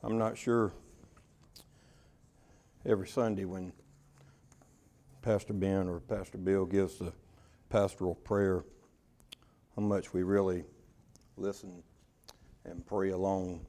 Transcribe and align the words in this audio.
I'm 0.00 0.16
not 0.16 0.38
sure 0.38 0.72
every 2.86 3.08
Sunday 3.08 3.44
when 3.44 3.72
Pastor 5.22 5.52
Ben 5.52 5.88
or 5.88 5.98
Pastor 5.98 6.38
Bill 6.38 6.66
gives 6.66 7.00
the 7.00 7.12
pastoral 7.68 8.14
prayer, 8.14 8.64
how 9.74 9.82
much 9.82 10.12
we 10.14 10.22
really 10.22 10.62
listen 11.36 11.82
and 12.64 12.86
pray 12.86 13.10
along 13.10 13.66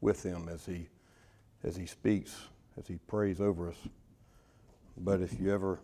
with 0.00 0.24
him 0.24 0.48
as 0.48 0.66
he 0.66 0.88
as 1.62 1.76
he 1.76 1.86
speaks, 1.86 2.34
as 2.76 2.88
he 2.88 2.96
prays 3.06 3.40
over 3.40 3.68
us. 3.68 3.76
But 4.96 5.20
if 5.20 5.38
you 5.38 5.54
ever 5.54 5.78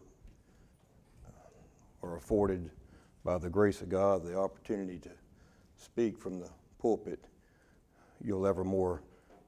are 2.02 2.16
afforded 2.16 2.70
by 3.24 3.38
the 3.38 3.50
grace 3.50 3.82
of 3.82 3.88
God 3.88 4.24
the 4.24 4.36
opportunity 4.36 4.98
to 4.98 5.10
speak 5.76 6.18
from 6.18 6.40
the 6.40 6.50
pulpit, 6.80 7.24
you'll 8.20 8.48
ever 8.48 8.64
more 8.64 9.00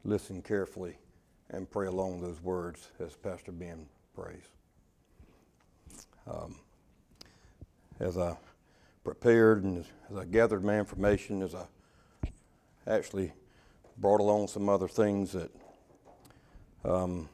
listen 0.05 0.43
carefully 0.43 0.97
and 1.51 1.71
pray 1.71 1.87
along 1.87 2.21
those 2.21 2.41
words 2.43 2.91
as 3.01 3.15
Pastor 3.15 3.53
Ben 3.53 3.87
prays. 4.15 4.45
Um, 6.27 6.57
as 8.01 8.19
I 8.19 8.37
prepared 9.03 9.65
and 9.65 9.79
as 9.79 10.17
I 10.17 10.25
gathered 10.25 10.65
my 10.65 10.79
information, 10.79 11.43
as 11.43 11.55
I 11.55 11.67
actually 12.87 13.33
brought 13.97 14.21
along 14.21 14.49
some 14.49 14.69
other 14.69 14.89
things 14.89 15.33
that 15.33 15.51
um, 16.85 17.29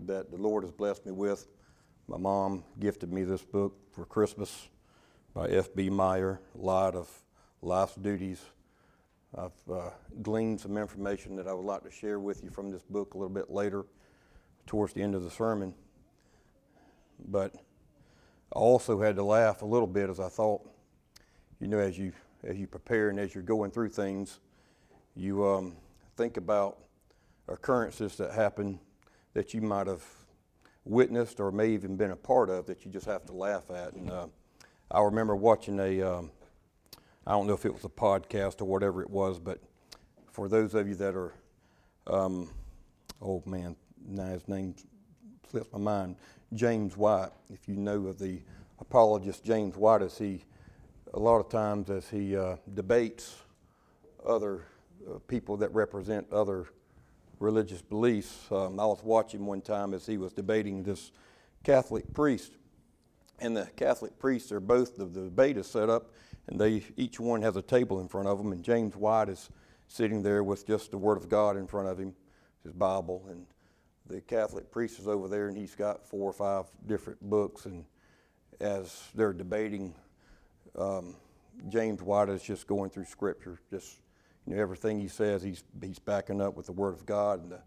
that 0.00 0.30
the 0.30 0.36
Lord 0.36 0.64
has 0.64 0.72
blessed 0.72 1.06
me 1.06 1.12
with. 1.12 1.46
My 2.06 2.16
mom 2.16 2.64
gifted 2.80 3.12
me 3.12 3.24
this 3.24 3.42
book 3.42 3.76
for 3.92 4.04
Christmas 4.04 4.68
by 5.34 5.48
F.B. 5.48 5.90
Meyer, 5.90 6.40
lot 6.54 6.94
of 6.94 7.08
life's 7.60 7.94
duties. 7.94 8.40
I've 9.36 9.72
uh, 9.72 9.90
gleaned 10.22 10.60
some 10.60 10.78
information 10.78 11.36
that 11.36 11.46
I 11.46 11.52
would 11.52 11.66
like 11.66 11.82
to 11.84 11.90
share 11.90 12.18
with 12.18 12.42
you 12.42 12.50
from 12.50 12.70
this 12.70 12.82
book 12.82 13.14
a 13.14 13.18
little 13.18 13.34
bit 13.34 13.50
later, 13.50 13.84
towards 14.66 14.92
the 14.92 15.02
end 15.02 15.14
of 15.14 15.22
the 15.22 15.30
sermon. 15.30 15.74
But 17.26 17.54
I 18.52 18.58
also 18.58 19.00
had 19.00 19.16
to 19.16 19.24
laugh 19.24 19.62
a 19.62 19.66
little 19.66 19.86
bit 19.86 20.08
as 20.08 20.20
I 20.20 20.28
thought, 20.28 20.62
you 21.60 21.66
know, 21.66 21.78
as 21.78 21.98
you 21.98 22.12
as 22.44 22.56
you 22.56 22.68
prepare 22.68 23.08
and 23.08 23.18
as 23.18 23.34
you're 23.34 23.42
going 23.42 23.72
through 23.72 23.88
things, 23.88 24.38
you 25.16 25.44
um, 25.44 25.76
think 26.16 26.36
about 26.36 26.78
occurrences 27.48 28.16
that 28.16 28.32
happen 28.32 28.78
that 29.34 29.52
you 29.52 29.60
might 29.60 29.88
have 29.88 30.04
witnessed 30.84 31.40
or 31.40 31.50
may 31.50 31.68
even 31.70 31.96
been 31.96 32.12
a 32.12 32.16
part 32.16 32.48
of 32.48 32.66
that 32.66 32.84
you 32.84 32.90
just 32.90 33.06
have 33.06 33.24
to 33.26 33.32
laugh 33.32 33.70
at. 33.70 33.92
And 33.94 34.10
uh, 34.10 34.26
I 34.90 35.02
remember 35.02 35.34
watching 35.34 35.80
a, 35.80 36.00
um, 36.00 36.30
I 37.28 37.32
don't 37.32 37.46
know 37.46 37.52
if 37.52 37.66
it 37.66 37.74
was 37.74 37.84
a 37.84 37.90
podcast 37.90 38.62
or 38.62 38.64
whatever 38.64 39.02
it 39.02 39.10
was, 39.10 39.38
but 39.38 39.58
for 40.32 40.48
those 40.48 40.72
of 40.72 40.88
you 40.88 40.94
that 40.94 41.14
are, 41.14 41.34
um, 42.06 42.48
oh 43.20 43.42
man, 43.44 43.76
now 44.02 44.28
his 44.28 44.48
name 44.48 44.74
slips 45.50 45.70
my 45.70 45.78
mind, 45.78 46.16
James 46.54 46.96
White. 46.96 47.28
If 47.52 47.68
you 47.68 47.76
know 47.76 48.06
of 48.06 48.18
the 48.18 48.40
apologist 48.80 49.44
James 49.44 49.76
White, 49.76 50.00
as 50.00 50.16
he, 50.16 50.42
a 51.12 51.18
lot 51.18 51.38
of 51.38 51.50
times 51.50 51.90
as 51.90 52.08
he 52.08 52.34
uh, 52.34 52.56
debates 52.72 53.36
other 54.26 54.64
uh, 55.06 55.18
people 55.28 55.58
that 55.58 55.70
represent 55.74 56.32
other 56.32 56.64
religious 57.40 57.82
beliefs. 57.82 58.46
Um, 58.50 58.80
I 58.80 58.86
was 58.86 59.04
watching 59.04 59.44
one 59.44 59.60
time 59.60 59.92
as 59.92 60.06
he 60.06 60.16
was 60.16 60.32
debating 60.32 60.82
this 60.82 61.12
Catholic 61.62 62.10
priest, 62.14 62.52
and 63.38 63.54
the 63.54 63.66
Catholic 63.76 64.18
priests 64.18 64.50
are 64.50 64.60
both 64.60 64.96
the, 64.96 65.04
the 65.04 65.24
debate 65.24 65.58
is 65.58 65.66
set 65.66 65.90
up, 65.90 66.10
and 66.48 66.60
they 66.60 66.82
each 66.96 67.20
one 67.20 67.42
has 67.42 67.56
a 67.56 67.62
table 67.62 68.00
in 68.00 68.08
front 68.08 68.28
of 68.28 68.38
them, 68.38 68.52
and 68.52 68.62
James 68.62 68.96
White 68.96 69.28
is 69.28 69.50
sitting 69.86 70.22
there 70.22 70.42
with 70.42 70.66
just 70.66 70.90
the 70.90 70.98
Word 70.98 71.16
of 71.16 71.28
God 71.28 71.56
in 71.56 71.66
front 71.66 71.88
of 71.88 71.98
him, 71.98 72.14
his 72.62 72.72
Bible, 72.72 73.24
and 73.30 73.46
the 74.06 74.20
Catholic 74.20 74.70
priest 74.70 74.98
is 74.98 75.06
over 75.06 75.28
there, 75.28 75.48
and 75.48 75.56
he's 75.56 75.74
got 75.74 76.04
four 76.04 76.28
or 76.28 76.32
five 76.32 76.64
different 76.86 77.20
books, 77.22 77.66
and 77.66 77.84
as 78.60 79.04
they're 79.14 79.32
debating, 79.32 79.94
um, 80.76 81.14
James 81.68 82.02
White 82.02 82.28
is 82.28 82.42
just 82.42 82.66
going 82.66 82.90
through 82.90 83.04
Scripture, 83.04 83.60
just 83.70 84.00
you 84.46 84.56
know, 84.56 84.62
everything 84.62 84.98
he 84.98 85.08
says, 85.08 85.42
he's, 85.42 85.62
he's 85.82 85.98
backing 85.98 86.40
up 86.40 86.56
with 86.56 86.66
the 86.66 86.72
Word 86.72 86.94
of 86.94 87.04
God. 87.04 87.42
And 87.42 87.52
the, 87.52 87.60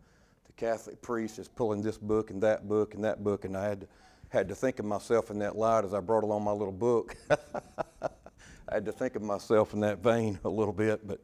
the 0.46 0.54
Catholic 0.54 1.02
priest 1.02 1.38
is 1.38 1.48
pulling 1.48 1.82
this 1.82 1.98
book 1.98 2.32
and 2.32 2.42
that 2.42 2.68
book 2.68 2.96
and 2.96 3.04
that 3.04 3.24
book. 3.24 3.46
And 3.46 3.56
I 3.56 3.66
had 3.66 3.82
to, 3.82 3.88
had 4.30 4.48
to 4.50 4.56
think 4.56 4.80
of 4.80 4.86
myself 4.86 5.30
in 5.30 5.40
that 5.40 5.56
light 5.56 5.86
as 5.86 5.94
I 5.94 6.00
brought 6.00 6.24
along 6.24 6.44
my 6.44 6.52
little 6.52 6.72
book. 6.72 7.16
I 8.70 8.76
had 8.76 8.86
to 8.86 8.92
think 8.92 9.16
of 9.16 9.22
myself 9.22 9.74
in 9.74 9.80
that 9.82 10.00
vein 10.00 10.40
a 10.44 10.50
little 10.50 10.74
bit. 10.74 11.08
But, 11.08 11.22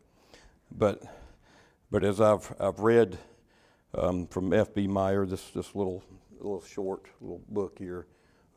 but, 0.71 1.03
but 1.91 2.03
as 2.03 2.19
I've, 2.19 2.53
I've 2.59 2.79
read 2.79 3.17
um, 3.93 4.27
from 4.27 4.53
F.B. 4.53 4.87
Meyer, 4.87 5.25
this, 5.25 5.49
this 5.51 5.75
little, 5.75 6.03
little 6.39 6.61
short 6.61 7.05
little 7.21 7.41
book 7.49 7.77
here, 7.77 8.07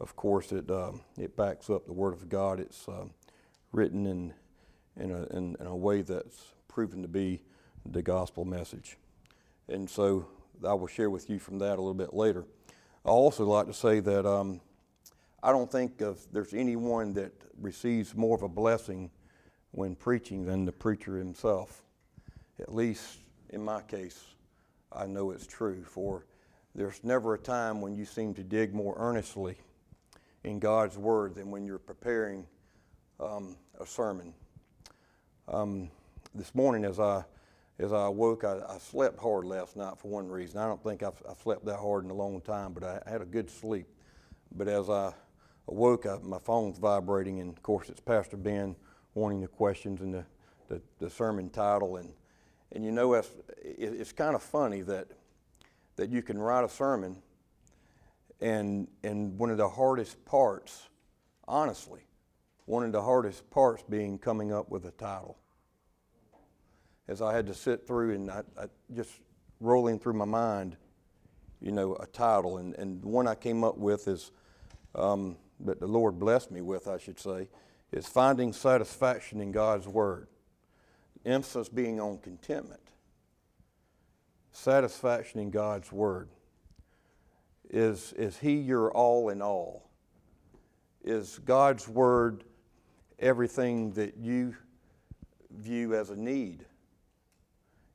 of 0.01 0.17
course, 0.17 0.51
it, 0.53 0.71
um, 0.71 1.03
it 1.19 1.37
backs 1.37 1.69
up 1.69 1.87
the 1.87 1.93
Word 1.93 2.15
of 2.15 2.29
God. 2.29 2.59
It's 2.59 2.89
um, 2.89 3.11
written 3.73 4.07
in, 4.07 4.33
in, 4.99 5.11
a, 5.11 5.25
in, 5.37 5.57
in 5.61 5.67
a 5.67 5.77
way 5.77 6.03
that's 6.03 6.43
proven 6.69 7.03
to 7.03 7.09
be 7.09 7.43
the 7.85 8.03
gospel 8.03 8.45
message. 8.45 8.97
And 9.69 9.89
so 9.89 10.27
I 10.67 10.75
will 10.75 10.87
share 10.87 11.11
with 11.11 11.29
you 11.29 11.39
from 11.39 11.59
that 11.59 11.75
a 11.75 11.83
little 11.83 11.95
bit 11.95 12.15
later. 12.15 12.45
I 13.05 13.11
also 13.11 13.45
like 13.45 13.67
to 13.67 13.75
say 13.75 14.01
that 14.01 14.27
um, 14.27 14.61
I 15.43 15.53
don't 15.53 15.71
think 15.71 16.01
of, 16.03 16.21
there's 16.33 16.53
anyone 16.53 17.15
that 17.15 17.33
receives 17.59 18.15
more 18.15 18.37
of 18.37 18.43
a 18.43 18.49
blessing 18.49 19.11
when 19.71 19.95
preaching 19.95 20.45
than 20.45 20.65
the 20.65 20.73
preacher 20.73 21.17
himself. 21.17 21.83
At 22.59 22.75
least 22.75 23.21
in 23.49 23.65
my 23.65 23.81
case, 23.83 24.23
I 24.93 25.07
know 25.07 25.31
it's 25.31 25.47
true. 25.47 25.83
For 25.83 26.27
there's 26.75 27.03
never 27.03 27.35
a 27.35 27.39
time 27.39 27.81
when 27.81 27.95
you 27.95 28.05
seem 28.05 28.35
to 28.35 28.43
dig 28.43 28.75
more 28.75 28.95
earnestly 28.99 29.57
in 30.45 30.59
God's 30.59 30.99
Word 30.99 31.35
than 31.35 31.51
when 31.51 31.65
you're 31.65 31.79
preparing 31.79 32.47
um, 33.19 33.57
a 33.81 33.87
sermon. 33.87 34.35
Um, 35.49 35.91
this 36.35 36.55
morning 36.55 36.85
as 36.85 37.01
I 37.01 37.25
as 37.79 37.95
I 37.95 38.07
awoke, 38.09 38.45
I, 38.45 38.61
I, 38.69 38.77
slept 38.77 39.19
hard 39.19 39.47
last 39.47 39.75
night 39.75 39.95
for 39.97 40.09
one 40.09 40.29
reason. 40.29 40.61
I 40.61 40.67
don't 40.67 40.83
think 40.83 41.03
I've, 41.03 41.15
I've, 41.27 41.39
slept 41.39 41.65
that 41.65 41.79
hard 41.79 42.05
in 42.05 42.11
a 42.11 42.15
long 42.15 42.43
time, 42.43 42.75
but 42.75 42.85
I 42.85 43.01
had 43.11 43.23
a 43.23 43.25
good 43.25 43.49
sleep. 43.49 43.87
But 44.55 44.69
as 44.69 44.91
I 44.91 45.15
awoke, 45.69 46.07
I, 46.07 46.17
my 46.23 46.39
phone's 46.39 46.79
vibrating, 46.79 47.41
and 47.41 47.51
of 47.51 47.63
course 47.63 47.89
it's 47.89 48.01
Pastor 48.01 48.37
Ben 48.37 48.77
wanting 49.15 49.41
the 49.41 49.49
questions 49.49 50.01
and 50.01 50.15
the, 50.15 50.25
the, 50.69 50.81
the 50.99 51.11
sermon 51.11 51.51
title. 51.51 51.97
And, 51.97 52.13
and 52.73 52.85
you 52.85 52.93
know, 52.93 53.15
it's, 53.15 53.31
it's 53.63 54.13
kind 54.13 54.35
of 54.35 54.43
funny 54.43 54.83
that, 54.83 55.09
that 55.97 56.11
you 56.11 56.23
can 56.23 56.39
write 56.39 56.65
a 56.65 56.69
sermon, 56.69 57.17
and, 58.41 58.89
and 59.03 59.39
one 59.39 59.51
of 59.51 59.59
the 59.59 59.69
hardest 59.69 60.25
parts, 60.25 60.89
honestly, 61.47 62.01
one 62.67 62.85
of 62.85 62.93
the 62.93 63.03
hardest 63.03 63.51
parts 63.51 63.83
being 63.89 64.19
coming 64.19 64.53
up 64.53 64.71
with 64.71 64.85
a 64.87 64.93
title 64.93 65.37
as 67.11 67.21
I 67.21 67.35
had 67.35 67.49
to 67.49 67.55
sit 67.55 67.89
through 67.89 68.15
and 68.15 68.31
I, 68.31 68.43
I 68.57 68.67
just 68.95 69.11
rolling 69.59 69.99
through 69.99 70.13
my 70.13 70.25
mind, 70.25 70.77
you 71.61 71.73
know, 71.73 71.97
a 71.97 72.07
title. 72.07 72.59
And, 72.59 72.75
and 72.77 73.03
the 73.03 73.09
one 73.09 73.27
I 73.27 73.35
came 73.35 73.65
up 73.65 73.77
with 73.77 74.07
is, 74.07 74.31
um, 74.95 75.37
that 75.65 75.81
the 75.81 75.87
Lord 75.87 76.19
blessed 76.19 76.51
me 76.51 76.61
with, 76.61 76.89
I 76.89 76.99
should 76.99 77.19
say, 77.19 77.49
is 77.93 78.07
Finding 78.07 78.53
Satisfaction 78.53 79.41
in 79.41 79.53
God's 79.53 79.89
Word. 79.89 80.29
Emphasis 81.25 81.69
being 81.69 82.01
on 82.01 82.19
contentment. 82.19 82.81
Satisfaction 84.53 85.41
in 85.41 85.51
God's 85.51 85.93
Word. 85.93 86.29
Is, 87.69 88.13
is 88.15 88.39
He 88.39 88.55
your 88.55 88.91
all 88.93 89.29
in 89.29 89.43
all? 89.43 89.89
Is 91.05 91.41
God's 91.45 91.89
Word 91.89 92.45
everything 93.19 93.93
that 93.93 94.17
you 94.17 94.57
view 95.51 95.95
as 95.95 96.11
a 96.11 96.17
need? 96.17 96.65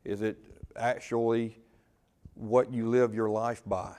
Is 0.04 0.22
it 0.22 0.38
actually 0.76 1.58
what 2.36 2.72
you 2.72 2.90
live 2.90 3.16
your 3.16 3.30
life 3.30 3.64
by? 3.66 3.96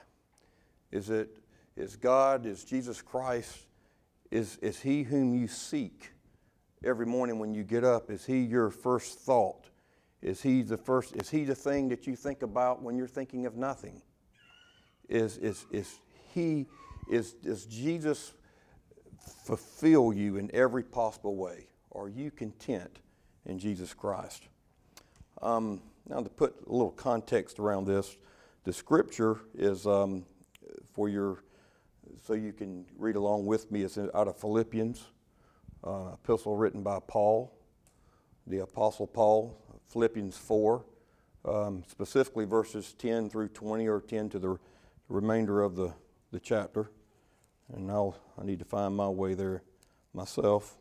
Is 0.92 1.10
it 1.10 1.36
is 1.76 1.96
God, 1.96 2.46
is 2.46 2.64
Jesus 2.64 3.02
Christ, 3.02 3.66
is, 4.30 4.56
is 4.58 4.80
He 4.80 5.02
whom 5.02 5.34
you 5.34 5.48
seek 5.48 6.12
every 6.84 7.06
morning 7.06 7.38
when 7.38 7.54
you 7.54 7.62
get 7.62 7.84
up? 7.84 8.10
Is 8.10 8.24
He 8.24 8.40
your 8.40 8.70
first 8.70 9.18
thought? 9.20 9.68
Is 10.22 10.42
He 10.42 10.62
the 10.62 10.76
first, 10.76 11.14
is 11.16 11.30
He 11.30 11.44
the 11.44 11.54
thing 11.54 11.88
that 11.90 12.06
you 12.06 12.16
think 12.16 12.42
about 12.42 12.82
when 12.82 12.96
you're 12.96 13.06
thinking 13.06 13.46
of 13.46 13.56
nothing? 13.56 14.02
Is, 15.08 15.38
is, 15.38 15.66
is 15.70 16.00
He, 16.34 16.66
is, 17.10 17.36
is 17.44 17.66
Jesus 17.66 18.32
fulfill 19.44 20.12
you 20.12 20.36
in 20.36 20.50
every 20.54 20.82
possible 20.82 21.36
way? 21.36 21.66
Are 21.92 22.08
you 22.08 22.30
content 22.30 22.98
in 23.44 23.58
Jesus 23.58 23.94
Christ? 23.94 24.48
Um, 25.42 25.80
now, 26.08 26.20
to 26.20 26.28
put 26.28 26.54
a 26.66 26.72
little 26.72 26.90
context 26.90 27.58
around 27.58 27.86
this, 27.86 28.16
the 28.64 28.72
scripture 28.72 29.38
is 29.54 29.86
um, 29.86 30.24
for 30.92 31.08
your, 31.08 31.42
so 32.22 32.34
you 32.34 32.52
can 32.52 32.84
read 32.98 33.16
along 33.16 33.46
with 33.46 33.70
me, 33.70 33.82
it's 33.82 33.98
out 33.98 34.28
of 34.28 34.36
Philippians, 34.36 35.04
uh, 35.84 36.12
epistle 36.14 36.56
written 36.56 36.82
by 36.82 36.98
Paul, 37.06 37.52
the 38.46 38.58
Apostle 38.58 39.06
Paul, 39.06 39.56
Philippians 39.88 40.36
4, 40.36 40.84
um, 41.44 41.84
specifically 41.86 42.44
verses 42.44 42.94
10 42.94 43.30
through 43.30 43.48
20 43.48 43.86
or 43.86 44.00
10 44.00 44.30
to 44.30 44.38
the 44.38 44.58
remainder 45.08 45.62
of 45.62 45.76
the, 45.76 45.92
the 46.32 46.40
chapter. 46.40 46.90
And 47.72 47.86
now 47.86 48.14
I 48.40 48.44
need 48.44 48.58
to 48.60 48.64
find 48.64 48.96
my 48.96 49.08
way 49.08 49.34
there 49.34 49.62
myself. 50.12 50.76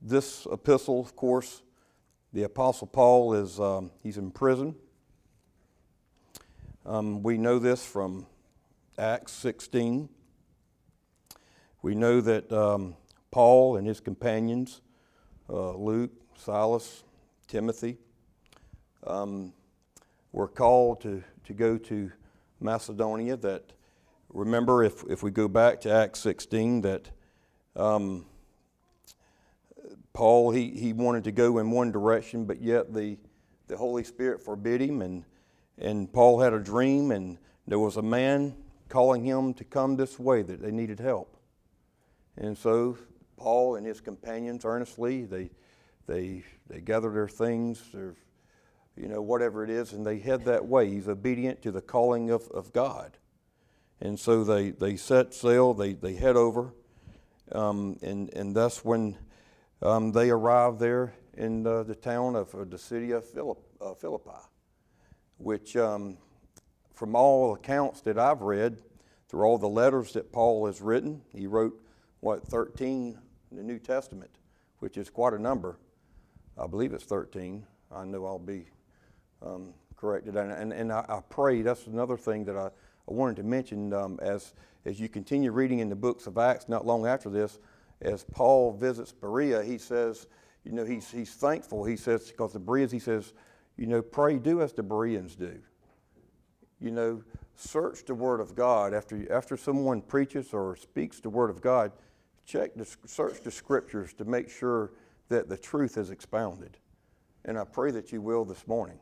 This 0.00 0.46
epistle, 0.50 1.00
of 1.00 1.16
course, 1.16 1.62
the 2.32 2.42
Apostle 2.42 2.86
Paul 2.86 3.34
is 3.34 3.58
um, 3.60 3.90
he's 4.02 4.18
in 4.18 4.30
prison. 4.30 4.74
Um, 6.84 7.22
we 7.22 7.38
know 7.38 7.58
this 7.58 7.84
from 7.84 8.26
Acts 8.98 9.32
16. 9.32 10.08
We 11.82 11.94
know 11.94 12.20
that 12.20 12.52
um, 12.52 12.96
Paul 13.30 13.76
and 13.76 13.86
his 13.86 14.00
companions, 14.00 14.80
uh, 15.50 15.72
Luke, 15.72 16.12
Silas, 16.36 17.02
Timothy, 17.48 17.98
um, 19.06 19.52
were 20.32 20.48
called 20.48 21.00
to, 21.02 21.22
to 21.44 21.52
go 21.52 21.76
to 21.76 22.12
Macedonia. 22.60 23.36
That 23.36 23.72
remember, 24.32 24.84
if, 24.84 25.02
if 25.08 25.22
we 25.22 25.30
go 25.30 25.48
back 25.48 25.80
to 25.82 25.92
Acts 25.92 26.20
16, 26.20 26.82
that 26.82 27.10
um, 27.74 28.26
Paul 30.12 30.52
he, 30.52 30.70
he 30.70 30.92
wanted 30.92 31.24
to 31.24 31.32
go 31.32 31.58
in 31.58 31.70
one 31.72 31.90
direction, 31.90 32.44
but 32.44 32.62
yet 32.62 32.94
the 32.94 33.18
the 33.66 33.76
Holy 33.78 34.04
Spirit 34.04 34.42
forbid 34.42 34.80
him, 34.80 35.02
and 35.02 35.24
and 35.78 36.12
Paul 36.12 36.40
had 36.40 36.52
a 36.52 36.60
dream, 36.60 37.10
and 37.10 37.38
there 37.66 37.78
was 37.78 37.96
a 37.96 38.02
man 38.02 38.54
calling 38.94 39.24
him 39.24 39.52
to 39.54 39.64
come 39.64 39.96
this 39.96 40.18
way 40.18 40.42
that 40.42 40.62
they 40.62 40.70
needed 40.70 41.00
help, 41.00 41.36
and 42.36 42.56
so 42.56 42.96
Paul 43.36 43.76
and 43.76 43.84
his 43.84 44.00
companions 44.00 44.64
earnestly 44.64 45.24
they 45.24 45.50
they 46.06 46.44
they 46.68 46.80
gather 46.80 47.10
their 47.10 47.28
things, 47.28 47.82
their 47.92 48.14
you 48.96 49.08
know, 49.08 49.20
whatever 49.20 49.64
it 49.64 49.70
is, 49.70 49.92
and 49.92 50.06
they 50.06 50.18
head 50.18 50.44
that 50.44 50.64
way. 50.66 50.88
He's 50.88 51.08
obedient 51.08 51.62
to 51.62 51.72
the 51.72 51.80
calling 51.80 52.30
of, 52.30 52.48
of 52.50 52.72
God. 52.72 53.16
And 54.00 54.18
so 54.18 54.44
they, 54.44 54.70
they 54.70 54.96
set 54.96 55.34
sail, 55.34 55.74
they, 55.74 55.94
they 55.94 56.14
head 56.14 56.36
over, 56.36 56.74
um, 57.52 57.98
and, 58.02 58.32
and 58.34 58.54
that's 58.54 58.84
when 58.84 59.16
um, 59.82 60.12
they 60.12 60.30
arrive 60.30 60.78
there 60.78 61.14
in 61.36 61.66
uh, 61.66 61.82
the 61.82 61.94
town 61.94 62.36
of 62.36 62.70
the 62.70 62.78
city 62.78 63.10
of 63.10 63.24
Philipp, 63.24 63.58
uh, 63.80 63.94
Philippi, 63.94 64.30
which, 65.38 65.76
um, 65.76 66.18
from 66.94 67.14
all 67.14 67.52
accounts 67.54 68.00
that 68.02 68.18
I've 68.18 68.42
read, 68.42 68.80
through 69.28 69.42
all 69.42 69.58
the 69.58 69.68
letters 69.68 70.12
that 70.12 70.32
Paul 70.32 70.66
has 70.66 70.80
written, 70.80 71.20
he 71.34 71.46
wrote, 71.46 71.78
what, 72.20 72.46
13 72.46 73.18
in 73.50 73.56
the 73.56 73.62
New 73.62 73.78
Testament, 73.78 74.30
which 74.78 74.96
is 74.96 75.10
quite 75.10 75.34
a 75.34 75.38
number. 75.38 75.76
I 76.56 76.66
believe 76.66 76.92
it's 76.92 77.04
13. 77.04 77.66
I 77.92 78.04
know 78.04 78.24
I'll 78.24 78.38
be 78.38 78.66
um, 79.44 79.74
corrected. 79.96 80.36
And, 80.36 80.52
and, 80.52 80.72
and 80.72 80.92
I, 80.92 81.04
I, 81.08 81.20
pray, 81.28 81.62
that's 81.62 81.86
another 81.86 82.16
thing 82.16 82.44
that 82.44 82.56
I, 82.56 82.66
I 82.66 83.12
wanted 83.12 83.36
to 83.36 83.42
mention 83.42 83.92
um, 83.92 84.18
as, 84.22 84.54
as 84.84 85.00
you 85.00 85.08
continue 85.08 85.50
reading 85.50 85.80
in 85.80 85.88
the 85.88 85.96
books 85.96 86.26
of 86.26 86.38
Acts, 86.38 86.68
not 86.68 86.86
long 86.86 87.06
after 87.06 87.28
this, 87.28 87.58
as 88.00 88.24
Paul 88.24 88.72
visits 88.72 89.12
Berea, 89.12 89.62
he 89.62 89.78
says, 89.78 90.26
you 90.64 90.72
know, 90.72 90.84
he's, 90.84 91.10
he's 91.10 91.34
thankful. 91.34 91.84
He 91.84 91.96
says, 91.96 92.28
because 92.28 92.52
the 92.52 92.58
Bereans, 92.58 92.92
he 92.92 92.98
says, 92.98 93.32
you 93.76 93.86
know, 93.86 94.00
pray, 94.00 94.38
do 94.38 94.62
as 94.62 94.72
the 94.72 94.82
Bereans 94.82 95.34
do. 95.34 95.58
You 96.80 96.90
know, 96.90 97.22
search 97.56 98.04
the 98.04 98.14
Word 98.14 98.40
of 98.40 98.54
God. 98.54 98.94
After, 98.94 99.32
after 99.32 99.56
someone 99.56 100.02
preaches 100.02 100.52
or 100.52 100.76
speaks 100.76 101.20
the 101.20 101.30
Word 101.30 101.50
of 101.50 101.60
God, 101.60 101.92
check 102.44 102.74
the, 102.74 102.86
search 103.06 103.40
the 103.42 103.50
Scriptures 103.50 104.12
to 104.14 104.24
make 104.24 104.50
sure 104.50 104.92
that 105.28 105.48
the 105.48 105.56
truth 105.56 105.96
is 105.96 106.10
expounded. 106.10 106.76
And 107.44 107.58
I 107.58 107.64
pray 107.64 107.90
that 107.92 108.12
you 108.12 108.20
will 108.20 108.44
this 108.44 108.66
morning 108.66 108.98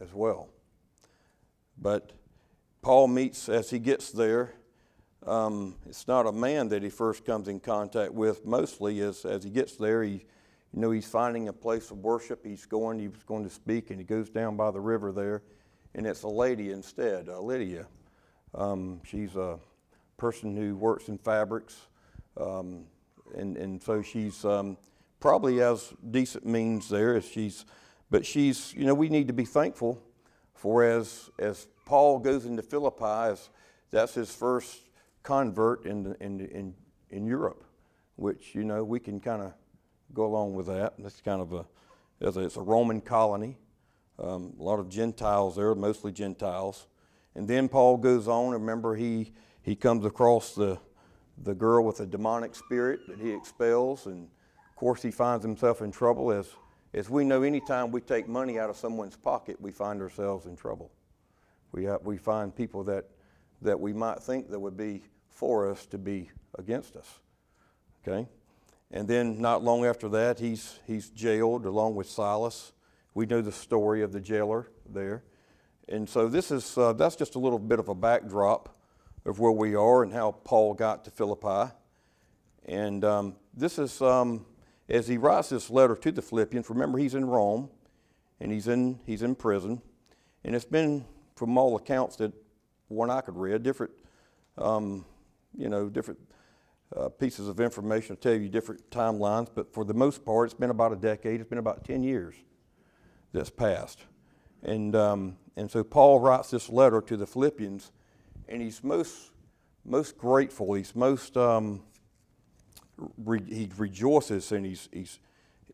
as 0.00 0.12
well. 0.12 0.48
But 1.80 2.12
Paul 2.82 3.08
meets, 3.08 3.48
as 3.48 3.70
he 3.70 3.78
gets 3.78 4.10
there, 4.10 4.54
um, 5.26 5.76
it's 5.86 6.06
not 6.06 6.26
a 6.26 6.32
man 6.32 6.68
that 6.68 6.82
he 6.82 6.90
first 6.90 7.24
comes 7.24 7.48
in 7.48 7.60
contact 7.60 8.12
with. 8.12 8.44
Mostly, 8.44 9.00
as, 9.00 9.24
as 9.24 9.42
he 9.44 9.50
gets 9.50 9.76
there, 9.76 10.02
he, 10.02 10.12
you 10.72 10.80
know, 10.80 10.90
he's 10.90 11.06
finding 11.06 11.48
a 11.48 11.52
place 11.52 11.90
of 11.90 11.98
worship. 11.98 12.44
He's 12.44 12.66
going, 12.66 12.98
he's 12.98 13.22
going 13.26 13.44
to 13.44 13.50
speak, 13.50 13.90
and 13.90 13.98
he 13.98 14.04
goes 14.04 14.28
down 14.28 14.56
by 14.56 14.70
the 14.70 14.80
river 14.80 15.12
there, 15.12 15.42
and 15.94 16.06
it's 16.06 16.22
a 16.22 16.28
lady 16.28 16.70
instead, 16.70 17.28
uh, 17.28 17.40
Lydia. 17.40 17.86
Um, 18.54 19.00
she's 19.04 19.36
a 19.36 19.58
person 20.16 20.56
who 20.56 20.76
works 20.76 21.08
in 21.08 21.18
fabrics, 21.18 21.86
um, 22.36 22.84
and, 23.36 23.56
and 23.56 23.82
so 23.82 24.02
she's 24.02 24.44
um, 24.44 24.76
probably 25.20 25.58
has 25.58 25.92
decent 26.10 26.46
means 26.46 26.88
there 26.88 27.16
as 27.16 27.24
she's 27.24 27.64
but 28.14 28.24
she's, 28.24 28.72
you 28.74 28.84
know, 28.84 28.94
we 28.94 29.08
need 29.08 29.26
to 29.26 29.32
be 29.32 29.44
thankful 29.44 30.00
for 30.54 30.84
as, 30.84 31.30
as 31.36 31.66
Paul 31.84 32.20
goes 32.20 32.44
into 32.44 32.62
Philippi, 32.62 33.04
as 33.04 33.48
that's 33.90 34.14
his 34.14 34.32
first 34.32 34.82
convert 35.24 35.84
in, 35.84 36.14
in, 36.20 36.40
in, 36.40 36.74
in 37.10 37.26
Europe, 37.26 37.64
which, 38.14 38.54
you 38.54 38.62
know, 38.62 38.84
we 38.84 39.00
can 39.00 39.18
kind 39.18 39.42
of 39.42 39.52
go 40.12 40.26
along 40.26 40.54
with 40.54 40.66
that. 40.66 40.94
That's 40.96 41.20
kind 41.20 41.40
of 41.40 41.54
a, 41.54 41.66
it's 42.20 42.56
a 42.56 42.60
Roman 42.60 43.00
colony, 43.00 43.58
um, 44.18 44.54
a 44.58 44.62
lot 44.62 44.78
of 44.78 44.88
Gentiles 44.88 45.56
there, 45.56 45.74
mostly 45.74 46.12
Gentiles. 46.12 46.86
And 47.34 47.48
then 47.48 47.68
Paul 47.68 47.96
goes 47.96 48.28
on, 48.28 48.52
remember, 48.52 48.94
he, 48.94 49.32
he 49.62 49.74
comes 49.74 50.04
across 50.04 50.54
the, 50.54 50.78
the 51.42 51.54
girl 51.54 51.84
with 51.84 52.00
a 52.00 52.06
demonic 52.06 52.54
spirit 52.54 53.00
that 53.08 53.18
he 53.18 53.32
expels, 53.32 54.06
and 54.06 54.28
of 54.68 54.76
course, 54.76 55.02
he 55.02 55.10
finds 55.10 55.44
himself 55.44 55.82
in 55.82 55.90
trouble 55.90 56.30
as 56.30 56.48
is 56.94 57.10
we 57.10 57.24
know 57.24 57.42
anytime 57.42 57.90
we 57.90 58.00
take 58.00 58.28
money 58.28 58.58
out 58.58 58.70
of 58.70 58.76
someone's 58.76 59.16
pocket, 59.16 59.60
we 59.60 59.72
find 59.72 60.00
ourselves 60.00 60.46
in 60.46 60.56
trouble. 60.56 60.92
We, 61.72 61.84
have, 61.84 62.02
we 62.04 62.16
find 62.16 62.54
people 62.54 62.84
that, 62.84 63.06
that 63.62 63.78
we 63.78 63.92
might 63.92 64.20
think 64.20 64.48
that 64.50 64.60
would 64.60 64.76
be 64.76 65.02
for 65.28 65.68
us 65.68 65.86
to 65.86 65.98
be 65.98 66.30
against 66.56 66.94
us. 66.94 67.18
Okay? 68.06 68.28
And 68.92 69.08
then 69.08 69.40
not 69.40 69.64
long 69.64 69.84
after 69.84 70.08
that, 70.10 70.38
he's, 70.38 70.78
he's 70.86 71.10
jailed 71.10 71.66
along 71.66 71.96
with 71.96 72.08
Silas. 72.08 72.72
We 73.14 73.26
know 73.26 73.40
the 73.40 73.52
story 73.52 74.02
of 74.02 74.12
the 74.12 74.20
jailer 74.20 74.66
there. 74.88 75.22
And 75.88 76.08
so 76.08 76.28
this 76.28 76.50
is, 76.50 76.76
uh, 76.76 76.92
that's 76.94 77.14
just 77.14 77.36
a 77.36 77.38
little 77.38 77.60
bit 77.60 77.78
of 77.78 77.88
a 77.88 77.94
backdrop 77.94 78.76
of 79.24 79.38
where 79.38 79.52
we 79.52 79.76
are 79.76 80.02
and 80.02 80.12
how 80.12 80.32
Paul 80.32 80.74
got 80.74 81.04
to 81.04 81.10
Philippi. 81.10 81.72
And 82.66 83.04
um, 83.04 83.36
this 83.54 83.78
is, 83.78 84.02
um, 84.02 84.44
as 84.88 85.06
he 85.06 85.16
writes 85.16 85.50
this 85.50 85.70
letter 85.70 85.94
to 85.94 86.10
the 86.10 86.22
Philippians, 86.22 86.68
remember 86.68 86.98
he's 86.98 87.14
in 87.14 87.24
Rome 87.24 87.70
and 88.40 88.50
he's 88.50 88.66
in, 88.66 88.98
he's 89.06 89.22
in 89.22 89.36
prison. 89.36 89.80
And 90.42 90.56
it's 90.56 90.64
been, 90.64 91.04
from 91.36 91.56
all 91.56 91.76
accounts 91.76 92.16
that 92.16 92.32
one 92.88 93.10
I 93.10 93.20
could 93.20 93.36
read, 93.36 93.62
different, 93.62 93.92
um, 94.58 95.04
you 95.56 95.68
know, 95.68 95.88
different 95.88 96.20
uh, 96.96 97.10
pieces 97.10 97.48
of 97.48 97.60
information 97.60 98.16
to 98.16 98.22
tell 98.22 98.34
you 98.34 98.48
different 98.48 98.90
timelines, 98.90 99.48
but 99.54 99.72
for 99.72 99.84
the 99.84 99.94
most 99.94 100.24
part, 100.24 100.46
it's 100.46 100.58
been 100.58 100.70
about 100.70 100.92
a 100.92 100.96
decade, 100.96 101.40
it's 101.40 101.48
been 101.48 101.58
about 101.58 101.84
10 101.84 102.02
years 102.02 102.34
that's 103.34 103.50
passed. 103.50 104.00
And, 104.62 104.96
um, 104.96 105.36
and 105.56 105.70
so 105.70 105.84
Paul 105.84 106.20
writes 106.20 106.50
this 106.50 106.70
letter 106.70 107.02
to 107.02 107.16
the 107.18 107.26
Philippians, 107.26 107.92
and 108.48 108.62
he's 108.62 108.82
most, 108.82 109.32
most 109.84 110.16
grateful, 110.16 110.72
he's 110.72 110.96
most, 110.96 111.36
um, 111.36 111.82
re, 113.18 113.42
he 113.46 113.70
rejoices 113.76 114.52
and 114.52 114.64
he's, 114.64 114.88
he's, 114.90 115.18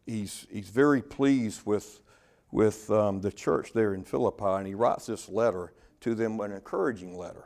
he's, 0.07 0.47
he's 0.51 0.71
very 0.71 1.03
pleased 1.03 1.65
with, 1.65 2.03
with 2.51 2.91
um, 2.91 3.21
the 3.21 3.31
church 3.31 3.73
there 3.73 3.95
in 3.95 4.03
Philippi, 4.03 4.45
and 4.45 4.67
he 4.67 4.75
writes 4.75 5.07
this 5.07 5.29
letter 5.29 5.73
to 6.01 6.17
them, 6.17 6.41
an 6.41 6.51
encouraging 6.51 7.17
letter. 7.17 7.45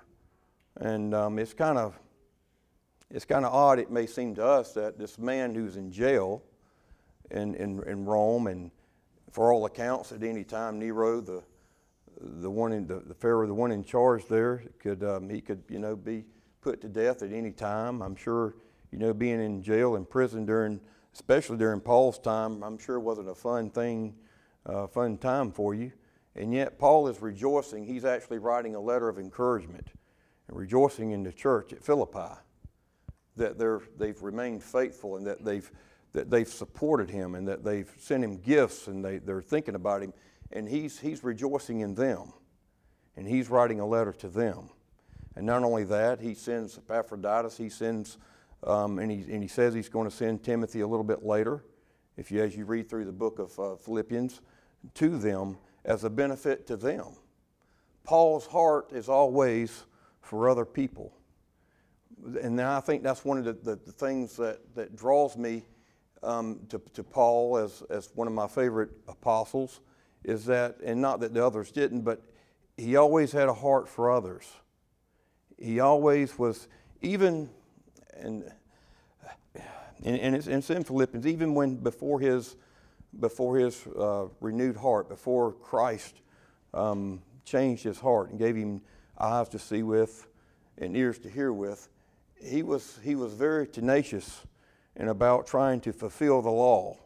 And 0.77 1.15
um, 1.15 1.39
it's 1.39 1.53
kind 1.53 1.77
of 1.77 1.99
it's 3.11 3.25
kind 3.25 3.45
of 3.45 3.53
odd, 3.53 3.79
it 3.79 3.91
may 3.93 4.07
seem 4.07 4.35
to 4.35 4.45
us, 4.45 4.73
that 4.73 4.99
this 4.99 5.19
man 5.19 5.55
who's 5.55 5.77
in 5.77 5.93
jail 5.93 6.43
in, 7.31 7.55
in, 7.55 7.81
in 7.85 8.05
Rome, 8.05 8.49
and 8.49 8.73
for 9.35 9.53
all 9.53 9.67
accounts, 9.67 10.13
at 10.13 10.23
any 10.23 10.45
time, 10.45 10.79
Nero, 10.79 11.21
the, 11.21 11.43
the 12.21 12.51
one 12.51 12.73
in 12.73 12.87
the, 12.87 13.01
the 13.01 13.15
Pharaoh, 13.15 13.47
the 13.49 13.53
one 13.53 13.73
in 13.73 13.83
charge 13.83 14.27
there, 14.29 14.63
could 14.79 15.03
um, 15.03 15.29
he 15.29 15.41
could 15.41 15.65
you 15.69 15.81
know 15.81 15.97
be 15.97 16.25
put 16.61 16.81
to 16.83 16.89
death 16.89 17.21
at 17.23 17.33
any 17.33 17.51
time. 17.51 18.01
I'm 18.01 18.15
sure 18.15 18.55
you 18.95 19.01
know, 19.01 19.13
being 19.13 19.45
in 19.45 19.61
jail 19.61 19.97
and 19.97 20.09
prison 20.09 20.47
during, 20.47 20.79
especially 21.13 21.57
during 21.57 21.81
Paul's 21.81 22.17
time, 22.17 22.63
I'm 22.63 22.79
sure 22.79 23.01
wasn't 23.01 23.29
a 23.29 23.35
fun 23.35 23.71
thing, 23.71 24.15
uh, 24.67 24.87
fun 24.87 25.19
time 25.19 25.51
for 25.51 25.75
you. 25.75 25.91
And 26.37 26.55
yet, 26.55 26.79
Paul 26.79 27.09
is 27.09 27.21
rejoicing. 27.21 27.85
He's 27.85 28.05
actually 28.05 28.39
writing 28.39 28.77
a 28.77 28.81
letter 28.81 29.09
of 29.09 29.19
encouragement 29.19 29.89
and 30.47 30.57
rejoicing 30.57 31.11
in 31.11 31.25
the 31.25 31.33
church 31.33 31.73
at 31.73 31.83
Philippi 31.83 32.39
that 33.37 33.59
they're, 33.59 33.81
they've 33.99 34.23
remained 34.23 34.63
faithful 34.63 35.17
and 35.17 35.27
that 35.27 35.45
they've, 35.45 35.69
that 36.15 36.31
they've 36.31 36.49
supported 36.49 37.11
him 37.11 37.35
and 37.35 37.47
that 37.47 37.63
they've 37.63 37.93
sent 37.99 38.25
him 38.25 38.39
gifts 38.39 38.87
and 38.87 39.05
they, 39.05 39.19
they're 39.19 39.43
thinking 39.43 39.75
about 39.75 40.03
him. 40.03 40.15
And 40.53 40.69
he's, 40.69 40.99
he's 40.99 41.23
rejoicing 41.23 41.81
in 41.81 41.95
them. 41.95 42.33
And 43.17 43.29
he's 43.29 43.51
writing 43.51 43.81
a 43.81 43.87
letter 43.87 44.13
to 44.13 44.29
them. 44.29 44.71
And 45.37 45.45
not 45.45 45.63
only 45.63 45.85
that, 45.85 46.21
he 46.21 46.35
sends 46.35 46.79
Epaphroditus, 46.79 47.57
he 47.57 47.69
sends 47.69 48.19
um, 48.67 48.99
and, 48.99 49.11
he, 49.11 49.19
and 49.33 49.43
he 49.43 49.49
says 49.49 49.75
he's 49.75 49.89
going 49.89 50.09
to 50.09 50.15
send 50.15 50.43
Timothy 50.43 50.81
a 50.81 50.87
little 50.87 51.05
bit 51.05 51.25
later. 51.25 51.65
If 52.17 52.31
you, 52.31 52.43
as 52.43 52.57
you 52.57 52.65
read 52.65 52.89
through 52.89 53.05
the 53.05 53.13
book 53.13 53.39
of 53.39 53.59
uh, 53.59 53.77
Philippians, 53.77 54.41
to 54.95 55.19
them 55.19 55.59
as 55.85 56.05
a 56.05 56.11
benefit 56.11 56.67
to 56.69 56.77
them. 56.77 57.07
Paul's 58.05 58.47
heart 58.47 58.93
is 58.93 59.09
always 59.09 59.85
for 60.21 60.49
other 60.49 60.65
people. 60.65 61.13
And 62.41 62.61
I 62.61 62.81
think 62.81 63.03
that's 63.03 63.25
one 63.25 63.39
of 63.39 63.45
the, 63.45 63.53
the, 63.53 63.77
the 63.77 63.93
things 63.93 64.37
that, 64.37 64.61
that 64.75 64.97
draws 64.97 65.37
me 65.37 65.65
um, 66.25 66.61
to, 66.71 66.81
to 66.95 67.05
Paul 67.05 67.59
as, 67.59 67.83
as 67.91 68.11
one 68.15 68.27
of 68.27 68.33
my 68.33 68.49
favorite 68.49 68.91
apostles 69.07 69.81
is 70.25 70.47
that, 70.47 70.79
and 70.83 71.01
not 71.01 71.21
that 71.21 71.35
the 71.35 71.45
others 71.45 71.71
didn't, 71.71 72.03
but 72.03 72.23
he 72.77 72.97
always 72.97 73.31
had 73.31 73.49
a 73.49 73.55
heart 73.55 73.89
for 73.89 74.11
others. 74.11 74.51
He 75.59 75.81
always 75.81 76.39
was, 76.39 76.67
even, 77.03 77.51
and, 78.17 78.51
and, 80.03 80.19
and 80.19 80.35
it's, 80.35 80.47
it's, 80.47 80.71
in 80.71 80.83
Philippians, 80.83 81.27
even 81.27 81.55
when 81.55 81.77
before 81.77 82.19
his, 82.19 82.57
before 83.21 83.59
his 83.59 83.87
uh, 83.87 84.27
renewed 84.41 84.77
heart, 84.77 85.09
before 85.09 85.53
Christ 85.53 86.23
um, 86.73 87.23
changed 87.45 87.85
his 87.85 88.01
heart 88.01 88.31
and 88.31 88.39
gave 88.39 88.57
him 88.57 88.81
eyes 89.19 89.49
to 89.51 89.59
see 89.59 89.83
with 89.83 90.27
and 90.79 90.97
ears 90.97 91.19
to 91.21 91.29
hear 91.29 91.53
with, 91.53 91.89
he 92.43 92.63
was, 92.63 92.99
he 93.05 93.15
was 93.15 93.33
very 93.33 93.67
tenacious 93.67 94.45
and 94.97 95.09
about 95.09 95.47
trying 95.47 95.81
to 95.81 95.93
fulfill 95.93 96.43
the 96.43 96.51
law, 96.51 96.97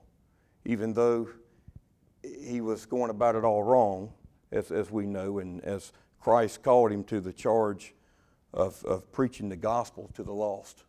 even 0.65 0.93
though 0.93 1.29
he 2.23 2.61
was 2.61 2.87
going 2.87 3.11
about 3.11 3.35
it 3.35 3.45
all 3.45 3.63
wrong, 3.63 4.13
as, 4.53 4.71
as 4.71 4.91
we 4.91 5.07
know, 5.07 5.39
and 5.39 5.63
as 5.65 5.93
Christ 6.21 6.63
called 6.63 6.93
him 6.93 7.05
to 7.05 7.21
the 7.21 7.33
charge 7.33 7.95
of, 8.53 8.85
of 8.85 9.11
preaching 9.13 9.49
the 9.49 9.57
gospel 9.57 10.11
to 10.15 10.23
the 10.23 10.33
lost. 10.33 10.85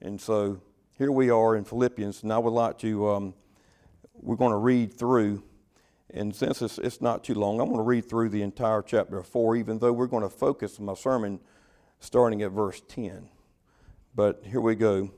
And 0.00 0.20
so 0.20 0.60
here 0.98 1.10
we 1.10 1.30
are 1.30 1.56
in 1.56 1.64
Philippians, 1.64 2.22
and 2.22 2.32
I 2.32 2.38
would 2.38 2.52
like 2.52 2.78
to, 2.78 3.10
um, 3.10 3.34
we're 4.14 4.36
going 4.36 4.52
to 4.52 4.58
read 4.58 4.92
through, 4.94 5.42
and 6.10 6.34
since 6.34 6.62
it's, 6.62 6.78
it's 6.78 7.00
not 7.00 7.24
too 7.24 7.34
long, 7.34 7.60
I'm 7.60 7.66
going 7.66 7.78
to 7.78 7.82
read 7.82 8.08
through 8.08 8.30
the 8.30 8.42
entire 8.42 8.82
chapter 8.82 9.22
4, 9.22 9.56
even 9.56 9.78
though 9.78 9.92
we're 9.92 10.06
going 10.06 10.22
to 10.22 10.30
focus 10.30 10.78
my 10.78 10.94
sermon 10.94 11.40
starting 12.00 12.42
at 12.42 12.52
verse 12.52 12.82
10. 12.88 13.28
But 14.14 14.42
here 14.46 14.60
we 14.60 14.74
go. 14.74 15.10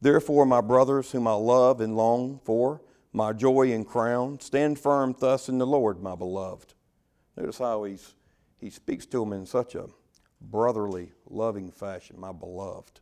Therefore, 0.00 0.46
my 0.46 0.60
brothers, 0.60 1.10
whom 1.10 1.26
I 1.26 1.34
love 1.34 1.80
and 1.80 1.96
long 1.96 2.40
for, 2.44 2.80
my 3.12 3.32
joy 3.32 3.72
and 3.72 3.86
crown, 3.86 4.40
stand 4.40 4.78
firm 4.78 5.14
thus 5.18 5.48
in 5.48 5.58
the 5.58 5.66
Lord, 5.66 6.02
my 6.02 6.14
beloved. 6.14 6.74
Notice 7.36 7.58
how 7.58 7.84
he's, 7.84 8.14
he 8.58 8.70
speaks 8.70 9.04
to 9.06 9.20
them 9.20 9.32
in 9.32 9.46
such 9.46 9.74
a 9.74 9.88
brotherly, 10.40 11.12
loving 11.28 11.70
fashion, 11.70 12.18
my 12.18 12.32
beloved. 12.32 13.00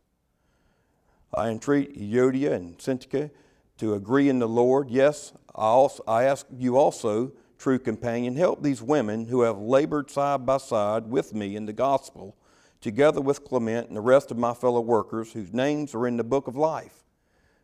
I 1.33 1.49
entreat 1.49 1.97
Euodia 1.97 2.53
and 2.53 2.77
Syntyche 2.77 3.29
to 3.77 3.93
agree 3.93 4.27
in 4.27 4.39
the 4.39 4.47
Lord. 4.47 4.89
Yes, 4.89 5.31
I, 5.55 5.61
also, 5.61 6.03
I 6.07 6.23
ask 6.23 6.45
you 6.57 6.75
also, 6.75 7.31
true 7.57 7.79
companion, 7.79 8.35
help 8.35 8.61
these 8.61 8.81
women 8.81 9.27
who 9.27 9.41
have 9.41 9.57
labored 9.57 10.09
side 10.09 10.45
by 10.45 10.57
side 10.57 11.05
with 11.05 11.33
me 11.33 11.55
in 11.55 11.65
the 11.65 11.73
gospel 11.73 12.35
together 12.81 13.21
with 13.21 13.43
Clement 13.43 13.87
and 13.87 13.95
the 13.95 14.01
rest 14.01 14.31
of 14.31 14.37
my 14.37 14.53
fellow 14.53 14.81
workers 14.81 15.33
whose 15.33 15.53
names 15.53 15.93
are 15.93 16.07
in 16.07 16.17
the 16.17 16.23
book 16.23 16.47
of 16.47 16.55
life. 16.55 17.03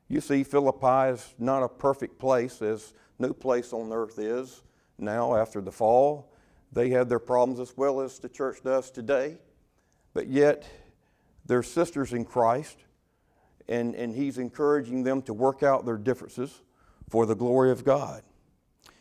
You 0.07 0.21
see, 0.21 0.43
Philippi 0.43 1.13
is 1.13 1.33
not 1.39 1.63
a 1.63 1.69
perfect 1.69 2.19
place, 2.19 2.61
as 2.61 2.93
no 3.17 3.33
place 3.33 3.73
on 3.73 3.91
earth 3.91 4.19
is 4.19 4.61
now 4.97 5.35
after 5.35 5.61
the 5.61 5.71
fall. 5.71 6.31
They 6.71 6.89
had 6.89 7.09
their 7.09 7.19
problems 7.19 7.59
as 7.59 7.75
well 7.77 8.01
as 8.01 8.19
the 8.19 8.29
church 8.29 8.57
does 8.63 8.91
today, 8.91 9.37
but 10.13 10.27
yet 10.27 10.67
they're 11.45 11.63
sisters 11.63 12.13
in 12.13 12.25
Christ, 12.25 12.77
and, 13.67 13.95
and 13.95 14.13
he's 14.13 14.37
encouraging 14.37 15.03
them 15.03 15.21
to 15.23 15.33
work 15.33 15.63
out 15.63 15.85
their 15.85 15.97
differences 15.97 16.61
for 17.09 17.25
the 17.25 17.35
glory 17.35 17.71
of 17.71 17.83
God. 17.83 18.23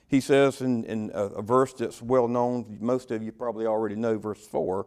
He 0.07 0.21
says 0.21 0.61
in, 0.61 0.85
in 0.85 1.11
a, 1.13 1.25
a 1.25 1.43
verse 1.43 1.73
that's 1.73 2.01
well 2.01 2.29
known, 2.29 2.79
most 2.81 3.11
of 3.11 3.23
you 3.23 3.33
probably 3.33 3.67
already 3.67 3.97
know, 3.97 4.17
verse 4.19 4.47
4 4.47 4.87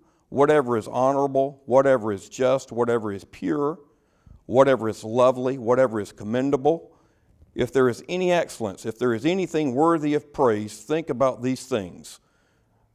whatever 0.31 0.77
is 0.77 0.87
honorable, 0.87 1.61
whatever 1.65 2.11
is 2.13 2.29
just, 2.29 2.71
whatever 2.71 3.11
is 3.11 3.25
pure, 3.25 3.77
whatever 4.45 4.87
is 4.87 5.03
lovely, 5.03 5.57
whatever 5.57 5.99
is 5.99 6.13
commendable, 6.13 6.89
if 7.53 7.73
there 7.73 7.89
is 7.89 8.01
any 8.07 8.31
excellence, 8.31 8.85
if 8.85 8.97
there 8.97 9.13
is 9.13 9.25
anything 9.25 9.75
worthy 9.75 10.13
of 10.13 10.31
praise, 10.31 10.79
think 10.79 11.09
about 11.09 11.43
these 11.43 11.65
things. 11.65 12.21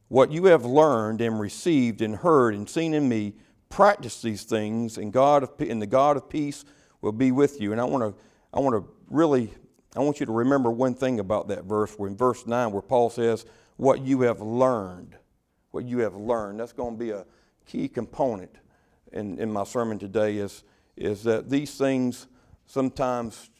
What 0.07 0.31
you 0.31 0.45
have 0.45 0.65
learned 0.65 1.21
and 1.21 1.39
received 1.39 2.01
and 2.01 2.15
heard 2.15 2.55
and 2.55 2.67
seen 2.67 2.95
in 2.95 3.07
me, 3.07 3.35
practice 3.69 4.19
these 4.19 4.41
things, 4.41 4.97
and 4.97 5.13
God 5.13 5.43
of, 5.43 5.51
and 5.59 5.79
the 5.79 5.85
God 5.85 6.17
of 6.17 6.27
peace 6.27 6.65
will 7.01 7.11
be 7.11 7.31
with 7.31 7.61
you. 7.61 7.71
And 7.71 7.79
I 7.79 7.83
want 7.83 8.03
to, 8.03 8.19
I 8.51 8.59
want 8.61 8.83
to 8.83 8.91
really, 9.11 9.53
I 9.95 9.99
want 9.99 10.19
you 10.19 10.25
to 10.25 10.31
remember 10.31 10.71
one 10.71 10.95
thing 10.95 11.19
about 11.19 11.49
that 11.49 11.65
verse, 11.65 11.95
We're 11.99 12.07
in 12.07 12.17
verse 12.17 12.47
nine, 12.47 12.71
where 12.71 12.81
Paul 12.81 13.11
says, 13.11 13.45
"What 13.75 14.01
you 14.01 14.21
have 14.21 14.41
learned." 14.41 15.17
What 15.77 15.85
you 15.85 15.99
have 15.99 16.15
learned. 16.15 16.59
That's 16.59 16.73
going 16.73 16.95
to 16.95 16.99
be 16.99 17.11
a 17.11 17.23
key 17.67 17.87
component 17.87 18.49
in, 19.11 19.37
in 19.37 19.51
my 19.51 19.63
sermon 19.63 19.99
today 19.99 20.37
is, 20.37 20.63
is 20.95 21.21
that 21.21 21.51
these 21.51 21.77
things 21.77 22.25
sometimes 22.65 23.51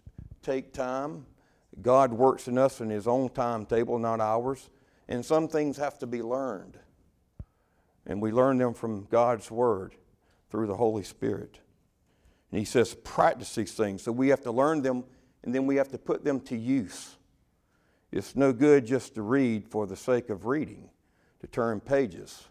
take 0.41 0.73
time. 0.73 1.27
God 1.79 2.11
works 2.11 2.47
in 2.47 2.57
us 2.57 2.81
in 2.81 2.89
His 2.89 3.07
own 3.07 3.29
timetable, 3.29 3.99
not 3.99 4.19
ours. 4.19 4.71
And 5.07 5.23
some 5.23 5.47
things 5.47 5.77
have 5.77 5.99
to 5.99 6.07
be 6.07 6.23
learned. 6.23 6.79
And 8.07 8.19
we 8.19 8.31
learn 8.31 8.57
them 8.57 8.73
from 8.73 9.05
God's 9.11 9.51
Word 9.51 9.93
through 10.49 10.65
the 10.65 10.75
Holy 10.75 11.03
Spirit. 11.03 11.59
And 12.51 12.57
He 12.57 12.65
says, 12.65 12.95
practice 12.95 13.53
these 13.53 13.73
things. 13.73 14.01
So 14.01 14.11
we 14.11 14.29
have 14.29 14.41
to 14.41 14.51
learn 14.51 14.81
them 14.81 15.03
and 15.43 15.53
then 15.53 15.67
we 15.67 15.75
have 15.75 15.91
to 15.91 15.99
put 15.99 16.23
them 16.23 16.39
to 16.45 16.57
use. 16.57 17.15
It's 18.11 18.35
no 18.35 18.53
good 18.53 18.87
just 18.87 19.13
to 19.13 19.21
read 19.21 19.67
for 19.67 19.85
the 19.85 19.95
sake 19.95 20.31
of 20.31 20.47
reading 20.47 20.89
to 21.39 21.47
turn 21.47 21.79
pages. 21.79 22.47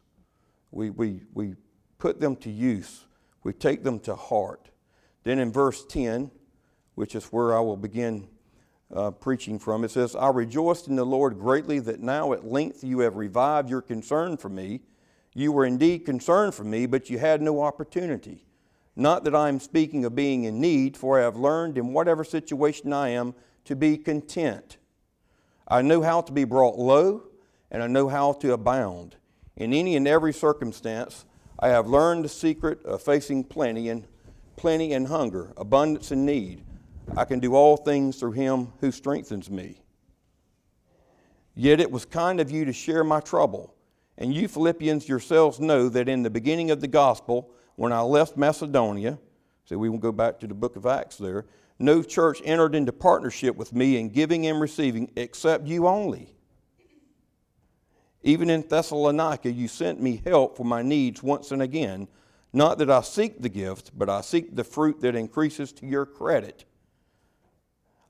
We, 0.71 0.91
we, 0.91 1.23
we 1.35 1.55
put 1.99 2.21
them 2.21 2.37
to 2.37 2.51
use, 2.51 3.05
we 3.43 3.53
take 3.53 3.83
them 3.83 3.99
to 4.01 4.15
heart. 4.15 4.71
Then 5.25 5.39
in 5.39 5.53
verse 5.53 5.85
10, 5.85 6.31
which 6.95 7.15
is 7.15 7.27
where 7.27 7.57
I 7.57 7.61
will 7.61 7.77
begin 7.77 8.29
uh, 8.95 9.11
preaching 9.11 9.59
from, 9.59 9.85
it 9.85 9.91
says, 9.91 10.15
I 10.15 10.29
rejoiced 10.29 10.89
in 10.89 10.97
the 10.97 11.05
Lord 11.05 11.39
greatly 11.39 11.79
that 11.81 12.01
now 12.01 12.33
at 12.33 12.47
length 12.47 12.85
you 12.85 13.01
have 13.01 13.17
revived 13.17 13.69
your 13.69 13.83
concern 13.83 14.37
for 14.37 14.49
me. 14.49 14.81
You 15.35 15.53
were 15.53 15.67
indeed 15.67 16.01
concerned 16.01 16.55
for 16.55 16.65
me, 16.65 16.87
but 16.87 17.11
you 17.11 17.19
had 17.19 17.43
no 17.43 17.61
opportunity. 17.63 18.47
Not 18.95 19.25
that 19.25 19.35
I 19.35 19.49
am 19.49 19.61
speaking 19.61 20.05
of 20.05 20.15
being 20.15 20.45
in 20.45 20.61
need, 20.61 20.97
for 20.97 21.19
I 21.21 21.25
have 21.25 21.37
learned 21.37 21.77
in 21.77 21.93
whatever 21.93 22.25
situation 22.25 22.93
I 22.93 23.11
am 23.11 23.35
to 23.67 23.77
be 23.77 23.99
content. 23.99 24.79
I 25.69 25.83
know 25.83 26.01
how 26.01 26.23
to 26.23 26.33
be 26.33 26.45
brought 26.45 26.79
low 26.79 27.25
and 27.71 27.83
I 27.83 27.87
know 27.87 28.09
how 28.09 28.33
to 28.35 28.53
abound. 28.53 29.17
In 29.57 29.73
any 29.73 29.97
and 29.97 30.07
every 30.07 30.33
circumstance, 30.33 31.25
I 31.59 31.69
have 31.69 31.87
learned 31.87 32.25
the 32.25 32.29
secret 32.29 32.85
of 32.85 33.03
facing 33.03 33.45
plenty 33.45 33.89
and 33.89 34.07
plenty 34.57 34.93
and 34.93 35.07
hunger, 35.09 35.53
abundance 35.57 36.11
and 36.11 36.27
need. 36.27 36.65
I 37.17 37.25
can 37.25 37.41
do 37.41 37.55
all 37.55 37.77
things 37.77 38.19
through 38.19 38.33
him 38.33 38.73
who 38.81 38.91
strengthens 38.91 39.51
me. 39.51 39.81
Yet 41.55 41.81
it 41.81 41.91
was 41.91 42.05
kind 42.05 42.41
of 42.41 42.51
you 42.51 42.65
to 42.67 42.73
share 42.73 43.05
my 43.05 43.21
trouble. 43.21 43.75
And 44.19 44.35
you 44.35 44.49
Philippians 44.49 45.09
yourselves 45.09 45.61
know 45.61 45.89
that 45.89 46.09
in 46.09 46.23
the 46.23 46.31
beginning 46.31 46.71
of 46.71 46.81
the 46.81 46.89
gospel, 46.89 47.51
when 47.77 47.93
I 47.93 48.01
left 48.01 48.37
Macedonia, 48.37 49.19
so 49.65 49.79
we 49.79 49.89
will 49.89 49.99
go 49.99 50.13
back 50.13 50.41
to 50.41 50.47
the 50.47 50.55
book 50.55 50.77
of 50.77 50.87
Acts 50.87 51.17
there, 51.17 51.47
no 51.79 52.03
church 52.03 52.41
entered 52.45 52.75
into 52.75 52.93
partnership 52.93 53.57
with 53.57 53.73
me 53.73 53.99
in 53.99 54.09
giving 54.09 54.47
and 54.47 54.61
receiving 54.61 55.11
except 55.17 55.67
you 55.67 55.87
only. 55.87 56.36
Even 58.27 58.51
in 58.51 58.63
Thessalonica, 58.63 59.53
you 59.53 59.69
sent 59.69 60.03
me 60.03 60.21
help 60.27 60.57
for 60.57 60.65
my 60.65 60.83
needs 60.83 61.23
once 61.23 61.53
and 61.53 61.63
again. 61.63 62.09
Not 62.53 62.79
that 62.79 62.91
I 62.91 63.03
seek 63.03 63.41
the 63.41 63.49
gift, 63.49 63.93
but 63.97 64.11
I 64.11 64.21
seek 64.21 64.57
the 64.57 64.65
fruit 64.65 65.01
that 65.03 65.15
increases 65.15 65.73
to 65.75 65.87
your 65.87 66.05
credit. 66.05 66.65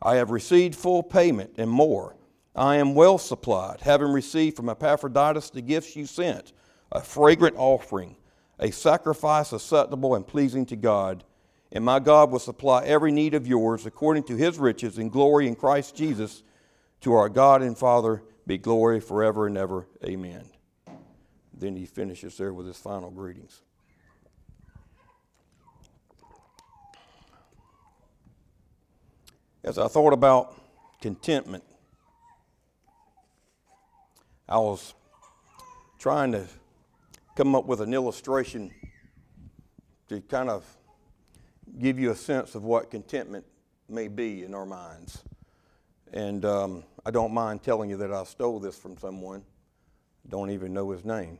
I 0.00 0.14
have 0.14 0.30
received 0.30 0.74
full 0.74 1.02
payment 1.02 1.56
and 1.58 1.70
more. 1.70 2.16
I 2.54 2.76
am 2.76 2.94
well 2.94 3.18
supplied, 3.18 3.82
having 3.82 4.10
received 4.10 4.56
from 4.56 4.70
Epaphroditus 4.70 5.50
the 5.50 5.60
gifts 5.60 5.94
you 5.94 6.06
sent 6.06 6.54
a 6.90 7.02
fragrant 7.02 7.56
offering, 7.58 8.16
a 8.58 8.70
sacrifice 8.70 9.52
acceptable 9.52 10.14
and 10.14 10.26
pleasing 10.26 10.64
to 10.66 10.76
God. 10.76 11.24
And 11.72 11.84
my 11.84 11.98
God 11.98 12.30
will 12.30 12.38
supply 12.38 12.86
every 12.86 13.12
need 13.12 13.34
of 13.34 13.46
yours 13.46 13.84
according 13.84 14.22
to 14.24 14.36
his 14.36 14.58
riches 14.58 14.96
and 14.96 15.12
glory 15.12 15.46
in 15.46 15.56
Christ 15.56 15.94
Jesus. 15.94 16.42
To 17.02 17.12
our 17.12 17.28
God 17.28 17.60
and 17.60 17.76
Father, 17.76 18.22
be 18.46 18.58
glory 18.58 19.00
forever 19.00 19.46
and 19.46 19.56
ever. 19.56 19.86
Amen. 20.04 20.44
Then 21.52 21.76
he 21.76 21.86
finishes 21.86 22.36
there 22.36 22.52
with 22.52 22.66
his 22.66 22.76
final 22.76 23.10
greetings. 23.10 23.62
As 29.64 29.78
I 29.78 29.88
thought 29.88 30.12
about 30.12 30.54
contentment, 31.00 31.64
I 34.48 34.58
was 34.58 34.94
trying 35.98 36.30
to 36.32 36.46
come 37.34 37.56
up 37.56 37.66
with 37.66 37.80
an 37.80 37.92
illustration 37.92 38.70
to 40.08 40.20
kind 40.20 40.50
of 40.50 40.64
give 41.80 41.98
you 41.98 42.12
a 42.12 42.14
sense 42.14 42.54
of 42.54 42.62
what 42.62 42.92
contentment 42.92 43.44
may 43.88 44.06
be 44.06 44.44
in 44.44 44.54
our 44.54 44.66
minds. 44.66 45.24
And 46.12 46.44
um, 46.44 46.84
I 47.04 47.10
don't 47.10 47.32
mind 47.32 47.62
telling 47.62 47.90
you 47.90 47.96
that 47.98 48.12
I 48.12 48.24
stole 48.24 48.60
this 48.60 48.78
from 48.78 48.96
someone. 48.98 49.42
Don't 50.28 50.50
even 50.50 50.72
know 50.72 50.90
his 50.90 51.04
name, 51.04 51.38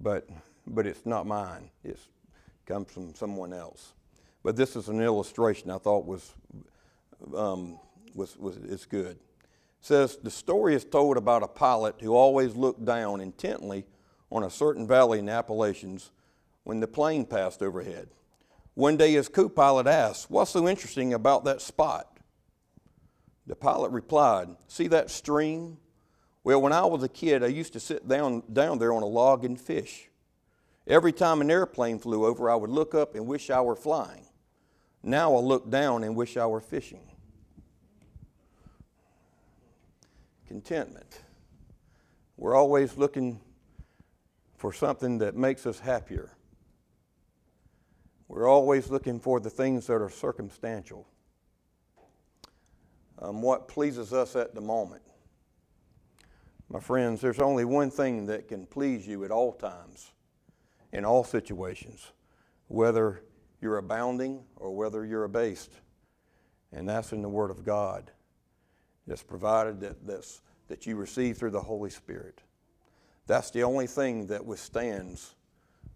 but 0.00 0.28
but 0.66 0.86
it's 0.86 1.06
not 1.06 1.26
mine. 1.26 1.70
It 1.84 1.98
comes 2.66 2.92
from 2.92 3.14
someone 3.14 3.52
else. 3.52 3.92
But 4.42 4.56
this 4.56 4.76
is 4.76 4.88
an 4.88 5.00
illustration 5.00 5.70
I 5.70 5.78
thought 5.78 6.04
was 6.04 6.34
um, 7.34 7.78
was 8.14 8.36
was 8.36 8.56
is 8.56 8.86
good. 8.86 9.12
It 9.12 9.20
says 9.80 10.16
the 10.16 10.30
story 10.30 10.74
is 10.74 10.84
told 10.84 11.16
about 11.16 11.42
a 11.42 11.48
pilot 11.48 11.96
who 12.00 12.14
always 12.14 12.54
looked 12.54 12.84
down 12.84 13.20
intently 13.20 13.84
on 14.30 14.42
a 14.42 14.50
certain 14.50 14.86
valley 14.86 15.18
in 15.18 15.26
the 15.26 15.32
Appalachians 15.32 16.10
when 16.64 16.80
the 16.80 16.86
plane 16.86 17.24
passed 17.24 17.62
overhead. 17.62 18.08
One 18.74 18.96
day 18.96 19.12
his 19.12 19.28
co 19.28 19.48
pilot 19.48 19.86
asked, 19.86 20.30
What's 20.30 20.52
so 20.52 20.68
interesting 20.68 21.14
about 21.14 21.44
that 21.44 21.60
spot? 21.60 22.17
The 23.48 23.56
pilot 23.56 23.90
replied, 23.90 24.50
See 24.68 24.88
that 24.88 25.10
stream? 25.10 25.78
Well, 26.44 26.60
when 26.60 26.72
I 26.72 26.84
was 26.84 27.02
a 27.02 27.08
kid, 27.08 27.42
I 27.42 27.48
used 27.48 27.72
to 27.72 27.80
sit 27.80 28.06
down, 28.06 28.42
down 28.52 28.78
there 28.78 28.92
on 28.92 29.02
a 29.02 29.06
log 29.06 29.44
and 29.44 29.58
fish. 29.58 30.08
Every 30.86 31.12
time 31.12 31.40
an 31.40 31.50
airplane 31.50 31.98
flew 31.98 32.26
over, 32.26 32.50
I 32.50 32.54
would 32.54 32.70
look 32.70 32.94
up 32.94 33.14
and 33.14 33.26
wish 33.26 33.50
I 33.50 33.60
were 33.62 33.74
flying. 33.74 34.26
Now 35.02 35.34
I 35.34 35.40
look 35.40 35.70
down 35.70 36.04
and 36.04 36.14
wish 36.14 36.36
I 36.36 36.46
were 36.46 36.60
fishing. 36.60 37.10
Contentment. 40.46 41.22
We're 42.36 42.54
always 42.54 42.96
looking 42.98 43.40
for 44.56 44.72
something 44.72 45.18
that 45.18 45.36
makes 45.36 45.66
us 45.66 45.80
happier. 45.80 46.32
We're 48.28 48.46
always 48.46 48.90
looking 48.90 49.20
for 49.20 49.40
the 49.40 49.50
things 49.50 49.86
that 49.86 49.94
are 49.94 50.10
circumstantial, 50.10 51.06
um, 53.20 53.42
what 53.42 53.68
pleases 53.68 54.12
us 54.12 54.36
at 54.36 54.54
the 54.54 54.60
moment. 54.60 55.02
My 56.68 56.80
friends, 56.80 57.20
there's 57.20 57.38
only 57.38 57.64
one 57.64 57.90
thing 57.90 58.26
that 58.26 58.48
can 58.48 58.66
please 58.66 59.06
you 59.06 59.24
at 59.24 59.30
all 59.30 59.52
times, 59.52 60.12
in 60.92 61.04
all 61.04 61.24
situations, 61.24 62.12
whether 62.68 63.22
you're 63.60 63.78
abounding 63.78 64.42
or 64.56 64.74
whether 64.76 65.04
you're 65.04 65.24
abased. 65.24 65.72
And 66.72 66.88
that's 66.88 67.12
in 67.12 67.22
the 67.22 67.28
Word 67.28 67.50
of 67.50 67.64
God 67.64 68.10
that's 69.06 69.22
provided 69.22 69.80
that, 69.80 70.06
that's, 70.06 70.42
that 70.68 70.86
you 70.86 70.94
receive 70.96 71.38
through 71.38 71.50
the 71.50 71.62
Holy 71.62 71.90
Spirit. 71.90 72.42
That's 73.26 73.50
the 73.50 73.62
only 73.62 73.86
thing 73.86 74.26
that 74.26 74.44
withstands 74.44 75.34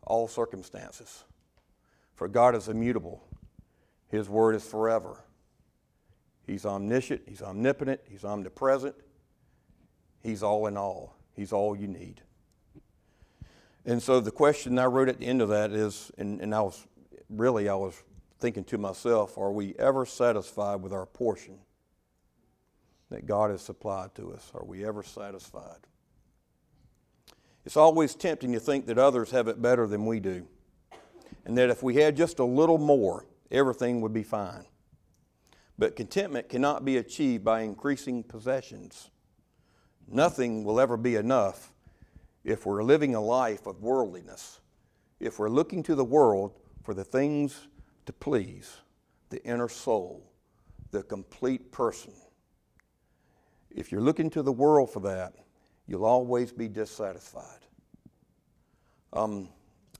all 0.02 0.26
circumstances. 0.26 1.24
For 2.14 2.28
God 2.28 2.56
is 2.56 2.68
immutable, 2.68 3.22
His 4.08 4.28
word 4.28 4.54
is 4.54 4.64
forever. 4.64 5.18
He's 6.52 6.66
omniscient, 6.66 7.22
He's 7.26 7.40
omnipotent, 7.40 8.02
He's 8.06 8.26
omnipresent, 8.26 8.94
He's 10.22 10.42
all 10.42 10.66
in 10.66 10.76
all, 10.76 11.16
He's 11.34 11.50
all 11.50 11.74
you 11.74 11.88
need. 11.88 12.20
And 13.86 14.02
so 14.02 14.20
the 14.20 14.30
question 14.30 14.78
I 14.78 14.84
wrote 14.84 15.08
at 15.08 15.18
the 15.18 15.26
end 15.26 15.40
of 15.40 15.48
that 15.48 15.72
is, 15.72 16.12
and, 16.18 16.42
and 16.42 16.54
I 16.54 16.60
was 16.60 16.86
really, 17.30 17.70
I 17.70 17.74
was 17.74 17.94
thinking 18.38 18.64
to 18.64 18.76
myself, 18.76 19.38
are 19.38 19.50
we 19.50 19.74
ever 19.78 20.04
satisfied 20.04 20.82
with 20.82 20.92
our 20.92 21.06
portion 21.06 21.58
that 23.10 23.24
God 23.24 23.50
has 23.50 23.62
supplied 23.62 24.14
to 24.16 24.34
us? 24.34 24.52
Are 24.54 24.64
we 24.64 24.84
ever 24.84 25.02
satisfied? 25.02 25.86
It's 27.64 27.78
always 27.78 28.14
tempting 28.14 28.52
to 28.52 28.60
think 28.60 28.84
that 28.86 28.98
others 28.98 29.30
have 29.30 29.48
it 29.48 29.62
better 29.62 29.86
than 29.86 30.04
we 30.04 30.20
do, 30.20 30.46
and 31.46 31.56
that 31.56 31.70
if 31.70 31.82
we 31.82 31.94
had 31.94 32.14
just 32.14 32.40
a 32.40 32.44
little 32.44 32.78
more, 32.78 33.24
everything 33.50 34.02
would 34.02 34.12
be 34.12 34.22
fine. 34.22 34.66
But 35.78 35.96
contentment 35.96 36.48
cannot 36.48 36.84
be 36.84 36.96
achieved 36.96 37.44
by 37.44 37.62
increasing 37.62 38.22
possessions. 38.22 39.10
Nothing 40.06 40.64
will 40.64 40.78
ever 40.78 40.96
be 40.96 41.16
enough 41.16 41.72
if 42.44 42.66
we're 42.66 42.82
living 42.82 43.14
a 43.14 43.20
life 43.20 43.66
of 43.66 43.82
worldliness, 43.82 44.60
if 45.20 45.38
we're 45.38 45.48
looking 45.48 45.82
to 45.84 45.94
the 45.94 46.04
world 46.04 46.52
for 46.82 46.92
the 46.92 47.04
things 47.04 47.68
to 48.06 48.12
please 48.12 48.78
the 49.30 49.42
inner 49.44 49.68
soul, 49.68 50.22
the 50.90 51.02
complete 51.02 51.72
person. 51.72 52.12
If 53.70 53.90
you're 53.90 54.02
looking 54.02 54.28
to 54.30 54.42
the 54.42 54.52
world 54.52 54.90
for 54.90 55.00
that, 55.00 55.32
you'll 55.86 56.04
always 56.04 56.52
be 56.52 56.68
dissatisfied. 56.68 57.60
Um, 59.12 59.48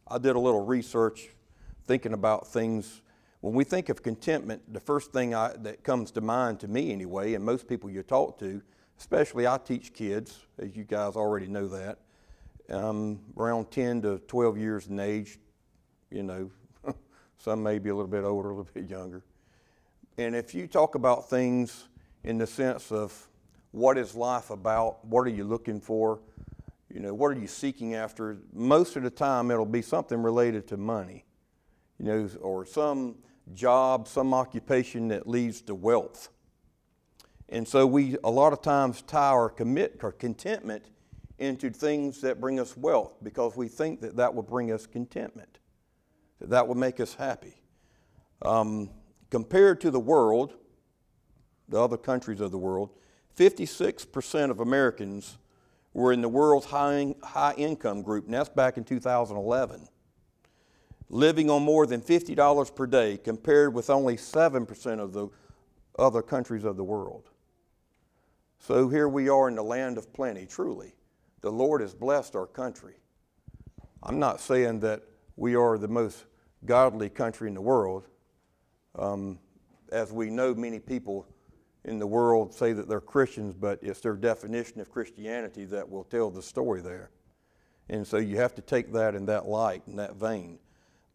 I 0.06 0.18
did 0.18 0.36
a 0.36 0.38
little 0.38 0.64
research 0.64 1.28
thinking 1.86 2.12
about 2.12 2.46
things. 2.48 3.00
When 3.42 3.54
we 3.54 3.64
think 3.64 3.88
of 3.88 4.02
contentment, 4.02 4.72
the 4.72 4.80
first 4.80 5.12
thing 5.12 5.34
I, 5.34 5.52
that 5.58 5.82
comes 5.82 6.12
to 6.12 6.20
mind 6.20 6.60
to 6.60 6.68
me, 6.68 6.92
anyway, 6.92 7.34
and 7.34 7.44
most 7.44 7.68
people 7.68 7.90
you 7.90 8.02
talk 8.02 8.38
to, 8.38 8.62
especially 8.98 9.46
I 9.46 9.58
teach 9.58 9.92
kids, 9.92 10.38
as 10.58 10.74
you 10.74 10.84
guys 10.84 11.16
already 11.16 11.48
know 11.48 11.66
that, 11.68 11.98
um, 12.70 13.18
around 13.36 13.70
10 13.70 14.02
to 14.02 14.18
12 14.28 14.56
years 14.56 14.86
in 14.86 15.00
age, 15.00 15.38
you 16.10 16.22
know, 16.22 16.50
some 17.38 17.62
may 17.62 17.78
be 17.78 17.90
a 17.90 17.94
little 17.94 18.10
bit 18.10 18.22
older, 18.22 18.50
a 18.50 18.54
little 18.54 18.72
bit 18.72 18.88
younger. 18.88 19.24
And 20.16 20.34
if 20.34 20.54
you 20.54 20.66
talk 20.66 20.94
about 20.94 21.28
things 21.28 21.88
in 22.24 22.38
the 22.38 22.46
sense 22.46 22.92
of 22.92 23.28
what 23.72 23.98
is 23.98 24.14
life 24.14 24.50
about? 24.50 25.04
What 25.04 25.26
are 25.26 25.30
you 25.30 25.44
looking 25.44 25.80
for? 25.80 26.20
You 26.92 27.00
know, 27.00 27.14
what 27.14 27.28
are 27.28 27.40
you 27.40 27.46
seeking 27.46 27.94
after? 27.94 28.36
Most 28.52 28.96
of 28.96 29.02
the 29.02 29.10
time, 29.10 29.50
it'll 29.50 29.64
be 29.64 29.82
something 29.82 30.22
related 30.22 30.68
to 30.68 30.76
money, 30.76 31.24
you 31.98 32.04
know, 32.04 32.28
or 32.40 32.66
some 32.66 33.16
job, 33.54 34.08
some 34.08 34.32
occupation 34.34 35.08
that 35.08 35.28
leads 35.28 35.60
to 35.62 35.74
wealth. 35.74 36.28
And 37.48 37.66
so 37.66 37.86
we 37.86 38.16
a 38.24 38.30
lot 38.30 38.52
of 38.52 38.62
times 38.62 39.02
tie 39.02 39.30
our 39.30 39.50
commit 39.50 40.00
our 40.02 40.12
contentment 40.12 40.84
into 41.38 41.70
things 41.70 42.20
that 42.20 42.40
bring 42.40 42.60
us 42.60 42.76
wealth 42.76 43.14
because 43.22 43.56
we 43.56 43.68
think 43.68 44.00
that 44.00 44.16
that 44.16 44.34
will 44.34 44.42
bring 44.42 44.70
us 44.70 44.86
contentment, 44.86 45.58
that 46.40 46.50
that 46.50 46.68
will 46.68 46.76
make 46.76 47.00
us 47.00 47.14
happy. 47.14 47.54
Um, 48.42 48.90
compared 49.30 49.80
to 49.82 49.90
the 49.90 50.00
world, 50.00 50.54
the 51.68 51.80
other 51.80 51.96
countries 51.96 52.40
of 52.40 52.50
the 52.52 52.58
world, 52.58 52.90
56% 53.36 54.50
of 54.50 54.60
Americans 54.60 55.38
were 55.94 56.12
in 56.12 56.20
the 56.20 56.28
world's 56.28 56.66
high, 56.66 57.14
high 57.22 57.54
income 57.56 58.02
group, 58.02 58.26
and 58.26 58.34
that's 58.34 58.48
back 58.48 58.76
in 58.76 58.84
2011, 58.84 59.88
living 61.12 61.50
on 61.50 61.62
more 61.62 61.86
than 61.86 62.00
$50 62.00 62.74
per 62.74 62.86
day, 62.86 63.18
compared 63.18 63.74
with 63.74 63.90
only 63.90 64.16
7% 64.16 64.98
of 64.98 65.12
the 65.12 65.28
other 65.98 66.22
countries 66.22 66.64
of 66.64 66.78
the 66.78 66.82
world. 66.82 67.28
So 68.58 68.88
here 68.88 69.08
we 69.08 69.28
are 69.28 69.46
in 69.48 69.54
the 69.54 69.62
land 69.62 69.98
of 69.98 70.10
plenty, 70.14 70.46
truly. 70.46 70.94
The 71.42 71.52
Lord 71.52 71.82
has 71.82 71.94
blessed 71.94 72.34
our 72.34 72.46
country. 72.46 72.94
I'm 74.02 74.18
not 74.18 74.40
saying 74.40 74.80
that 74.80 75.02
we 75.36 75.54
are 75.54 75.76
the 75.76 75.86
most 75.86 76.24
godly 76.64 77.10
country 77.10 77.46
in 77.46 77.54
the 77.54 77.60
world. 77.60 78.06
Um, 78.98 79.38
as 79.90 80.12
we 80.12 80.30
know, 80.30 80.54
many 80.54 80.80
people 80.80 81.26
in 81.84 81.98
the 81.98 82.06
world 82.06 82.54
say 82.54 82.72
that 82.72 82.88
they're 82.88 83.00
Christians, 83.02 83.52
but 83.52 83.80
it's 83.82 84.00
their 84.00 84.16
definition 84.16 84.80
of 84.80 84.90
Christianity 84.90 85.66
that 85.66 85.90
will 85.90 86.04
tell 86.04 86.30
the 86.30 86.42
story 86.42 86.80
there. 86.80 87.10
And 87.90 88.06
so 88.06 88.16
you 88.16 88.38
have 88.38 88.54
to 88.54 88.62
take 88.62 88.92
that 88.94 89.14
in 89.14 89.26
that 89.26 89.46
light, 89.46 89.82
in 89.86 89.96
that 89.96 90.16
vein. 90.16 90.58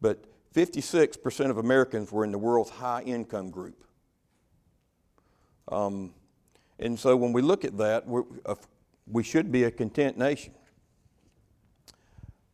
But 0.01 0.23
56% 0.53 1.49
of 1.49 1.57
Americans 1.57 2.11
were 2.11 2.23
in 2.23 2.31
the 2.31 2.37
world's 2.37 2.69
high 2.69 3.01
income 3.01 3.49
group. 3.49 3.83
Um, 5.67 6.13
and 6.79 6.99
so 6.99 7.15
when 7.15 7.33
we 7.33 7.41
look 7.41 7.65
at 7.65 7.77
that, 7.77 8.05
uh, 8.45 8.55
we 9.07 9.23
should 9.23 9.51
be 9.51 9.63
a 9.63 9.71
content 9.71 10.17
nation. 10.17 10.53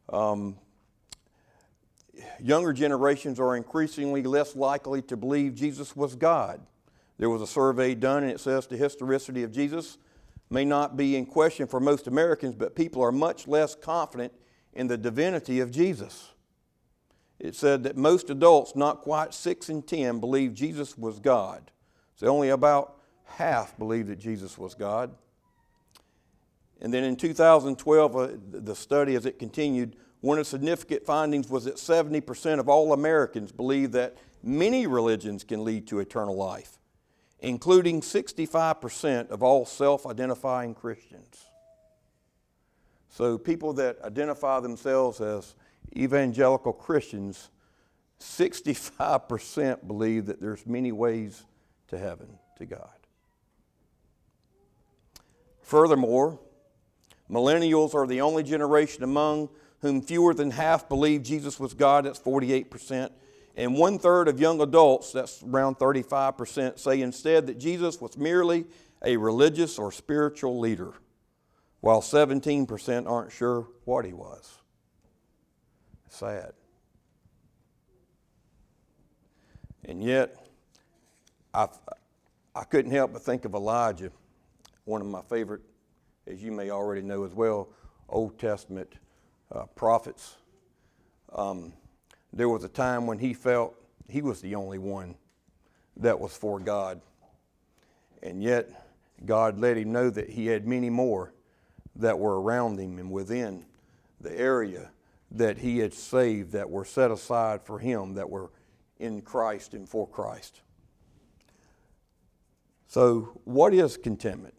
Um, 0.10 0.58
younger 2.40 2.74
generations 2.74 3.40
are 3.40 3.56
increasingly 3.56 4.24
less 4.24 4.56
likely 4.56 5.02
to 5.04 5.18
believe 5.18 5.56
Jesus 5.56 5.96
was 5.96 6.16
God. 6.16 6.62
There 7.18 7.30
was 7.30 7.42
a 7.42 7.48
survey 7.48 7.96
done, 7.96 8.24
and 8.24 8.32
it 8.32 8.40
says 8.40 8.68
the 8.68 8.78
historicity 8.78 9.44
of 9.44 9.52
Jesus 9.52 9.98
may 10.50 10.66
not 10.66 10.98
be 10.98 11.16
in 11.16 11.26
question 11.26 11.68
for 11.68 11.80
most 11.80 12.08
Americans, 12.08 12.56
but 12.56 12.76
people 12.76 13.02
are 13.02 13.12
much 13.12 13.48
less 13.48 13.76
confident 13.76 14.34
in 14.74 14.88
the 14.88 14.98
divinity 14.98 15.60
of 15.60 15.72
Jesus. 15.72 16.34
It 17.40 17.56
said 17.56 17.84
that 17.84 17.98
most 17.98 18.30
adults, 18.30 18.76
not 18.76 19.02
quite 19.02 19.34
6 19.34 19.70
in 19.70 19.82
10, 19.82 20.20
believe 20.20 20.54
Jesus 20.54 20.98
was 20.98 21.20
God. 21.20 21.72
So 22.16 22.28
only 22.28 22.50
about 22.50 23.00
half 23.26 23.78
believe 23.78 24.08
that 24.08 24.20
Jesus 24.20 24.58
was 24.58 24.76
God. 24.76 25.12
And 26.82 26.94
then 26.94 27.04
in 27.04 27.16
2012, 27.16 28.16
uh, 28.16 28.28
the 28.52 28.76
study 28.76 29.16
as 29.16 29.26
it 29.26 29.40
continued, 29.40 29.96
one 30.22 30.38
of 30.38 30.46
the 30.46 30.50
significant 30.50 31.06
findings 31.06 31.50
was 31.50 31.66
that 31.66 31.76
70% 31.76 32.60
of 32.60 32.70
all 32.70 32.94
Americans 32.94 33.52
believe 33.52 33.92
that 33.94 34.18
many 34.44 34.86
religions 34.88 35.44
can 35.44 35.64
lead 35.64 35.88
to 35.88 36.00
eternal 36.00 36.36
life, 36.36 36.78
including 37.40 38.02
65% 38.02 39.30
of 39.30 39.42
all 39.42 39.66
self 39.66 40.06
identifying 40.06 40.76
Christians. 40.76 41.46
So, 43.10 43.38
people 43.38 43.74
that 43.74 44.02
identify 44.04 44.60
themselves 44.60 45.22
as 45.22 45.56
evangelical 45.96 46.74
Christians, 46.74 47.50
65% 48.20 49.88
believe 49.88 50.28
that 50.28 50.42
there's 50.42 50.66
many 50.66 50.92
ways 50.92 51.44
to 51.90 51.98
heaven, 51.98 52.40
to 52.58 52.66
God. 52.66 52.90
Furthermore, 55.62 56.40
millennials 57.30 57.94
are 57.96 58.08
the 58.08 58.22
only 58.22 58.44
generation 58.44 59.04
among 59.04 59.50
whom 59.82 60.02
fewer 60.02 60.34
than 60.34 60.52
half 60.52 60.88
believe 60.88 61.24
Jesus 61.24 61.60
was 61.60 61.74
God, 61.74 62.06
that's 62.06 62.20
48%. 62.20 63.10
And 63.56 63.76
one 63.76 64.00
third 64.00 64.28
of 64.28 64.40
young 64.40 64.62
adults, 64.62 65.12
that's 65.12 65.44
around 65.44 65.78
35%, 65.78 66.80
say 66.80 67.02
instead 67.02 67.48
that 67.48 67.60
Jesus 67.60 68.02
was 68.02 68.18
merely 68.18 68.66
a 69.04 69.18
religious 69.18 69.78
or 69.78 69.92
spiritual 69.92 70.60
leader, 70.60 70.94
while 71.82 72.02
17% 72.02 73.10
aren't 73.10 73.32
sure 73.32 73.68
what 73.84 74.06
he 74.06 74.14
was. 74.14 74.58
Sad. 76.14 76.54
And 79.86 80.04
yet, 80.04 80.46
I, 81.56 81.68
I 82.56 82.64
couldn't 82.66 82.92
help 82.92 83.14
but 83.14 83.24
think 83.24 83.46
of 83.46 83.56
Elijah, 83.56 84.12
one 84.86 85.02
of 85.02 85.08
my 85.08 85.24
favorite, 85.24 85.62
as 86.28 86.44
you 86.44 86.52
may 86.52 86.70
already 86.70 87.02
know 87.02 87.24
as 87.24 87.34
well, 87.34 87.68
Old 88.10 88.38
Testament 88.38 88.94
uh, 89.52 89.66
prophets. 89.76 90.36
Um, 91.34 91.74
there 92.32 92.48
was 92.48 92.64
a 92.64 92.70
time 92.70 93.08
when 93.08 93.18
he 93.18 93.34
felt 93.34 93.74
he 94.08 94.22
was 94.22 94.40
the 94.40 94.54
only 94.54 94.78
one 94.78 95.16
that 95.98 96.20
was 96.20 96.38
for 96.38 96.60
God. 96.60 97.02
And 98.22 98.44
yet, 98.44 98.70
God 99.26 99.58
let 99.58 99.78
him 99.78 99.92
know 99.92 100.12
that 100.12 100.30
he 100.30 100.46
had 100.46 100.68
many 100.68 100.92
more 100.92 101.34
that 101.96 102.20
were 102.20 102.40
around 102.40 102.80
him 102.80 103.00
and 103.00 103.10
within 103.10 103.66
the 104.22 104.32
area 104.40 104.92
that 105.34 105.58
he 105.58 105.80
had 105.80 105.94
saved, 105.94 106.52
that 106.52 106.70
were 106.70 106.86
set 106.86 107.12
aside 107.12 107.64
for 107.64 107.80
him, 107.80 108.14
that 108.16 108.30
were 108.30 108.52
in 109.00 109.22
Christ 109.22 109.74
and 109.74 109.88
for 109.90 110.08
Christ. 110.08 110.62
So, 112.88 113.42
what 113.44 113.74
is 113.74 113.98
contentment? 113.98 114.54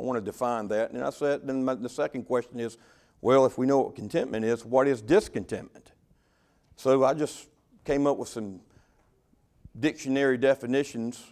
I 0.00 0.02
want 0.02 0.16
to 0.16 0.24
define 0.24 0.68
that. 0.68 0.90
And 0.90 1.04
I 1.04 1.10
said, 1.10 1.46
then 1.46 1.64
the 1.64 1.88
second 1.88 2.24
question 2.24 2.58
is 2.58 2.78
well, 3.22 3.46
if 3.46 3.56
we 3.56 3.66
know 3.66 3.78
what 3.78 3.94
contentment 3.94 4.44
is, 4.44 4.64
what 4.64 4.88
is 4.88 5.00
discontentment? 5.00 5.92
So 6.74 7.04
I 7.04 7.14
just 7.14 7.48
came 7.84 8.04
up 8.08 8.18
with 8.18 8.28
some 8.28 8.60
dictionary 9.78 10.36
definitions. 10.36 11.24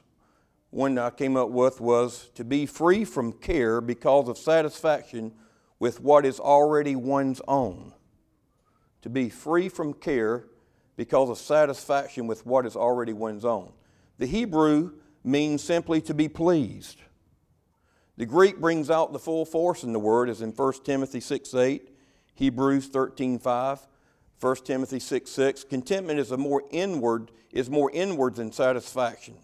One 0.70 0.96
I 0.98 1.10
came 1.10 1.36
up 1.36 1.50
with 1.50 1.80
was 1.80 2.30
to 2.36 2.44
be 2.44 2.64
free 2.64 3.04
from 3.04 3.32
care 3.32 3.80
because 3.80 4.28
of 4.28 4.38
satisfaction 4.38 5.32
with 5.80 6.00
what 6.00 6.24
is 6.24 6.38
already 6.38 6.94
one's 6.94 7.40
own. 7.48 7.92
To 9.02 9.10
be 9.10 9.28
free 9.28 9.68
from 9.68 9.94
care 9.94 10.46
because 10.96 11.30
of 11.30 11.38
satisfaction 11.38 12.26
with 12.26 12.44
what 12.44 12.66
is 12.66 12.76
already 12.76 13.12
one's 13.12 13.44
own. 13.44 13.72
The 14.18 14.26
Hebrew 14.26 14.92
means 15.24 15.62
simply 15.62 16.00
to 16.02 16.14
be 16.14 16.28
pleased. 16.28 17.00
The 18.16 18.26
Greek 18.26 18.60
brings 18.60 18.90
out 18.90 19.12
the 19.12 19.18
full 19.18 19.46
force 19.46 19.82
in 19.82 19.94
the 19.94 19.98
word, 19.98 20.28
as 20.28 20.42
in 20.42 20.50
1 20.52 20.72
Timothy 20.84 21.20
6 21.20 21.54
8, 21.54 21.88
Hebrews 22.34 22.88
13 22.88 23.38
5, 23.38 23.88
1 24.38 24.56
Timothy 24.56 25.00
6 25.00 25.30
6. 25.30 25.64
Contentment 25.64 26.18
is 26.18 26.30
a 26.30 26.36
more 26.36 26.64
inward, 26.70 27.30
is 27.50 27.70
more 27.70 27.90
inward 27.92 28.34
than 28.34 28.52
satisfaction. 28.52 29.36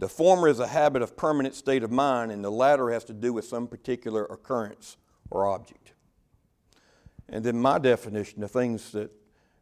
The 0.00 0.08
former 0.08 0.48
is 0.48 0.60
a 0.60 0.66
habit 0.66 1.02
of 1.02 1.16
permanent 1.16 1.54
state 1.54 1.82
of 1.82 1.90
mind, 1.90 2.32
and 2.32 2.44
the 2.44 2.50
latter 2.50 2.90
has 2.90 3.04
to 3.04 3.12
do 3.12 3.32
with 3.32 3.44
some 3.44 3.66
particular 3.66 4.24
occurrence 4.24 4.96
or 5.30 5.46
object. 5.46 5.92
And 7.28 7.44
then 7.44 7.58
my 7.58 7.78
definition 7.78 8.42
of 8.42 8.50
things 8.50 8.92
that, 8.92 9.10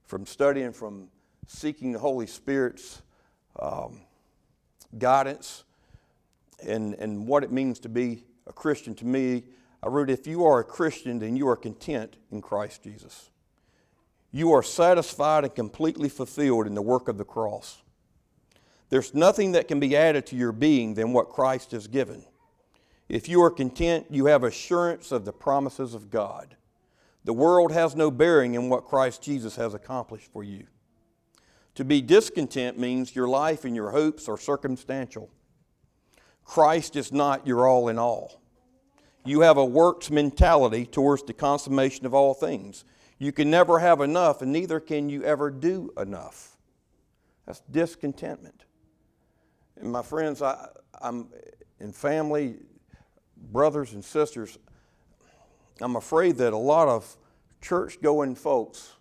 from 0.05 0.25
studying, 0.27 0.73
from 0.73 1.09
seeking 1.47 1.93
the 1.93 1.99
Holy 1.99 2.27
Spirit's 2.27 3.03
um, 3.61 4.03
guidance, 4.99 5.65
and, 6.65 6.95
and 6.95 7.27
what 7.27 7.45
it 7.45 7.53
means 7.53 7.79
to 7.81 7.89
be 7.89 8.25
a 8.47 8.53
Christian 8.53 8.95
to 8.97 9.05
me, 9.05 9.45
I 9.83 9.89
wrote, 9.89 10.11
if 10.11 10.27
you 10.27 10.45
are 10.45 10.61
a 10.61 10.65
Christian, 10.65 11.19
then 11.19 11.37
you 11.37 11.49
are 11.49 11.57
content 11.57 12.17
in 12.31 12.41
Christ 12.41 12.83
Jesus. 12.83 13.31
You 14.33 14.53
are 14.53 14.63
satisfied 14.63 15.45
and 15.45 15.55
completely 15.55 16.09
fulfilled 16.09 16.67
in 16.67 16.75
the 16.75 16.83
work 16.83 17.09
of 17.09 17.19
the 17.19 17.25
cross. 17.25 17.83
There's 18.89 19.15
nothing 19.15 19.53
that 19.53 19.69
can 19.69 19.81
be 19.81 19.97
added 19.97 20.27
to 20.27 20.37
your 20.37 20.53
being 20.53 20.95
than 20.95 21.13
what 21.13 21.29
Christ 21.29 21.73
has 21.73 21.89
given. 21.89 22.25
If 23.09 23.29
you 23.29 23.43
are 23.43 23.51
content, 23.51 24.07
you 24.11 24.27
have 24.27 24.45
assurance 24.45 25.13
of 25.13 25.25
the 25.25 25.33
promises 25.33 25.95
of 25.95 26.11
God. 26.11 26.57
The 27.27 27.35
world 27.35 27.73
has 27.73 27.97
no 27.97 28.12
bearing 28.12 28.55
in 28.55 28.69
what 28.69 28.85
Christ 28.85 29.21
Jesus 29.21 29.57
has 29.57 29.75
accomplished 29.75 30.31
for 30.33 30.45
you. 30.45 30.69
To 31.75 31.85
be 31.85 32.01
discontent 32.01 32.79
means 32.79 33.17
your 33.17 33.27
life 33.27 33.65
and 33.65 33.75
your 33.75 33.91
hopes 33.91 34.29
are 34.29 34.39
circumstantial. 34.39 35.29
Christ 36.45 36.95
is 36.95 37.11
not 37.11 37.45
your 37.45 37.67
all 37.67 37.89
in 37.89 37.99
all. 37.99 38.41
You 39.25 39.41
have 39.41 39.57
a 39.57 39.65
works 39.65 40.09
mentality 40.09 40.87
towards 40.87 41.25
the 41.25 41.33
consummation 41.33 42.07
of 42.07 42.15
all 42.15 42.33
things. 42.33 42.85
You 43.19 43.33
can 43.33 43.51
never 43.51 43.81
have 43.81 44.01
enough, 44.01 44.41
and 44.41 44.53
neither 44.53 44.79
can 44.79 45.09
you 45.09 45.25
ever 45.25 45.51
do 45.51 45.93
enough. 45.97 46.57
That's 47.45 47.61
discontentment. 47.73 48.67
And 49.77 49.91
my 49.91 50.03
friends, 50.03 50.43
I, 50.43 50.69
I'm 51.03 51.27
in 51.81 51.91
family, 51.91 52.59
brothers 53.37 53.95
and 53.95 54.05
sisters, 54.05 54.59
I'm 55.81 55.97
afraid 55.97 56.37
that 56.37 56.53
a 56.53 56.59
lot 56.59 56.89
of 56.89 57.17
church 57.61 58.01
going 58.01 58.35
folks, 58.35 58.95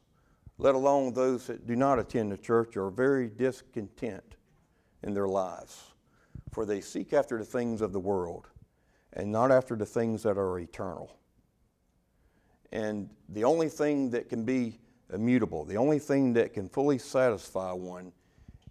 let 0.57 0.75
alone 0.75 1.13
those 1.13 1.47
that 1.47 1.65
do 1.65 1.75
not 1.75 1.99
attend 1.99 2.31
the 2.31 2.38
church, 2.38 2.75
are 2.77 2.89
very 2.89 3.29
discontent 3.29 4.35
in 5.03 5.13
their 5.13 5.27
lives 5.27 5.95
for 6.55 6.65
they 6.65 6.79
seek 6.79 7.11
after 7.11 7.38
the 7.38 7.43
things 7.43 7.81
of 7.81 7.91
the 7.91 7.99
world 7.99 8.47
and 9.11 9.29
not 9.29 9.51
after 9.51 9.75
the 9.75 9.85
things 9.85 10.23
that 10.23 10.38
are 10.38 10.57
eternal. 10.57 11.17
And 12.71 13.09
the 13.27 13.43
only 13.43 13.67
thing 13.67 14.09
that 14.11 14.29
can 14.29 14.45
be 14.45 14.79
immutable, 15.13 15.65
the 15.65 15.75
only 15.75 15.99
thing 15.99 16.31
that 16.33 16.53
can 16.53 16.69
fully 16.69 16.97
satisfy 16.97 17.73
one 17.73 18.13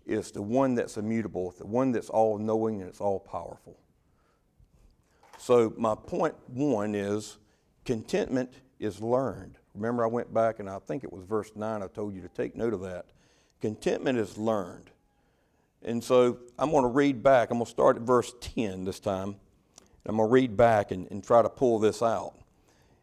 is 0.07 0.31
the 0.31 0.41
one 0.41 0.75
that's 0.75 0.97
immutable, 0.97 1.55
the 1.59 1.67
one 1.67 1.93
that's 1.93 2.09
all 2.09 2.39
knowing 2.39 2.81
and 2.81 2.89
it's 2.89 3.03
all 3.03 3.21
powerful. 3.21 3.79
So, 5.37 5.75
my 5.77 5.95
point 5.95 6.35
one 6.49 6.95
is 6.95 7.37
contentment 7.85 8.53
is 8.79 9.01
learned. 9.01 9.57
Remember, 9.75 10.05
I 10.05 10.09
went 10.09 10.33
back 10.33 10.61
and 10.61 10.69
I 10.69 10.79
think 10.79 11.05
it 11.05 11.13
was 11.13 11.25
verse 11.25 11.51
9, 11.55 11.83
I 11.83 11.87
told 11.89 12.15
you 12.15 12.23
to 12.23 12.29
take 12.29 12.57
note 12.57 12.75
of 12.75 12.81
that. 12.83 13.07
Contentment 13.61 14.19
is 14.19 14.39
learned. 14.39 14.91
And 15.83 16.03
so 16.03 16.39
I'm 16.59 16.71
going 16.71 16.85
to 16.85 16.89
read 16.89 17.23
back. 17.23 17.51
I'm 17.51 17.59
going 17.59 17.67
to 17.67 17.71
start 17.71 17.97
at 17.97 18.03
verse 18.03 18.33
10 18.41 18.85
this 18.85 19.01
time. 19.01 19.37
I'm 20.07 20.17
going 20.17 20.29
to 20.29 20.33
read 20.33 20.57
back 20.57 20.91
and, 20.91 21.11
and 21.11 21.25
try 21.25 21.43
to 21.43 21.49
pull 21.49 21.79
this 21.79 22.03
out. 22.03 22.35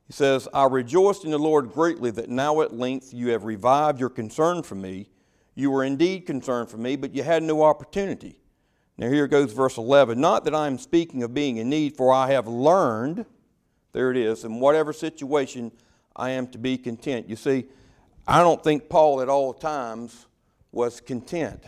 He 0.07 0.13
says, 0.13 0.47
I 0.53 0.65
rejoiced 0.65 1.25
in 1.25 1.31
the 1.31 1.39
Lord 1.39 1.71
greatly 1.71 2.11
that 2.11 2.29
now 2.29 2.61
at 2.61 2.73
length 2.73 3.13
you 3.13 3.29
have 3.29 3.43
revived 3.43 3.99
your 3.99 4.09
concern 4.09 4.61
for 4.61 4.75
me. 4.75 5.09
You 5.55 5.71
were 5.71 5.83
indeed 5.83 6.25
concerned 6.25 6.69
for 6.69 6.77
me, 6.77 6.95
but 6.95 7.15
you 7.15 7.23
had 7.23 7.43
no 7.43 7.63
opportunity. 7.63 8.35
Now 8.97 9.09
here 9.09 9.27
goes 9.27 9.53
verse 9.53 9.77
11. 9.77 10.19
Not 10.19 10.45
that 10.45 10.53
I 10.55 10.67
am 10.67 10.77
speaking 10.77 11.23
of 11.23 11.33
being 11.33 11.57
in 11.57 11.69
need, 11.69 11.95
for 11.95 12.13
I 12.13 12.31
have 12.31 12.47
learned, 12.47 13.25
there 13.93 14.11
it 14.11 14.17
is, 14.17 14.43
in 14.43 14.59
whatever 14.59 14.93
situation 14.93 15.71
I 16.15 16.31
am 16.31 16.47
to 16.47 16.57
be 16.57 16.77
content. 16.77 17.29
You 17.29 17.35
see, 17.35 17.65
I 18.27 18.39
don't 18.39 18.63
think 18.63 18.89
Paul 18.89 19.21
at 19.21 19.29
all 19.29 19.53
times 19.53 20.27
was 20.71 21.01
content. 21.01 21.63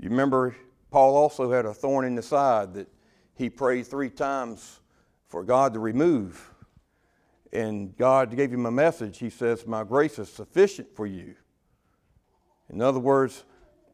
You 0.00 0.10
remember, 0.10 0.56
Paul 0.90 1.16
also 1.16 1.50
had 1.50 1.66
a 1.66 1.74
thorn 1.74 2.04
in 2.04 2.14
the 2.14 2.22
side 2.22 2.74
that 2.74 2.88
he 3.34 3.50
prayed 3.50 3.86
three 3.86 4.10
times 4.10 4.80
for 5.28 5.44
God 5.44 5.74
to 5.74 5.80
remove. 5.80 6.52
And 7.52 7.96
God 7.96 8.34
gave 8.36 8.52
him 8.52 8.66
a 8.66 8.70
message. 8.70 9.18
He 9.18 9.30
says, 9.30 9.66
My 9.66 9.84
grace 9.84 10.18
is 10.18 10.28
sufficient 10.28 10.94
for 10.94 11.06
you. 11.06 11.34
In 12.68 12.82
other 12.82 13.00
words, 13.00 13.44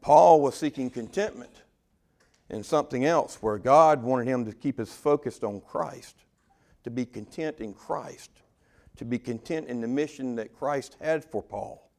Paul 0.01 0.41
was 0.41 0.55
seeking 0.55 0.91
contentment 0.91 1.64
in 2.51 2.63
something 2.63 3.05
else 3.05 3.39
where 3.41 3.59
God 3.59 4.03
wanted 4.03 4.27
him 4.27 4.45
to 4.45 4.53
keep 4.53 4.79
his 4.79 4.93
focus 4.93 5.43
on 5.43 5.61
Christ, 5.61 6.17
to 6.85 6.91
be 6.91 7.07
content 7.07 7.61
in 7.61 7.73
Christ, 7.73 8.31
to 8.97 9.05
be 9.05 9.19
content 9.19 9.69
in 9.69 9.81
the 9.81 9.89
mission 9.89 10.37
that 10.37 10.55
Christ 10.55 10.97
had 11.01 11.25
for 11.25 11.43
Paul, 11.43 11.91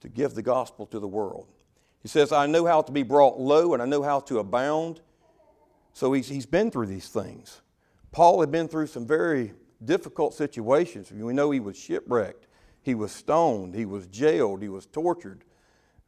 to 0.00 0.08
give 0.08 0.34
the 0.34 0.42
gospel 0.42 0.86
to 0.86 0.98
the 0.98 1.08
world. 1.08 1.46
He 2.02 2.08
says, 2.08 2.32
I 2.32 2.46
know 2.46 2.64
how 2.64 2.82
to 2.82 2.92
be 2.92 3.02
brought 3.02 3.38
low 3.38 3.74
and 3.74 3.82
I 3.82 3.86
know 3.86 4.02
how 4.02 4.20
to 4.20 4.38
abound. 4.38 5.00
So 5.92 6.12
he's, 6.12 6.28
he's 6.28 6.46
been 6.46 6.70
through 6.70 6.86
these 6.86 7.08
things. 7.08 7.60
Paul 8.10 8.40
had 8.40 8.50
been 8.50 8.68
through 8.68 8.86
some 8.88 9.06
very 9.06 9.52
difficult 9.84 10.34
situations. 10.34 11.12
We 11.12 11.32
know 11.32 11.50
he 11.50 11.60
was 11.60 11.78
shipwrecked, 11.78 12.46
he 12.82 12.94
was 12.94 13.12
stoned, 13.12 13.74
he 13.74 13.84
was 13.84 14.06
jailed, 14.06 14.62
he 14.62 14.68
was 14.68 14.86
tortured. 14.86 15.44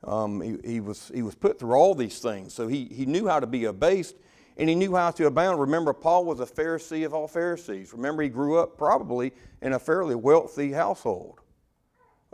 Um, 0.05 0.41
he, 0.41 0.57
he, 0.65 0.81
was, 0.81 1.11
he 1.15 1.23
was 1.23 1.35
put 1.35 1.59
through 1.59 1.75
all 1.75 1.95
these 1.95 2.19
things. 2.19 2.55
So 2.55 2.69
he, 2.69 2.87
he 2.87 3.07
knew 3.07 3.29
how 3.29 3.41
to 3.41 3.47
be 3.47 3.67
abased 3.67 4.17
and 4.57 4.69
he 4.69 4.75
knew 4.75 4.95
how 4.95 5.11
to 5.13 5.27
abound. 5.27 5.61
Remember, 5.61 5.93
Paul 5.93 6.25
was 6.25 6.41
a 6.41 6.47
Pharisee 6.47 7.07
of 7.07 7.15
all 7.15 7.29
Pharisees. 7.29 7.93
Remember, 7.93 8.23
he 8.23 8.29
grew 8.29 8.59
up 8.59 8.77
probably 8.77 9.33
in 9.61 9.73
a 9.73 9.79
fairly 9.79 10.15
wealthy 10.15 10.73
household. 10.73 11.41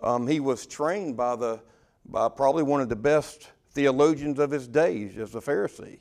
Um, 0.03 0.27
he 0.27 0.41
was 0.41 0.67
trained 0.67 1.17
by, 1.17 1.37
the, 1.37 1.61
by 2.05 2.29
probably 2.29 2.63
one 2.63 2.81
of 2.81 2.89
the 2.89 2.97
best 2.97 3.51
theologians 3.71 4.39
of 4.39 4.51
his 4.51 4.67
days 4.67 5.17
as 5.17 5.35
a 5.35 5.41
Pharisee. 5.41 6.01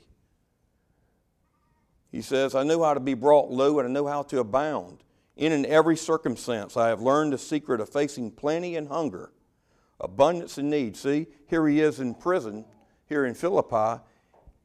He 2.10 2.22
says, 2.22 2.54
I 2.54 2.62
know 2.62 2.82
how 2.82 2.94
to 2.94 3.00
be 3.00 3.14
brought 3.14 3.50
low 3.50 3.78
and 3.78 3.88
I 3.88 3.92
know 3.92 4.06
how 4.06 4.22
to 4.24 4.40
abound. 4.40 5.04
In 5.36 5.52
and 5.52 5.66
every 5.66 5.96
circumstance, 5.96 6.76
I 6.76 6.88
have 6.88 7.00
learned 7.00 7.32
the 7.32 7.38
secret 7.38 7.80
of 7.80 7.88
facing 7.88 8.32
plenty 8.32 8.74
and 8.74 8.88
hunger, 8.88 9.30
abundance 10.00 10.58
and 10.58 10.70
need. 10.70 10.96
See, 10.96 11.26
here 11.46 11.66
he 11.66 11.80
is 11.80 12.00
in 12.00 12.14
prison, 12.14 12.64
here 13.06 13.24
in 13.24 13.34
Philippi, 13.34 14.02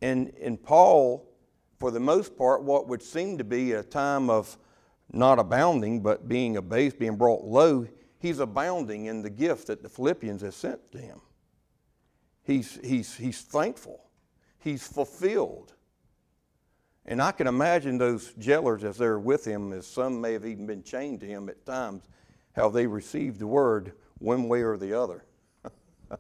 and, 0.01 0.33
and 0.41 0.61
Paul, 0.61 1.29
for 1.79 1.91
the 1.91 1.99
most 1.99 2.37
part, 2.37 2.63
what 2.63 2.87
would 2.87 3.01
seem 3.01 3.37
to 3.37 3.43
be 3.43 3.71
a 3.71 3.83
time 3.83 4.29
of 4.29 4.57
not 5.11 5.39
abounding, 5.39 6.01
but 6.01 6.27
being 6.27 6.57
abased, 6.57 6.99
being 6.99 7.15
brought 7.15 7.43
low, 7.43 7.87
he's 8.19 8.39
abounding 8.39 9.05
in 9.05 9.21
the 9.21 9.29
gift 9.29 9.67
that 9.67 9.83
the 9.83 9.89
Philippians 9.89 10.41
have 10.41 10.55
sent 10.55 10.91
to 10.91 10.97
him. 10.97 11.21
He's, 12.43 12.79
he's, 12.83 13.15
he's 13.15 13.41
thankful, 13.41 14.03
he's 14.59 14.85
fulfilled. 14.85 15.73
And 17.05 17.21
I 17.21 17.31
can 17.31 17.47
imagine 17.47 17.97
those 17.97 18.33
jailers 18.33 18.83
as 18.83 18.97
they're 18.97 19.19
with 19.19 19.45
him, 19.45 19.73
as 19.73 19.85
some 19.85 20.21
may 20.21 20.33
have 20.33 20.45
even 20.45 20.65
been 20.65 20.83
chained 20.83 21.19
to 21.19 21.25
him 21.25 21.49
at 21.49 21.65
times, 21.65 22.03
how 22.53 22.69
they 22.69 22.87
received 22.87 23.39
the 23.39 23.47
word 23.47 23.93
one 24.23 24.47
way 24.47 24.61
or 24.61 24.77
the 24.77 24.97
other. 24.99 25.25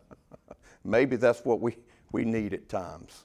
Maybe 0.83 1.15
that's 1.15 1.43
what 1.45 1.61
we, 1.61 1.77
we 2.11 2.25
need 2.25 2.53
at 2.53 2.67
times. 2.67 3.23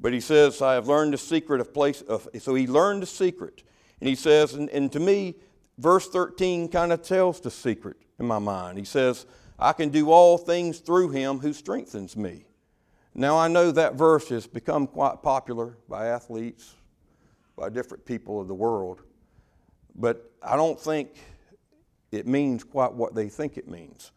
But 0.00 0.12
he 0.12 0.20
says, 0.20 0.60
I 0.60 0.74
have 0.74 0.88
learned 0.88 1.12
the 1.12 1.18
secret 1.18 1.60
of 1.60 1.72
place. 1.72 2.00
Of, 2.02 2.28
so 2.38 2.54
he 2.54 2.66
learned 2.66 3.02
the 3.02 3.06
secret. 3.06 3.62
And 4.00 4.08
he 4.08 4.14
says, 4.14 4.54
and, 4.54 4.68
and 4.70 4.90
to 4.92 5.00
me, 5.00 5.36
verse 5.78 6.08
13 6.08 6.68
kind 6.68 6.92
of 6.92 7.02
tells 7.02 7.40
the 7.40 7.50
secret 7.50 7.96
in 8.18 8.26
my 8.26 8.38
mind. 8.38 8.78
He 8.78 8.84
says, 8.84 9.26
I 9.58 9.72
can 9.72 9.90
do 9.90 10.10
all 10.10 10.36
things 10.36 10.78
through 10.80 11.10
him 11.10 11.38
who 11.38 11.52
strengthens 11.52 12.16
me. 12.16 12.46
Now, 13.14 13.38
I 13.38 13.46
know 13.46 13.70
that 13.70 13.94
verse 13.94 14.28
has 14.30 14.46
become 14.46 14.88
quite 14.88 15.22
popular 15.22 15.76
by 15.88 16.06
athletes, 16.06 16.74
by 17.56 17.68
different 17.68 18.04
people 18.04 18.40
of 18.40 18.48
the 18.48 18.54
world, 18.54 19.02
but 19.94 20.32
I 20.42 20.56
don't 20.56 20.80
think 20.80 21.10
it 22.14 22.26
means 22.26 22.64
quite 22.64 22.92
what 22.92 23.14
they 23.14 23.28
think 23.28 23.56
it 23.56 23.68
means. 23.68 24.12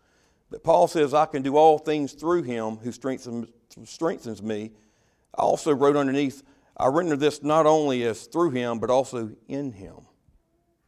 But 0.49 0.63
Paul 0.63 0.87
says, 0.87 1.13
I 1.13 1.25
can 1.25 1.41
do 1.41 1.57
all 1.57 1.77
things 1.77 2.13
through 2.13 2.43
him 2.43 2.77
who 2.77 2.91
strengthens, 2.91 3.49
strengthens 3.85 4.41
me. 4.41 4.71
I 5.35 5.41
also 5.41 5.73
wrote 5.73 5.95
underneath, 5.95 6.43
I 6.77 6.87
render 6.87 7.15
this 7.15 7.43
not 7.43 7.65
only 7.65 8.03
as 8.03 8.25
through 8.27 8.51
him, 8.51 8.79
but 8.79 8.89
also 8.89 9.31
in 9.47 9.73
him 9.73 10.07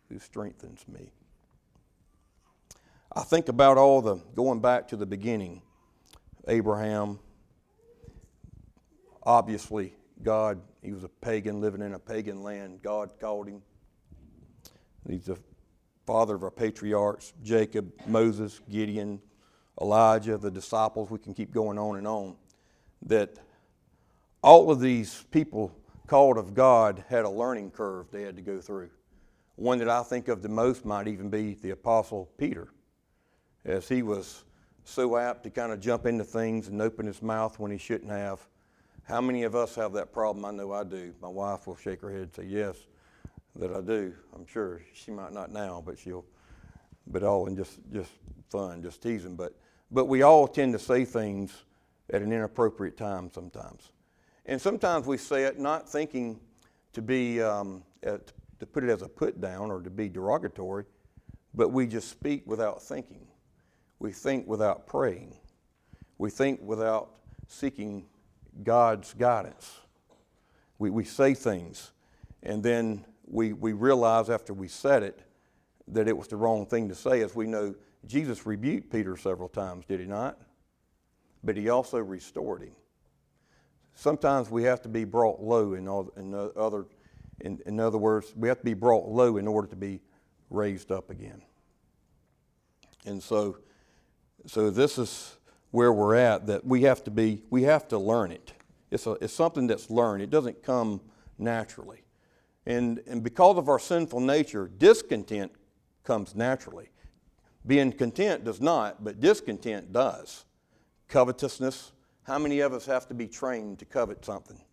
who 0.08 0.20
strengthens 0.20 0.88
me. 0.88 1.12
I 3.12 3.22
think 3.24 3.50
about 3.50 3.78
all 3.78 4.02
the 4.02 4.16
going 4.36 4.62
back 4.62 4.88
to 4.90 4.96
the 4.96 5.06
beginning 5.06 5.62
Abraham, 6.48 7.20
obviously, 9.24 9.94
God, 10.24 10.62
he 10.82 10.92
was 10.92 11.04
a 11.04 11.10
pagan 11.10 11.62
living 11.62 11.82
in 11.82 11.94
a 11.94 12.00
pagan 12.00 12.44
land. 12.44 12.82
God 12.82 13.12
called 13.20 13.48
him. 13.48 13.62
He's 15.08 15.26
the 15.26 15.38
father 16.10 16.34
of 16.34 16.42
our 16.42 16.50
patriarchs 16.50 17.34
Jacob, 17.44 17.92
Moses, 18.08 18.62
Gideon, 18.68 19.22
Elijah, 19.80 20.40
the 20.40 20.50
disciples. 20.50 21.12
We 21.12 21.20
can 21.20 21.36
keep 21.36 21.54
going 21.54 21.78
on 21.78 21.98
and 21.98 22.08
on. 22.08 22.36
That 23.04 23.38
all 24.42 24.72
of 24.72 24.80
these 24.80 25.26
people 25.30 25.72
called 26.08 26.40
of 26.40 26.56
God 26.56 27.04
had 27.10 27.26
a 27.26 27.30
learning 27.30 27.70
curve 27.70 28.08
they 28.12 28.24
had 28.24 28.36
to 28.38 28.42
go 28.42 28.60
through. 28.60 28.90
One 29.56 29.78
that 29.78 29.88
I 29.88 30.02
think 30.02 30.30
of 30.30 30.42
the 30.42 30.50
most 30.50 30.84
might 30.84 31.08
even 31.08 31.30
be 31.30 31.54
the 31.54 31.70
Apostle 31.70 32.28
Peter, 32.40 32.70
as 33.64 33.88
he 33.88 34.02
was 34.02 34.46
so 34.86 35.16
apt 35.16 35.44
to 35.44 35.52
kind 35.52 35.72
of 35.72 35.80
jump 35.80 36.08
into 36.08 36.24
things 36.24 36.70
and 36.70 36.82
open 36.82 37.06
his 37.06 37.22
mouth 37.22 37.60
when 37.60 37.70
he 37.70 37.78
shouldn't 37.78 38.10
have. 38.10 38.40
How 39.04 39.22
many 39.22 39.44
of 39.44 39.54
us 39.56 39.76
have 39.76 39.94
that 39.94 40.12
problem? 40.12 40.44
I 40.44 40.50
know 40.50 40.74
I 40.74 40.86
do. 40.86 41.14
My 41.22 41.28
wife 41.28 41.68
will 41.68 41.78
shake 41.78 42.02
her 42.02 42.10
head 42.10 42.22
and 42.22 42.34
say, 42.34 42.46
Yes, 42.46 42.78
that 43.60 43.76
I 43.76 43.82
do. 43.82 44.14
I'm 44.34 44.46
sure 44.46 44.82
she 44.94 45.12
might 45.12 45.34
not 45.34 45.52
now, 45.52 45.84
but 45.86 46.00
she'll, 46.00 46.26
but 47.08 47.24
all 47.24 47.48
in 47.48 47.56
just, 47.56 47.80
just 47.92 48.12
fun, 48.50 48.82
just 48.82 49.02
teasing. 49.04 49.36
But, 49.36 49.54
but 49.92 50.06
we 50.06 50.22
all 50.22 50.48
tend 50.48 50.74
to 50.74 50.80
say 50.80 51.06
things 51.06 51.54
at 52.12 52.22
an 52.22 52.32
inappropriate 52.32 52.98
time 52.98 53.30
sometimes. 53.34 53.92
And 54.46 54.60
sometimes 54.60 55.06
we 55.06 55.18
say 55.18 55.44
it 55.44 55.60
not 55.60 55.90
thinking 55.90 56.40
to 56.94 57.02
be, 57.02 57.42
um, 57.42 57.84
at, 58.02 58.32
to 58.60 58.66
put 58.66 58.84
it 58.84 58.90
as 58.90 59.02
a 59.02 59.08
put 59.08 59.40
down 59.40 59.72
or 59.72 59.82
to 59.82 59.90
be 59.90 60.10
derogatory, 60.10 60.86
but 61.54 61.70
we 61.70 61.86
just 61.86 62.10
speak 62.10 62.44
without 62.46 62.82
thinking. 62.82 63.28
We 64.00 64.12
think 64.12 64.48
without 64.48 64.88
praying. 64.88 65.36
We 66.18 66.30
think 66.30 66.62
without 66.64 67.12
seeking 67.48 68.06
God's 68.64 69.14
guidance. 69.14 69.80
We, 70.78 70.90
we 70.90 71.04
say 71.04 71.34
things, 71.34 71.92
and 72.42 72.64
then 72.64 73.06
we, 73.30 73.54
we 73.54 73.74
realize 73.74 74.30
after 74.30 74.54
we 74.54 74.68
said 74.68 75.04
it 75.04 75.22
that 75.88 76.08
it 76.08 76.18
was 76.18 76.28
the 76.28 76.36
wrong 76.36 76.66
thing 76.66 76.90
to 76.90 76.96
say. 76.96 77.22
As 77.22 77.36
we 77.36 77.48
know, 77.48 77.76
Jesus 78.06 78.46
rebuked 78.46 78.92
Peter 78.92 79.16
several 79.16 79.50
times, 79.50 79.86
did 79.86 80.00
he 80.00 80.06
not? 80.06 80.40
But 81.44 81.56
he 81.56 81.70
also 81.70 82.00
restored 82.00 82.64
him. 82.64 82.74
Sometimes 83.96 84.50
we 84.50 84.64
have 84.64 84.82
to 84.84 84.90
be 84.90 85.04
brought 85.04 85.42
low 85.42 85.74
in, 85.74 85.88
in 86.18 86.52
other, 86.56 86.86
in, 87.42 87.60
in 87.66 87.80
other 87.80 87.98
words, 87.98 88.34
we 88.36 88.48
have 88.48 88.60
to 88.60 88.66
be 88.66 88.74
brought 88.74 89.08
low 89.08 89.38
in 89.38 89.48
order 89.48 89.68
to 89.68 89.76
be 89.76 90.02
raised 90.50 90.92
up 90.92 91.10
again. 91.10 91.42
And 93.06 93.22
so, 93.22 93.58
so 94.46 94.70
this 94.70 94.98
is 94.98 95.38
where 95.72 95.94
we're 95.94 96.16
at 96.16 96.48
that 96.48 96.66
we 96.66 96.84
have 96.84 97.04
to 97.04 97.12
be 97.12 97.44
we 97.50 97.64
have 97.64 97.88
to 97.88 97.98
learn 97.98 98.32
it 98.32 98.54
it's, 98.92 99.06
a, 99.06 99.12
it's 99.22 99.34
something 99.34 99.68
that's 99.68 99.90
learned 99.90 100.24
it 100.24 100.30
doesn't 100.30 100.64
come 100.64 101.00
naturally 101.38 102.02
and, 102.70 103.02
and 103.08 103.24
because 103.24 103.58
of 103.58 103.68
our 103.68 103.80
sinful 103.80 104.20
nature 104.20 104.70
discontent 104.78 105.52
comes 106.04 106.36
naturally. 106.36 106.90
Being 107.66 107.92
content 107.92 108.46
does 108.46 108.62
not 108.62 109.04
but 109.04 109.20
discontent 109.20 109.92
does. 109.92 110.46
Covetousness 111.08 111.92
how 112.24 112.38
many 112.38 112.60
of 112.60 112.74
us 112.74 112.86
have 112.86 113.08
to 113.08 113.16
be 113.16 113.28
trained 113.28 113.80
to 113.80 113.86
covet 113.86 114.24
something? 114.24 114.60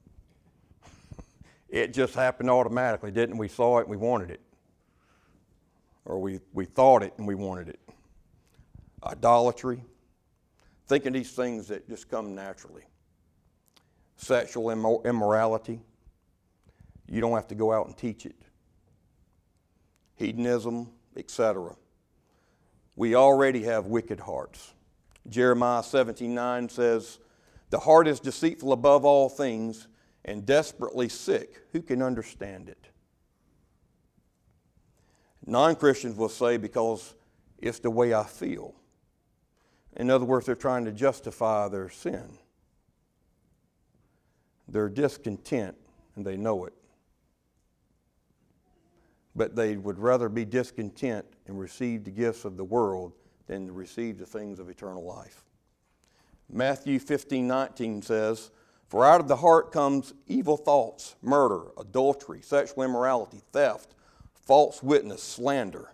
It 1.69 1.93
just 1.93 2.15
happened 2.15 2.49
automatically 2.49 3.11
didn't 3.11 3.39
we? 3.39 3.49
Saw 3.49 3.79
it 3.79 3.89
and 3.89 3.91
we 3.91 3.97
wanted 3.97 4.31
it. 4.31 4.41
Or 6.05 6.21
we, 6.21 6.39
we 6.53 6.65
thought 6.65 7.03
it 7.03 7.15
and 7.19 7.27
we 7.27 7.35
wanted 7.35 7.69
it. 7.69 7.81
Idolatry 9.03 9.83
thinking 10.87 11.13
these 11.13 11.33
things 11.33 11.67
that 11.69 11.89
just 11.89 12.09
come 12.09 12.35
naturally. 12.35 12.85
Sexual 14.17 15.01
immorality, 15.05 15.81
you 17.09 17.21
don't 17.21 17.35
have 17.35 17.49
to 17.49 17.55
go 17.55 17.73
out 17.73 17.87
and 17.87 17.97
teach 17.97 18.27
it. 18.27 18.37
Hedonism, 20.17 20.91
etc. 21.17 21.77
We 22.95 23.15
already 23.15 23.63
have 23.65 23.87
wicked 23.87 24.21
hearts. 24.21 24.75
Jeremiah 25.29 25.83
17:9 25.83 26.69
says, 26.69 27.19
"The 27.71 27.81
heart 27.81 28.09
is 28.09 28.21
deceitful 28.21 28.73
above 28.73 29.05
all 29.05 29.29
things 29.29 29.89
and 30.25 30.47
desperately 30.47 31.09
sick. 31.09 31.67
Who 31.73 31.83
can 31.83 32.03
understand 32.03 32.69
it?" 32.69 32.89
Non-Christians 35.45 36.17
will 36.17 36.29
say 36.29 36.57
because 36.57 37.15
it's 37.59 37.79
the 37.79 37.91
way 37.91 38.15
I 38.15 38.25
feel. 38.25 38.75
In 39.97 40.11
other 40.11 40.25
words, 40.25 40.47
they're 40.47 40.55
trying 40.55 40.85
to 40.85 40.93
justify 40.93 41.69
their 41.69 41.89
sin. 41.89 42.39
They're 44.69 44.89
discontent 44.89 45.77
and 46.17 46.27
they 46.27 46.37
know 46.37 46.65
it. 46.65 46.75
But 49.37 49.55
they 49.55 49.77
would 49.77 49.99
rather 49.99 50.29
be 50.29 50.45
discontent 50.45 51.27
and 51.47 51.61
receive 51.61 52.05
the 52.05 52.11
gifts 52.11 52.45
of 52.45 52.57
the 52.57 52.65
world 52.65 53.13
than 53.47 53.67
to 53.67 53.73
receive 53.73 54.19
the 54.19 54.27
things 54.27 54.59
of 54.59 54.69
eternal 54.69 55.05
life. 55.05 55.45
Matthew 56.51 56.99
15 56.99 57.47
19 57.47 58.03
says, 58.03 58.51
For 58.89 59.05
out 59.05 59.21
of 59.21 59.29
the 59.29 59.37
heart 59.37 59.73
comes 59.73 60.15
evil 60.27 60.57
thoughts, 60.57 61.17
murder, 61.23 61.67
adultery, 61.79 62.41
sexual 62.43 62.85
immorality, 62.85 63.43
theft, 63.53 63.95
false 64.35 64.83
witness, 64.83 65.23
slander. 65.23 65.93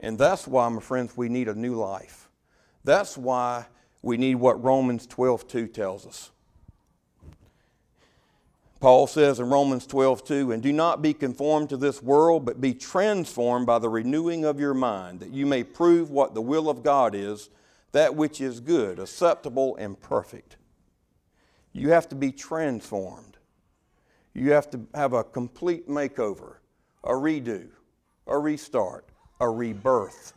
And 0.00 0.18
that's 0.18 0.48
why, 0.48 0.68
my 0.68 0.80
friends, 0.80 1.16
we 1.16 1.28
need 1.28 1.48
a 1.48 1.54
new 1.54 1.74
life. 1.74 2.28
That's 2.84 3.16
why 3.16 3.66
we 4.02 4.16
need 4.16 4.36
what 4.36 4.62
Romans 4.62 5.06
12:2 5.06 5.72
tells 5.72 6.06
us. 6.06 6.30
Paul 8.82 9.06
says 9.06 9.38
in 9.38 9.48
Romans 9.48 9.86
12, 9.86 10.24
2, 10.24 10.50
and 10.50 10.60
do 10.60 10.72
not 10.72 11.02
be 11.02 11.14
conformed 11.14 11.68
to 11.68 11.76
this 11.76 12.02
world, 12.02 12.44
but 12.44 12.60
be 12.60 12.74
transformed 12.74 13.64
by 13.64 13.78
the 13.78 13.88
renewing 13.88 14.44
of 14.44 14.58
your 14.58 14.74
mind, 14.74 15.20
that 15.20 15.30
you 15.30 15.46
may 15.46 15.62
prove 15.62 16.10
what 16.10 16.34
the 16.34 16.42
will 16.42 16.68
of 16.68 16.82
God 16.82 17.14
is, 17.14 17.48
that 17.92 18.16
which 18.16 18.40
is 18.40 18.58
good, 18.58 18.98
acceptable, 18.98 19.76
and 19.76 20.00
perfect. 20.00 20.56
You 21.72 21.90
have 21.90 22.08
to 22.08 22.16
be 22.16 22.32
transformed. 22.32 23.36
You 24.34 24.50
have 24.50 24.68
to 24.70 24.80
have 24.96 25.12
a 25.12 25.22
complete 25.22 25.88
makeover, 25.88 26.56
a 27.04 27.12
redo, 27.12 27.68
a 28.26 28.36
restart, 28.36 29.06
a 29.38 29.48
rebirth. 29.48 30.32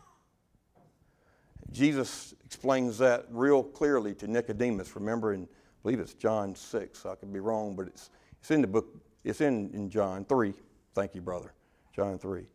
Jesus 1.72 2.36
explains 2.46 3.00
that 3.00 3.26
real 3.32 3.64
clearly 3.64 4.14
to 4.14 4.28
Nicodemus. 4.28 4.96
Remember, 4.96 5.34
in, 5.34 5.46
I 5.46 5.48
believe 5.82 6.00
it's 6.00 6.14
John 6.14 6.54
6, 6.54 7.08
I 7.08 7.16
could 7.16 7.34
be 7.34 7.40
wrong, 7.40 7.76
but 7.76 7.88
it's 7.88 8.12
it's 8.46 8.52
in 8.52 8.62
the 8.62 8.68
book, 8.68 8.86
it's 9.24 9.42
in, 9.42 9.72
in 9.74 9.90
John 9.90 10.24
3. 10.24 10.54
Thank 10.94 11.16
you, 11.16 11.22
brother. 11.22 11.52
John 11.96 12.20
3. 12.20 12.46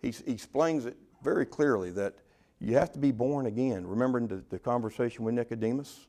He, 0.00 0.10
he 0.12 0.30
explains 0.30 0.86
it 0.86 0.96
very 1.24 1.44
clearly 1.44 1.90
that 1.90 2.14
you 2.60 2.74
have 2.74 2.92
to 2.92 3.00
be 3.00 3.10
born 3.10 3.46
again. 3.46 3.84
Remembering 3.84 4.28
the, 4.28 4.44
the 4.48 4.60
conversation 4.60 5.24
with 5.24 5.34
Nicodemus? 5.34 6.06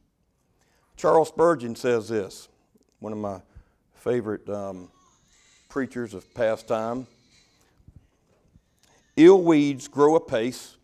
Charles 0.96 1.30
Spurgeon 1.30 1.76
says 1.76 2.08
this, 2.08 2.50
one 3.00 3.14
of 3.14 3.18
my 3.18 3.42
favorite 3.96 4.48
um, 4.48 4.92
preachers 5.70 6.14
of 6.14 6.32
past 6.36 6.68
time. 6.68 7.08
Ill 9.18 9.42
weeds 9.42 9.88
grow 9.88 10.18
apace. 10.18 10.78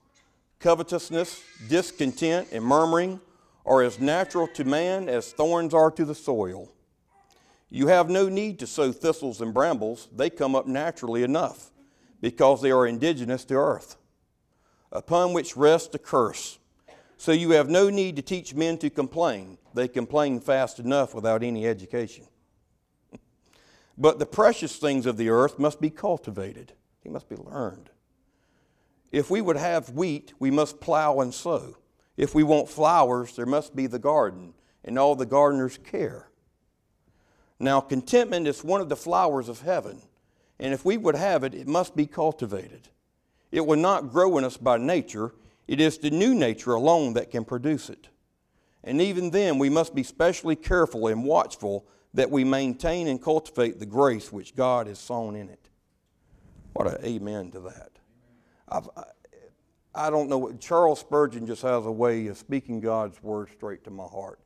Covetousness, 0.57 1.43
discontent, 1.69 2.47
and 2.51 2.65
murmuring 2.65 3.21
are 3.67 3.83
as 3.83 3.99
natural 3.99 4.47
to 4.47 4.65
man 4.65 5.09
as 5.09 5.31
thorns 5.31 5.75
are 5.75 5.91
to 5.91 6.05
the 6.05 6.15
soil. 6.15 6.71
You 7.69 7.87
have 7.87 8.09
no 8.09 8.29
need 8.29 8.59
to 8.59 8.67
sow 8.67 8.91
thistles 8.91 9.41
and 9.41 9.53
brambles, 9.53 10.07
they 10.15 10.29
come 10.29 10.55
up 10.55 10.67
naturally 10.67 11.23
enough, 11.23 11.71
because 12.21 12.61
they 12.61 12.71
are 12.71 12.87
indigenous 12.87 13.43
to 13.45 13.55
earth, 13.55 13.97
upon 14.91 15.33
which 15.33 15.57
rests 15.57 15.93
a 15.93 15.99
curse. 15.99 16.59
So 17.17 17.31
you 17.31 17.51
have 17.51 17.69
no 17.69 17.89
need 17.89 18.15
to 18.15 18.21
teach 18.21 18.53
men 18.53 18.77
to 18.77 18.89
complain, 18.89 19.57
they 19.73 19.87
complain 19.87 20.39
fast 20.39 20.79
enough 20.79 21.13
without 21.13 21.43
any 21.43 21.67
education. 21.67 22.25
but 23.97 24.19
the 24.19 24.25
precious 24.25 24.77
things 24.77 25.05
of 25.05 25.17
the 25.17 25.29
earth 25.29 25.59
must 25.59 25.81
be 25.81 25.89
cultivated, 25.89 26.73
they 27.03 27.09
must 27.09 27.27
be 27.27 27.35
learned. 27.35 27.89
If 29.11 29.29
we 29.29 29.41
would 29.41 29.57
have 29.57 29.89
wheat, 29.89 30.33
we 30.39 30.51
must 30.51 30.79
plow 30.79 31.19
and 31.19 31.33
sow. 31.33 31.77
If 32.17 32.33
we 32.33 32.43
want 32.43 32.69
flowers, 32.69 33.35
there 33.35 33.45
must 33.45 33.75
be 33.75 33.87
the 33.87 33.99
garden 33.99 34.53
and 34.83 34.97
all 34.97 35.15
the 35.15 35.25
gardener's 35.25 35.77
care. 35.77 36.29
Now, 37.59 37.81
contentment 37.81 38.47
is 38.47 38.63
one 38.63 38.81
of 38.81 38.89
the 38.89 38.95
flowers 38.95 39.49
of 39.49 39.61
heaven, 39.61 40.01
and 40.59 40.73
if 40.73 40.85
we 40.85 40.97
would 40.97 41.15
have 41.15 41.43
it, 41.43 41.55
it 41.55 41.67
must 41.67 41.95
be 41.95 42.05
cultivated. 42.05 42.89
It 43.51 43.65
will 43.65 43.77
not 43.77 44.11
grow 44.11 44.37
in 44.37 44.43
us 44.43 44.57
by 44.57 44.77
nature, 44.77 45.33
it 45.67 45.81
is 45.81 45.97
the 45.97 46.11
new 46.11 46.35
nature 46.35 46.73
alone 46.73 47.13
that 47.13 47.31
can 47.31 47.43
produce 47.43 47.89
it. 47.89 48.09
And 48.83 49.01
even 49.01 49.31
then, 49.31 49.57
we 49.57 49.69
must 49.69 49.95
be 49.95 50.03
specially 50.03 50.55
careful 50.55 51.07
and 51.07 51.23
watchful 51.23 51.85
that 52.13 52.31
we 52.31 52.43
maintain 52.43 53.07
and 53.07 53.21
cultivate 53.21 53.79
the 53.79 53.85
grace 53.85 54.31
which 54.31 54.55
God 54.55 54.87
has 54.87 54.99
sown 54.99 55.35
in 55.35 55.49
it. 55.49 55.69
What 56.73 56.87
an 56.87 57.05
amen 57.05 57.51
to 57.51 57.59
that. 57.61 57.89
I've, 58.69 58.87
I, 58.95 59.03
I 59.95 60.09
don't 60.09 60.29
know. 60.29 60.37
what 60.37 60.59
Charles 60.59 60.99
Spurgeon 60.99 61.47
just 61.47 61.63
has 61.63 61.85
a 61.85 61.91
way 61.91 62.27
of 62.27 62.37
speaking 62.37 62.79
God's 62.79 63.21
word 63.23 63.49
straight 63.49 63.83
to 63.85 63.89
my 63.89 64.05
heart 64.05 64.39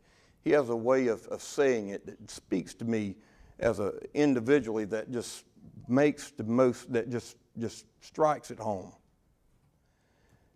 he 0.43 0.51
has 0.51 0.69
a 0.69 0.75
way 0.75 1.07
of, 1.07 1.25
of 1.27 1.41
saying 1.41 1.89
it 1.89 2.05
that 2.05 2.29
speaks 2.29 2.73
to 2.75 2.85
me 2.85 3.15
as 3.59 3.79
a 3.79 3.93
individually 4.13 4.85
that 4.85 5.11
just 5.11 5.45
makes 5.87 6.31
the 6.31 6.43
most 6.43 6.91
that 6.91 7.09
just 7.09 7.37
just 7.57 7.85
strikes 8.01 8.49
it 8.49 8.59
home. 8.59 8.91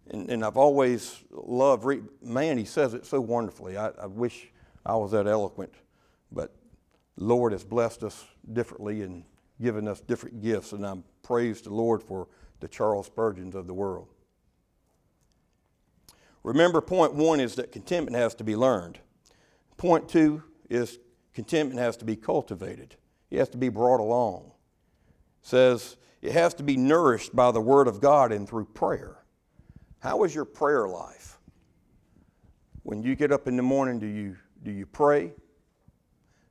And, 0.10 0.30
and 0.30 0.46
i've 0.46 0.58
always 0.58 1.24
loved 1.32 1.84
re- 1.84 2.02
man 2.22 2.58
he 2.58 2.66
says 2.66 2.94
it 2.94 3.06
so 3.06 3.20
wonderfully. 3.22 3.78
I, 3.78 3.90
I 3.90 4.06
wish 4.06 4.52
i 4.86 4.96
was 4.96 5.12
that 5.12 5.28
eloquent 5.28 5.74
but 6.32 6.56
lord 7.18 7.54
has 7.54 7.64
blessed 7.64 8.04
us 8.04 8.26
differently 8.54 9.02
and 9.02 9.24
given 9.62 9.88
us 9.88 10.02
different 10.02 10.42
gifts 10.42 10.74
and 10.74 10.86
i'm 10.86 11.04
praise 11.24 11.62
the 11.62 11.74
lord 11.74 12.04
for 12.04 12.28
the 12.60 12.68
charles 12.68 13.08
spurgeons 13.08 13.56
of 13.56 13.68
the 13.68 13.74
world. 13.74 14.08
Remember 16.44 16.82
point 16.82 17.16
one 17.16 17.40
is 17.40 17.56
that 17.56 17.72
contentment 17.72 18.16
has 18.16 18.36
to 18.36 18.44
be 18.44 18.56
learned 18.56 19.00
Point 19.78 20.08
two 20.08 20.44
is 20.70 21.00
contentment 21.34 21.80
has 21.80 21.98
to 21.98 22.06
be 22.06 22.16
cultivated. 22.16 22.96
It 23.30 23.40
has 23.40 23.50
to 23.50 23.58
be 23.58 23.70
brought 23.70 24.00
along. 24.00 24.52
It 25.42 25.48
says 25.48 25.98
it 26.22 26.32
has 26.32 26.54
to 26.56 26.64
be 26.64 26.78
nourished 26.78 27.36
by 27.36 27.52
the 27.52 27.62
Word 27.62 27.88
of 27.88 28.02
God 28.02 28.32
and 28.32 28.48
through 28.48 28.66
prayer. 28.66 29.18
How 30.00 30.24
is 30.24 30.34
your 30.34 30.46
prayer 30.46 30.88
life? 30.88 31.38
When 32.84 33.02
you 33.04 33.16
get 33.16 33.32
up 33.32 33.48
in 33.48 33.58
the 33.58 33.64
morning, 33.64 34.00
do 34.00 34.06
you, 34.06 34.38
do 34.64 34.72
you 34.72 34.86
pray? 34.86 35.34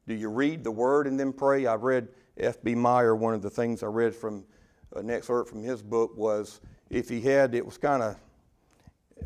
Do 0.07 0.15
you 0.15 0.29
read 0.29 0.65
the 0.65 0.71
Word 0.71 1.07
and 1.07 1.19
then 1.19 1.33
pray? 1.33 1.67
I 1.67 1.75
read 1.75 2.09
F.B. 2.37 2.75
Meyer, 2.75 3.15
one 3.15 3.35
of 3.35 3.43
the 3.43 3.51
things 3.51 3.83
I 3.83 3.87
read 3.87 4.15
from 4.15 4.45
uh, 4.95 5.01
an 5.01 5.11
excerpt 5.11 5.49
from 5.49 5.63
his 5.63 5.83
book 5.83 6.17
was 6.17 6.61
if 6.91 7.09
he 7.09 7.21
had, 7.21 7.55
it 7.55 7.65
was 7.65 7.79
kind 7.79 8.03
of 8.03 8.17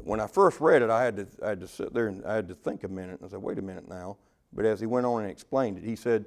when 0.04 0.20
I 0.20 0.26
first 0.26 0.61
read 0.61 0.82
it, 0.82 0.90
I 0.90 1.04
had, 1.04 1.16
to, 1.16 1.26
I 1.44 1.48
had 1.50 1.61
to 1.61 1.68
sit 1.68 1.92
there 1.92 2.08
and 2.08 2.24
I 2.24 2.34
had 2.34 2.48
to 2.48 2.54
think 2.54 2.84
a 2.84 2.88
minute. 2.88 3.20
I 3.24 3.28
said, 3.28 3.42
wait 3.42 3.58
a 3.58 3.62
minute 3.62 3.88
now. 3.88 4.16
But 4.52 4.64
as 4.64 4.80
he 4.80 4.87
went 4.87 5.06
on 5.06 5.22
and 5.22 5.30
explained 5.30 5.78
it, 5.78 5.84
he 5.84 5.96
said, 5.96 6.26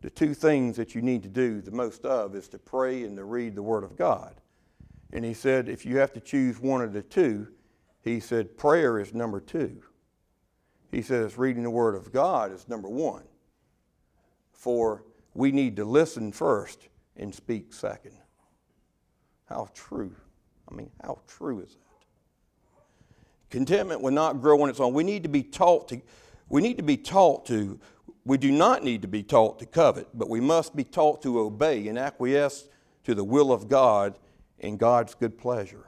the 0.00 0.10
two 0.10 0.34
things 0.34 0.76
that 0.76 0.94
you 0.94 1.02
need 1.02 1.22
to 1.22 1.28
do 1.28 1.60
the 1.60 1.70
most 1.70 2.04
of 2.04 2.34
is 2.34 2.48
to 2.48 2.58
pray 2.58 3.04
and 3.04 3.16
to 3.16 3.24
read 3.24 3.54
the 3.54 3.62
Word 3.62 3.84
of 3.84 3.96
God. 3.96 4.40
And 5.12 5.24
he 5.24 5.34
said, 5.34 5.68
if 5.68 5.84
you 5.84 5.98
have 5.98 6.12
to 6.14 6.20
choose 6.20 6.58
one 6.60 6.82
of 6.82 6.92
the 6.92 7.02
two, 7.02 7.48
he 8.02 8.18
said, 8.18 8.56
prayer 8.56 8.98
is 8.98 9.12
number 9.12 9.40
two. 9.40 9.82
He 10.90 11.02
says, 11.02 11.36
reading 11.36 11.62
the 11.62 11.70
Word 11.70 11.94
of 11.94 12.12
God 12.12 12.52
is 12.52 12.68
number 12.68 12.88
one. 12.88 13.24
For 14.52 15.04
we 15.34 15.52
need 15.52 15.76
to 15.76 15.84
listen 15.84 16.32
first 16.32 16.88
and 17.16 17.34
speak 17.34 17.72
second. 17.72 18.16
How 19.46 19.68
true. 19.74 20.14
I 20.70 20.74
mean, 20.74 20.90
how 21.02 21.18
true 21.26 21.60
is 21.60 21.74
that? 21.74 21.89
Contentment 23.50 24.00
will 24.00 24.12
not 24.12 24.40
grow 24.40 24.62
on 24.62 24.70
its 24.70 24.80
own. 24.80 24.94
We 24.94 25.02
need 25.04 25.24
to 25.24 25.28
be 25.28 25.42
taught 25.42 25.88
to, 25.88 26.00
we 26.48 26.62
need 26.62 26.76
to 26.76 26.84
be 26.84 26.96
taught 26.96 27.46
to, 27.46 27.80
we 28.24 28.38
do 28.38 28.52
not 28.52 28.84
need 28.84 29.02
to 29.02 29.08
be 29.08 29.24
taught 29.24 29.58
to 29.58 29.66
covet, 29.66 30.08
but 30.14 30.28
we 30.28 30.40
must 30.40 30.76
be 30.76 30.84
taught 30.84 31.20
to 31.22 31.40
obey 31.40 31.88
and 31.88 31.98
acquiesce 31.98 32.68
to 33.04 33.14
the 33.14 33.24
will 33.24 33.52
of 33.52 33.68
God 33.68 34.18
and 34.60 34.78
God's 34.78 35.14
good 35.14 35.36
pleasure. 35.36 35.86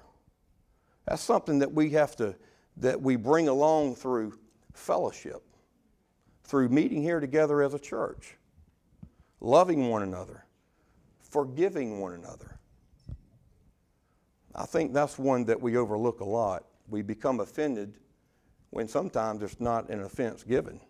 That's 1.07 1.23
something 1.23 1.61
that 1.61 1.73
we 1.73 1.91
have 1.91 2.17
to, 2.17 2.35
that 2.79 3.01
we 3.01 3.17
bring 3.17 3.49
along 3.49 3.95
through 3.95 4.39
fellowship, 4.73 5.43
through 6.43 6.69
meeting 6.69 7.03
here 7.03 7.21
together 7.21 7.63
as 7.63 7.75
a 7.75 7.79
church, 7.79 8.37
loving 9.41 9.89
one 9.89 10.03
another, 10.03 10.45
forgiving 11.21 12.01
one 12.01 12.15
another. 12.15 12.59
I 14.55 14.67
think 14.67 14.93
that's 14.93 15.19
one 15.19 15.45
that 15.45 15.61
we 15.61 15.77
overlook 15.77 16.21
a 16.21 16.25
lot 16.25 16.65
we 16.93 17.03
become 17.03 17.41
offended 17.41 17.95
when 18.71 18.87
sometimes 18.87 19.43
it's 19.43 19.59
not 19.59 19.89
an 19.89 20.03
offense 20.03 20.45
given. 20.45 20.81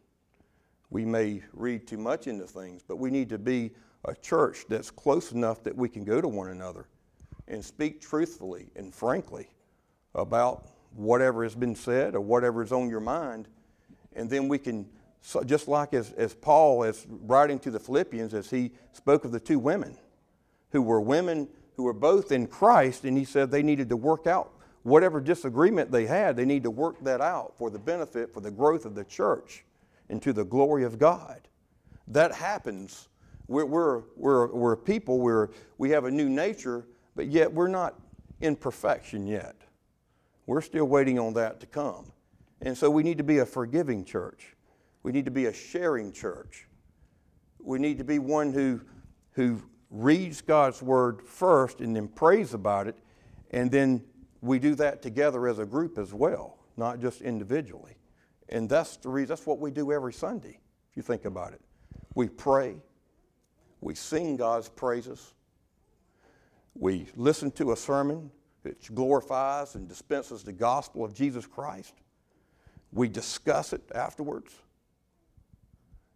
We 0.91 1.05
may 1.05 1.43
read 1.55 1.87
too 1.87 1.97
much 1.97 2.27
into 2.27 2.45
things, 2.45 2.83
but 2.87 2.97
we 2.97 3.11
need 3.11 3.31
to 3.31 3.39
be 3.39 3.71
a 4.05 4.15
church 4.15 4.67
that's 4.69 4.91
close 4.91 5.33
enough 5.33 5.63
that 5.63 5.75
we 5.75 5.89
can 5.89 6.05
go 6.05 6.21
to 6.21 6.29
one 6.29 6.49
another 6.49 6.87
and 7.49 7.65
speak 7.65 8.01
truthfully 8.01 8.71
and 8.77 8.93
frankly 8.93 9.49
about 10.15 10.67
whatever 10.95 11.45
has 11.45 11.55
been 11.55 11.75
said 11.75 12.15
or 12.15 12.21
whatever 12.21 12.63
is 12.63 12.73
on 12.73 12.91
your 12.91 13.01
mind. 13.01 13.49
And 14.15 14.29
then 14.29 14.49
we 14.49 14.59
can, 14.59 14.87
so 15.23 15.43
just 15.43 15.69
like 15.69 15.95
as, 15.95 16.13
as 16.13 16.35
Paul 16.35 16.83
is 16.83 17.07
writing 17.09 17.59
to 17.61 17.71
the 17.71 17.81
Philippians, 17.81 18.35
as 18.35 18.51
he 18.51 18.73
spoke 18.93 19.25
of 19.25 19.33
the 19.33 19.41
two 19.41 19.59
women 19.59 19.97
who 20.73 20.83
were 20.83 21.01
women 21.01 21.49
who 21.77 21.85
were 21.85 21.93
both 21.95 22.33
in 22.33 22.47
Christ, 22.47 23.05
and 23.05 23.17
he 23.17 23.25
said 23.25 23.51
they 23.51 23.63
needed 23.63 23.89
to 23.89 23.97
work 23.97 24.27
out 24.27 24.53
whatever 24.83 25.21
disagreement 25.21 25.91
they 25.91 26.07
had, 26.07 26.37
they 26.37 26.45
need 26.45 26.63
to 26.65 26.71
work 26.71 27.03
that 27.03 27.21
out 27.21 27.57
for 27.57 27.71
the 27.71 27.79
benefit, 27.79 28.33
for 28.33 28.41
the 28.41 28.51
growth 28.51 28.85
of 28.85 28.95
the 28.95 29.05
church 29.05 29.65
and 30.09 30.21
to 30.23 30.33
the 30.33 30.45
glory 30.45 30.85
of 30.85 30.99
God. 30.99 31.41
That 32.09 32.33
happens. 32.33 33.09
We're, 33.47 33.65
we're, 33.65 34.03
we're, 34.17 34.47
we're 34.49 34.77
people, 34.77 35.21
we're, 35.21 35.51
we 35.79 35.91
have 35.91 36.05
a 36.05 36.11
new 36.11 36.29
nature, 36.29 36.87
but 37.15 37.29
yet 37.29 37.53
we're 37.53 37.69
not 37.69 37.95
in 38.41 38.57
perfection 38.57 39.27
yet. 39.27 39.57
We're 40.47 40.61
still 40.61 40.87
waiting 40.87 41.19
on 41.19 41.35
that 41.35 41.61
to 41.61 41.67
come. 41.67 42.13
And 42.61 42.77
so 42.77 42.91
we 42.91 43.03
need 43.03 43.19
to 43.19 43.25
be 43.25 43.39
a 43.39 43.47
forgiving 43.47 44.05
church. 44.05 44.57
We 45.03 45.13
need 45.13 45.25
to 45.25 45.31
be 45.31 45.47
a 45.47 45.53
sharing 45.53 46.13
church. 46.13 46.67
We 47.61 47.79
need 47.79 47.99
to 47.99 48.05
be 48.05 48.19
one 48.19 48.53
who, 48.53 48.81
who 49.33 49.63
reads 49.91 50.41
God's 50.41 50.83
word 50.83 51.23
first 51.23 51.81
and 51.81 51.95
then 51.95 52.09
prays 52.09 52.55
about 52.55 52.89
it 52.89 52.97
and 53.51 53.71
then 53.71 54.03
we 54.43 54.59
do 54.59 54.75
that 54.75 55.01
together 55.01 55.47
as 55.47 55.59
a 55.59 55.65
group 55.65 55.97
as 55.97 56.13
well, 56.13 56.59
not 56.77 57.01
just 57.01 57.23
individually. 57.23 57.97
And 58.49 58.69
that's 58.69 58.97
the 58.99 59.09
reason, 59.09 59.29
that's 59.29 59.47
what 59.47 59.61
we 59.61 59.71
do 59.71 59.93
every 59.93 60.13
Sunday, 60.13 60.59
if 60.91 60.97
you 60.97 61.03
think 61.03 61.25
about 61.25 61.53
it. 61.53 61.61
We 62.15 62.29
pray, 62.29 62.77
we 63.81 63.95
sing 63.95 64.37
God's 64.37 64.69
praises, 64.69 65.33
we 66.75 67.07
listen 67.17 67.51
to 67.53 67.73
a 67.73 67.77
sermon 67.77 68.31
that 68.65 68.95
glorifies 68.95 69.75
and 69.77 69.89
dispenses 69.89 70.43
the 70.43 70.53
gospel 70.53 71.05
of 71.05 71.15
Jesus 71.15 71.47
Christ, 71.47 71.95
we 72.93 73.09
discuss 73.09 73.73
it 73.73 73.83
afterwards, 73.95 74.53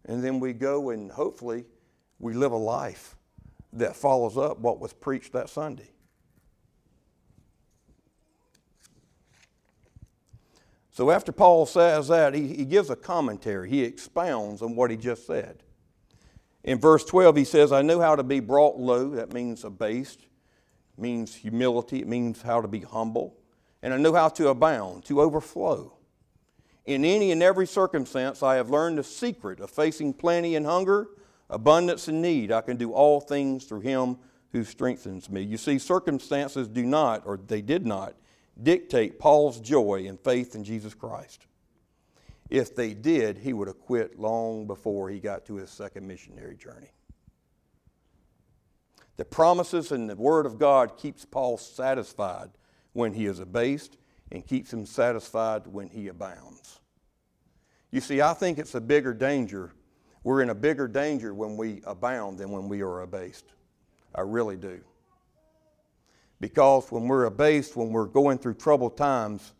and 0.05 0.23
then 0.23 0.39
we 0.39 0.53
go 0.53 0.89
and 0.89 1.11
hopefully 1.11 1.65
we 2.19 2.33
live 2.33 2.51
a 2.51 2.57
life 2.57 3.15
that 3.73 3.95
follows 3.95 4.37
up 4.37 4.59
what 4.59 4.79
was 4.79 4.93
preached 4.93 5.33
that 5.33 5.49
Sunday. 5.49 5.89
So 10.97 11.11
after 11.11 11.31
Paul 11.31 11.67
says 11.67 12.07
that, 12.07 12.33
he, 12.33 12.47
he 12.47 12.65
gives 12.65 12.89
a 12.89 12.95
commentary. 12.95 13.69
He 13.69 13.83
expounds 13.83 14.63
on 14.63 14.75
what 14.75 14.89
he 14.89 14.97
just 14.97 15.27
said. 15.27 15.61
In 16.63 16.79
verse 16.79 17.05
12, 17.05 17.35
he 17.35 17.43
says, 17.43 17.71
I 17.71 17.83
knew 17.83 18.01
how 18.01 18.15
to 18.15 18.23
be 18.23 18.39
brought 18.39 18.79
low. 18.79 19.11
That 19.11 19.31
means 19.31 19.63
abased, 19.63 20.21
it 20.21 20.99
means 20.99 21.35
humility, 21.35 21.99
it 21.99 22.07
means 22.07 22.41
how 22.41 22.61
to 22.61 22.67
be 22.67 22.79
humble. 22.79 23.37
And 23.83 23.93
I 23.93 23.97
knew 23.97 24.15
how 24.15 24.29
to 24.29 24.47
abound, 24.47 25.05
to 25.05 25.21
overflow. 25.21 25.93
In 26.87 27.05
any 27.05 27.31
and 27.31 27.43
every 27.43 27.67
circumstance, 27.67 28.41
I 28.41 28.55
have 28.55 28.71
learned 28.71 28.97
the 28.97 29.03
secret 29.03 29.59
of 29.59 29.69
facing 29.69 30.13
plenty 30.13 30.55
and 30.55 30.65
hunger, 30.65 31.09
abundance 31.47 32.07
and 32.07 32.23
need. 32.23 32.51
I 32.51 32.61
can 32.61 32.75
do 32.75 32.91
all 32.91 33.21
things 33.21 33.65
through 33.65 33.81
him 33.81 34.17
who 34.51 34.63
strengthens 34.63 35.29
me. 35.29 35.43
You 35.43 35.57
see, 35.57 35.77
circumstances 35.77 36.67
do 36.67 36.87
not, 36.87 37.21
or 37.27 37.37
they 37.37 37.61
did 37.61 37.85
not, 37.85 38.15
dictate 38.61 39.19
Paul's 39.19 39.59
joy 39.59 40.05
and 40.07 40.19
faith 40.19 40.55
in 40.55 40.63
Jesus 40.63 40.93
Christ. 40.93 41.45
If 42.49 42.75
they 42.75 42.93
did, 42.93 43.37
he 43.37 43.53
would 43.53 43.67
have 43.67 43.79
quit 43.79 44.19
long 44.19 44.67
before 44.67 45.09
he 45.09 45.19
got 45.19 45.45
to 45.45 45.55
his 45.55 45.69
second 45.69 46.07
missionary 46.07 46.55
journey. 46.55 46.91
The 49.17 49.25
promises 49.25 49.91
and 49.91 50.09
the 50.09 50.15
Word 50.15 50.45
of 50.45 50.59
God 50.59 50.97
keeps 50.97 51.25
Paul 51.25 51.57
satisfied 51.57 52.51
when 52.93 53.13
he 53.13 53.25
is 53.25 53.39
abased 53.39 53.97
and 54.31 54.45
keeps 54.45 54.71
him 54.71 54.85
satisfied 54.85 55.67
when 55.67 55.89
he 55.89 56.07
abounds. 56.07 56.79
You 57.91 58.01
see, 58.01 58.21
I 58.21 58.33
think 58.33 58.59
it's 58.59 58.75
a 58.75 58.81
bigger 58.81 59.13
danger. 59.13 59.71
We're 60.23 60.41
in 60.41 60.49
a 60.49 60.55
bigger 60.55 60.87
danger 60.87 61.33
when 61.33 61.57
we 61.57 61.81
abound 61.85 62.37
than 62.37 62.51
when 62.51 62.69
we 62.69 62.81
are 62.81 63.01
abased. 63.01 63.45
I 64.13 64.21
really 64.21 64.57
do. 64.57 64.81
Because 66.39 66.91
when 66.91 67.07
we're 67.07 67.25
abased, 67.25 67.75
when 67.75 67.89
we're 67.89 68.05
going 68.05 68.37
through 68.37 68.55
troubled 68.55 68.97
times, 68.97 69.53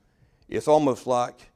it's 0.47 0.67
almost 0.67 1.07
like 1.07 1.51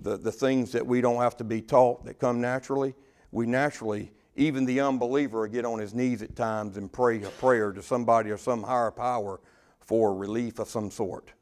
the, 0.00 0.16
the 0.16 0.32
things 0.32 0.72
that 0.72 0.86
we 0.86 1.00
don't 1.00 1.20
have 1.20 1.36
to 1.38 1.44
be 1.44 1.60
taught 1.60 2.04
that 2.06 2.18
come 2.18 2.40
naturally. 2.40 2.94
We 3.30 3.46
naturally, 3.46 4.12
even 4.36 4.64
the 4.64 4.80
unbeliever, 4.80 5.46
get 5.48 5.64
on 5.64 5.78
his 5.78 5.94
knees 5.94 6.22
at 6.22 6.34
times 6.34 6.76
and 6.76 6.90
pray 6.90 7.22
a 7.22 7.28
prayer 7.28 7.72
to 7.72 7.82
somebody 7.82 8.30
or 8.30 8.38
some 8.38 8.62
higher 8.62 8.90
power 8.90 9.40
for 9.80 10.14
relief 10.14 10.58
of 10.58 10.68
some 10.68 10.90
sort. 10.90 11.32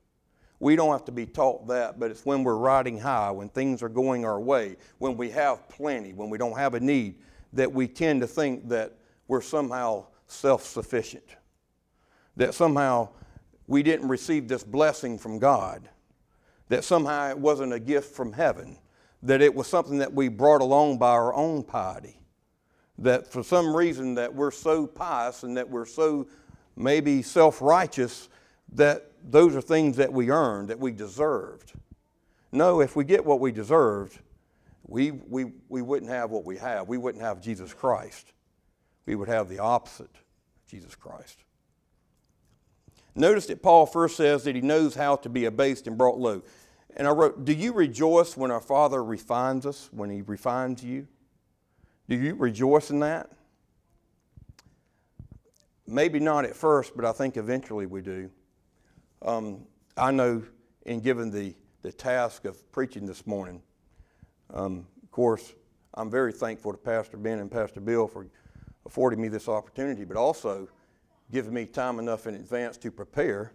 We 0.59 0.77
don't 0.77 0.93
have 0.93 1.07
to 1.07 1.13
be 1.13 1.25
taught 1.25 1.69
that, 1.69 1.99
but 1.99 2.11
it's 2.11 2.27
when 2.27 2.45
we're 2.45 2.57
riding 2.57 2.99
high, 2.99 3.31
when 3.31 3.49
things 3.49 3.83
are 3.83 3.89
going 3.89 4.27
our 4.27 4.41
way, 4.41 4.77
when 4.99 5.17
we 5.17 5.31
have 5.31 5.69
plenty, 5.69 6.13
when 6.13 6.29
we 6.29 6.37
don't 6.37 6.57
have 6.57 6.75
a 6.75 6.81
need, 6.81 7.15
that 7.55 7.73
we 7.73 7.89
tend 7.89 8.21
to 8.21 8.27
think 8.27 8.69
that 8.69 8.93
we're 9.27 9.41
somehow 9.41 10.07
self 10.27 10.65
sufficient. 10.65 11.25
That 12.37 12.55
somehow 12.55 13.09
we 13.71 13.85
didn't 13.85 14.09
receive 14.09 14.49
this 14.49 14.65
blessing 14.65 15.17
from 15.17 15.39
God, 15.39 15.89
that 16.71 16.83
somehow 16.83 17.31
it 17.31 17.39
wasn't 17.39 17.73
a 17.73 17.79
gift 17.79 18.17
from 18.17 18.33
heaven, 18.33 18.77
that 19.23 19.41
it 19.41 19.55
was 19.55 19.69
something 19.69 19.99
that 19.99 20.13
we 20.13 20.27
brought 20.27 20.61
along 20.61 20.99
by 20.99 21.11
our 21.11 21.33
own 21.33 21.63
piety, 21.63 22.21
that 22.99 23.29
for 23.29 23.45
some 23.45 23.75
reason 23.75 24.17
that 24.17 24.35
we're 24.35 24.51
so 24.51 24.89
pious 24.89 25.45
and 25.45 25.57
that 25.57 25.71
we're 25.71 25.87
so 25.87 26.27
maybe 26.75 27.23
self-righteous 27.23 28.29
that 28.73 29.13
those 29.23 29.55
are 29.55 29.61
things 29.61 29.97
that 29.99 30.13
we 30.13 30.31
earned, 30.33 30.67
that 30.67 30.81
we 30.81 30.91
deserved. 30.91 31.73
No, 32.51 32.81
if 32.81 32.97
we 32.97 33.05
get 33.05 33.25
what 33.25 33.39
we 33.39 33.53
deserved, 33.53 34.19
we, 34.89 35.13
we, 35.13 35.53
we 35.69 35.81
wouldn't 35.81 36.11
have 36.11 36.33
what 36.33 36.45
we 36.45 36.57
have. 36.57 36.89
We 36.89 36.99
wouldn't 36.99 37.23
have 37.23 37.41
Jesus 37.41 37.73
Christ. 37.73 38.33
We 39.07 39.15
would 39.15 39.29
have 39.29 39.49
the 39.49 39.61
opposite, 39.61 40.17
Jesus 40.67 40.97
Christ. 40.97 41.45
Notice 43.15 43.47
that 43.47 43.63
Paul 43.63 43.87
first 43.87 44.17
says 44.17 44.45
that 44.45 44.55
he 44.55 44.61
knows 44.61 44.95
how 44.95 45.17
to 45.17 45.29
be 45.29 45.45
abased 45.45 45.87
and 45.87 45.99
brought 45.99 46.19
low. 46.19 46.43
And 46.97 47.07
I 47.07 47.11
wrote, 47.11 47.45
Do 47.45 47.53
you 47.53 47.73
rejoice 47.73 48.37
when 48.37 48.51
our 48.51 48.61
Father 48.61 49.03
refines 49.03 49.67
us, 49.67 49.89
when 49.93 50.11
he 50.11 50.23
refines 50.23 50.83
you? 50.83 51.07
Do 52.09 52.17
you 52.17 52.35
rejoice 52.35 52.91
in 52.91 53.01
that? 53.01 53.31
Maybe 55.87 56.21
not 56.21 56.45
at 56.45 56.55
first, 56.55 56.97
but 56.97 57.05
I 57.05 57.13
think 57.13 57.37
eventually 57.37 57.87
we 57.87 58.01
do. 58.01 58.31
Um, 59.23 59.67
I 59.97 60.11
know 60.11 60.43
in 60.87 61.01
given 61.01 61.31
the, 61.31 61.55
the 61.83 61.93
task 61.93 62.45
of 62.45 62.71
preaching 62.73 63.07
this 63.07 63.27
morning, 63.27 63.63
um, 64.53 64.87
of 65.03 65.11
course, 65.11 65.53
I'm 65.95 66.11
very 66.11 66.33
thankful 66.33 66.73
to 66.73 66.79
Pastor 66.79 67.17
Ben 67.17 67.41
and 67.41 67.51
Pastor 67.51 67.81
Bill 67.81 68.07
for 68.07 68.27
affording 68.87 69.21
me 69.21 69.29
this 69.29 69.49
opportunity, 69.49 70.05
but 70.05 70.17
also 70.17 70.69
given 71.31 71.55
me 71.55 71.67
time 71.67 71.99
enough 71.99 72.27
in 72.27 72.35
advance 72.35 72.77
to 72.79 72.91
prepare. 72.91 73.53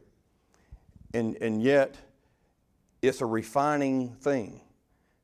And, 1.13 1.38
and 1.41 1.61
yet, 1.61 1.97
it's 3.01 3.21
a 3.21 3.26
refining 3.26 4.15
thing 4.15 4.61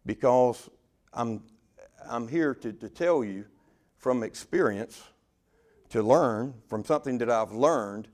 because 0.05 0.69
I'm, 1.13 1.43
I'm 2.09 2.27
here 2.27 2.53
to, 2.55 2.73
to 2.73 2.89
tell 2.89 3.23
you 3.23 3.45
from 3.97 4.23
experience, 4.23 5.03
to 5.89 6.01
learn 6.01 6.53
from 6.67 6.83
something 6.85 7.17
that 7.19 7.29
I've 7.29 7.51
learned, 7.51 8.07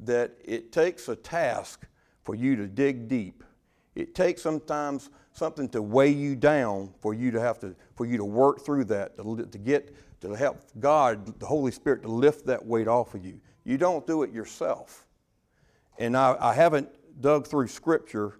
that 0.00 0.32
it 0.44 0.72
takes 0.72 1.08
a 1.08 1.16
task 1.16 1.86
for 2.22 2.34
you 2.34 2.56
to 2.56 2.66
dig 2.66 3.08
deep. 3.08 3.44
It 3.94 4.14
takes 4.14 4.42
sometimes 4.42 5.10
something 5.32 5.68
to 5.70 5.82
weigh 5.82 6.10
you 6.10 6.34
down 6.36 6.92
for 7.00 7.14
you 7.14 7.30
to 7.30 7.40
have 7.40 7.58
to 7.60 7.74
for 7.94 8.06
you 8.06 8.16
to 8.16 8.24
work 8.24 8.64
through 8.64 8.84
that 8.84 9.16
to, 9.16 9.46
to 9.50 9.58
get 9.58 9.94
to 10.20 10.32
help 10.32 10.60
God, 10.80 11.38
the 11.38 11.46
Holy 11.46 11.70
Spirit, 11.70 12.02
to 12.02 12.08
lift 12.08 12.46
that 12.46 12.64
weight 12.64 12.88
off 12.88 13.14
of 13.14 13.24
you. 13.24 13.40
You 13.64 13.78
don't 13.78 14.06
do 14.06 14.22
it 14.22 14.32
yourself. 14.32 15.06
And 15.98 16.16
I, 16.16 16.36
I 16.40 16.54
haven't 16.54 16.88
dug 17.20 17.46
through 17.46 17.68
Scripture 17.68 18.38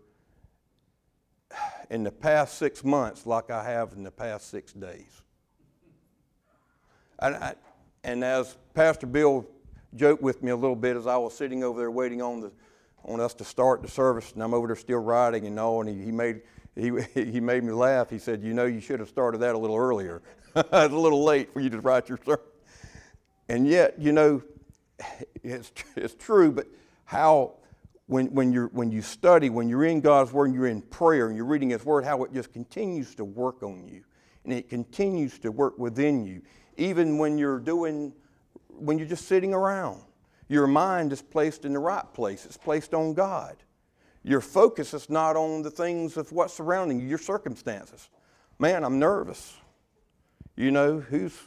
in 1.91 2.03
the 2.03 2.11
past 2.11 2.59
six 2.59 2.85
months 2.85 3.27
like 3.27 3.51
I 3.51 3.65
have 3.65 3.93
in 3.93 4.03
the 4.03 4.11
past 4.11 4.51
six 4.51 4.73
days. 4.73 5.23
And, 7.21 7.37
I, 7.37 7.55
and 8.03 8.25
as 8.25 8.57
Pastor 8.75 9.07
Bill 9.07 9.47
joked 9.95 10.23
with 10.23 10.43
me 10.43 10.51
a 10.51 10.57
little 10.57 10.77
bit 10.77 10.97
as 10.97 11.07
I 11.07 11.17
was 11.17 11.37
sitting 11.37 11.63
over 11.63 11.79
there 11.79 11.91
waiting 11.91 12.21
on, 12.21 12.41
the, 12.41 12.53
on 13.05 13.21
us 13.21 13.35
to 13.35 13.45
start 13.45 13.83
the 13.83 13.89
service, 13.89 14.33
and 14.33 14.43
I'm 14.43 14.53
over 14.53 14.67
there 14.67 14.77
still 14.77 14.99
writing 14.99 15.47
and 15.47 15.59
all, 15.59 15.81
and 15.81 15.89
he, 15.89 16.07
he 16.07 16.11
made, 16.11 16.43
he, 16.75 16.91
he 17.15 17.41
made 17.41 17.63
me 17.65 17.73
laugh. 17.73 18.11
He 18.11 18.19
said, 18.19 18.43
You 18.43 18.55
know, 18.55 18.65
you 18.65 18.81
should 18.81 19.01
have 19.01 19.09
started 19.09 19.39
that 19.39 19.55
a 19.55 19.59
little 19.59 19.77
earlier. 19.77 20.23
it's 20.57 20.69
a 20.73 20.89
little 20.89 21.25
late 21.25 21.53
for 21.53 21.61
you 21.61 21.71
to 21.71 21.81
write 21.81 22.09
your 22.09 22.19
sermon. 22.25 22.41
And 23.49 23.69
yet, 23.69 23.99
you 23.99 24.13
know, 24.13 24.43
it's, 25.43 25.73
it's 25.97 26.15
true, 26.15 26.53
but 26.53 26.67
how, 27.05 27.55
when, 28.07 28.27
when, 28.35 28.53
you're, 28.53 28.69
when 28.69 28.91
you 28.91 29.03
study, 29.03 29.51
when 29.51 29.69
you're 29.69 29.85
in 29.85 30.01
God's 30.01 30.33
Word 30.33 30.47
and 30.47 30.55
you're 30.55 30.67
in 30.67 30.83
prayer 30.83 31.29
and 31.29 31.37
you're 31.37 31.47
reading 31.47 31.71
His 31.71 31.85
Word, 31.85 32.05
how 32.05 32.25
it 32.25 32.33
just 32.33 32.53
continues 32.53 33.15
to 33.17 33.25
work 33.25 33.63
on 33.63 33.89
you. 33.89 34.05
And 34.45 34.53
it 34.53 34.69
continues 34.69 35.39
to 35.41 35.51
work 35.51 35.79
within 35.79 36.25
you, 36.25 36.43
even 36.77 37.17
when 37.17 37.39
you're 37.39 37.61
doing, 37.61 38.13
when 38.69 38.99
you're 38.99 39.09
just 39.09 39.27
sitting 39.27 39.55
around. 39.55 40.03
Your 40.49 40.67
mind 40.67 41.13
is 41.13 41.23
placed 41.23 41.65
in 41.65 41.73
the 41.73 41.79
right 41.79 42.05
place, 42.13 42.45
it's 42.45 42.59
placed 42.59 42.93
on 42.93 43.15
God. 43.15 43.57
Your 44.23 44.41
focus 44.41 44.95
is 44.95 45.11
not 45.11 45.37
on 45.37 45.63
the 45.63 45.71
things 45.71 46.17
of 46.17 46.33
what's 46.33 46.55
surrounding 46.55 46.99
you, 46.99 47.07
your 47.07 47.19
circumstances. 47.19 48.09
Man, 48.59 48.83
I'm 48.83 48.99
nervous. 48.99 49.55
You 50.57 50.71
know, 50.71 51.01
who's, 51.01 51.39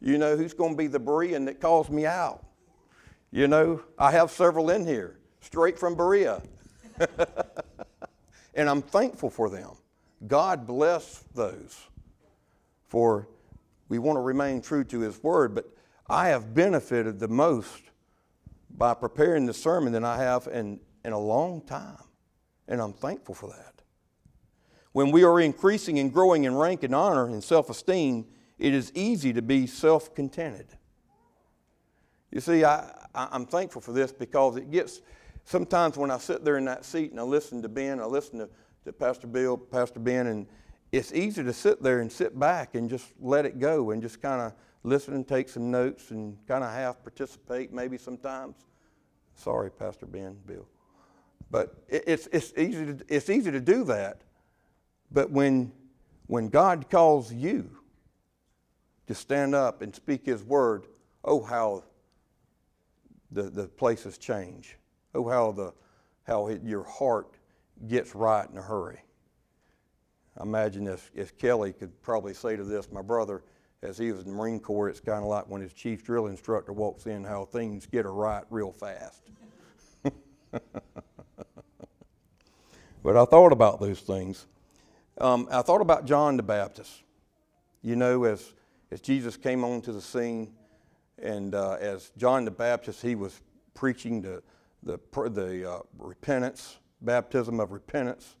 you 0.00 0.18
know, 0.18 0.36
who's 0.36 0.52
going 0.52 0.72
to 0.72 0.76
be 0.76 0.88
the 0.88 1.00
Berean 1.00 1.46
that 1.46 1.60
calls 1.60 1.88
me 1.88 2.04
out? 2.04 2.44
You 3.30 3.46
know, 3.46 3.82
I 3.98 4.12
have 4.12 4.30
several 4.30 4.70
in 4.70 4.86
here, 4.86 5.18
straight 5.40 5.78
from 5.78 5.94
Berea. 5.94 6.42
and 8.54 8.68
I'm 8.68 8.82
thankful 8.82 9.30
for 9.30 9.50
them. 9.50 9.70
God 10.26 10.66
bless 10.66 11.24
those. 11.34 11.78
For 12.88 13.28
we 13.88 13.98
want 13.98 14.16
to 14.16 14.22
remain 14.22 14.62
true 14.62 14.82
to 14.84 15.00
His 15.00 15.22
Word, 15.22 15.54
but 15.54 15.66
I 16.08 16.28
have 16.28 16.54
benefited 16.54 17.18
the 17.18 17.28
most 17.28 17.82
by 18.70 18.94
preparing 18.94 19.44
the 19.44 19.54
sermon 19.54 19.92
than 19.92 20.04
I 20.04 20.16
have 20.16 20.48
in, 20.50 20.80
in 21.04 21.12
a 21.12 21.18
long 21.18 21.60
time. 21.62 21.98
And 22.66 22.80
I'm 22.80 22.94
thankful 22.94 23.34
for 23.34 23.50
that. 23.50 23.82
When 24.92 25.10
we 25.10 25.22
are 25.24 25.38
increasing 25.38 25.98
and 25.98 26.12
growing 26.12 26.44
in 26.44 26.56
rank 26.56 26.82
and 26.82 26.94
honor 26.94 27.26
and 27.26 27.44
self 27.44 27.68
esteem, 27.68 28.26
it 28.58 28.72
is 28.72 28.90
easy 28.94 29.34
to 29.34 29.42
be 29.42 29.66
self 29.66 30.14
contented. 30.14 30.77
You 32.30 32.40
see, 32.40 32.64
I, 32.64 32.90
I, 33.14 33.34
am 33.34 33.46
thankful 33.46 33.80
for 33.80 33.92
this 33.92 34.12
because 34.12 34.56
it 34.56 34.70
gets, 34.70 35.00
sometimes 35.44 35.96
when 35.96 36.10
I 36.10 36.18
sit 36.18 36.44
there 36.44 36.58
in 36.58 36.66
that 36.66 36.84
seat 36.84 37.10
and 37.10 37.18
I 37.18 37.22
listen 37.22 37.62
to 37.62 37.68
Ben, 37.68 38.00
I 38.00 38.04
listen 38.04 38.38
to, 38.40 38.48
to 38.84 38.92
Pastor 38.92 39.26
Bill, 39.26 39.56
Pastor 39.56 39.98
Ben, 39.98 40.26
and 40.26 40.46
it's 40.92 41.12
easy 41.12 41.42
to 41.42 41.52
sit 41.52 41.82
there 41.82 42.00
and 42.00 42.10
sit 42.10 42.38
back 42.38 42.74
and 42.74 42.88
just 42.88 43.12
let 43.20 43.46
it 43.46 43.58
go 43.58 43.90
and 43.90 44.02
just 44.02 44.20
kind 44.20 44.42
of 44.42 44.52
listen 44.82 45.14
and 45.14 45.26
take 45.26 45.48
some 45.48 45.70
notes 45.70 46.10
and 46.10 46.36
kind 46.46 46.62
of 46.62 46.70
half 46.70 47.02
participate 47.02 47.72
maybe 47.72 47.96
sometimes. 47.96 48.56
Sorry, 49.34 49.70
Pastor 49.70 50.06
Ben, 50.06 50.36
Bill. 50.46 50.66
But 51.50 51.74
it's, 51.88 52.28
it's, 52.30 52.52
easy 52.58 52.86
to, 52.86 52.98
it's 53.08 53.30
easy 53.30 53.50
to 53.50 53.60
do 53.60 53.84
that. 53.84 54.20
But 55.10 55.30
when, 55.30 55.72
when 56.26 56.48
God 56.48 56.90
calls 56.90 57.32
you 57.32 57.70
to 59.06 59.14
stand 59.14 59.54
up 59.54 59.80
and 59.80 59.94
speak 59.94 60.26
His 60.26 60.44
word, 60.44 60.86
oh, 61.24 61.42
how 61.42 61.84
the, 63.30 63.44
the 63.44 63.68
places 63.68 64.18
change. 64.18 64.76
Oh, 65.14 65.28
how, 65.28 65.52
the, 65.52 65.72
how 66.24 66.48
it, 66.48 66.62
your 66.62 66.84
heart 66.84 67.34
gets 67.86 68.14
right 68.14 68.48
in 68.50 68.56
a 68.58 68.62
hurry. 68.62 69.00
I 70.38 70.42
imagine 70.42 70.86
if, 70.86 71.10
if 71.14 71.36
Kelly 71.36 71.72
could 71.72 72.00
probably 72.02 72.34
say 72.34 72.56
to 72.56 72.64
this, 72.64 72.90
my 72.92 73.02
brother, 73.02 73.42
as 73.82 73.98
he 73.98 74.12
was 74.12 74.22
in 74.22 74.30
the 74.30 74.36
Marine 74.36 74.60
Corps, 74.60 74.88
it's 74.88 75.00
kind 75.00 75.22
of 75.22 75.28
like 75.28 75.48
when 75.48 75.60
his 75.60 75.72
chief 75.72 76.04
drill 76.04 76.26
instructor 76.26 76.72
walks 76.72 77.06
in, 77.06 77.24
how 77.24 77.44
things 77.44 77.86
get 77.86 78.04
her 78.04 78.12
right 78.12 78.44
real 78.50 78.72
fast. 78.72 79.22
but 83.02 83.16
I 83.16 83.24
thought 83.24 83.52
about 83.52 83.80
those 83.80 84.00
things. 84.00 84.46
Um, 85.20 85.48
I 85.50 85.62
thought 85.62 85.80
about 85.80 86.06
John 86.06 86.36
the 86.36 86.42
Baptist. 86.42 87.02
You 87.82 87.96
know, 87.96 88.24
as, 88.24 88.52
as 88.90 89.00
Jesus 89.00 89.36
came 89.36 89.64
onto 89.64 89.92
the 89.92 90.00
scene, 90.00 90.52
and 91.22 91.54
uh, 91.54 91.76
as 91.80 92.10
John 92.16 92.44
the 92.44 92.50
Baptist, 92.50 93.02
he 93.02 93.14
was 93.14 93.40
preaching 93.74 94.22
the, 94.22 94.42
the, 94.82 94.98
the 95.30 95.70
uh, 95.70 95.78
repentance, 95.98 96.78
baptism 97.00 97.60
of 97.60 97.72
repentance. 97.72 98.36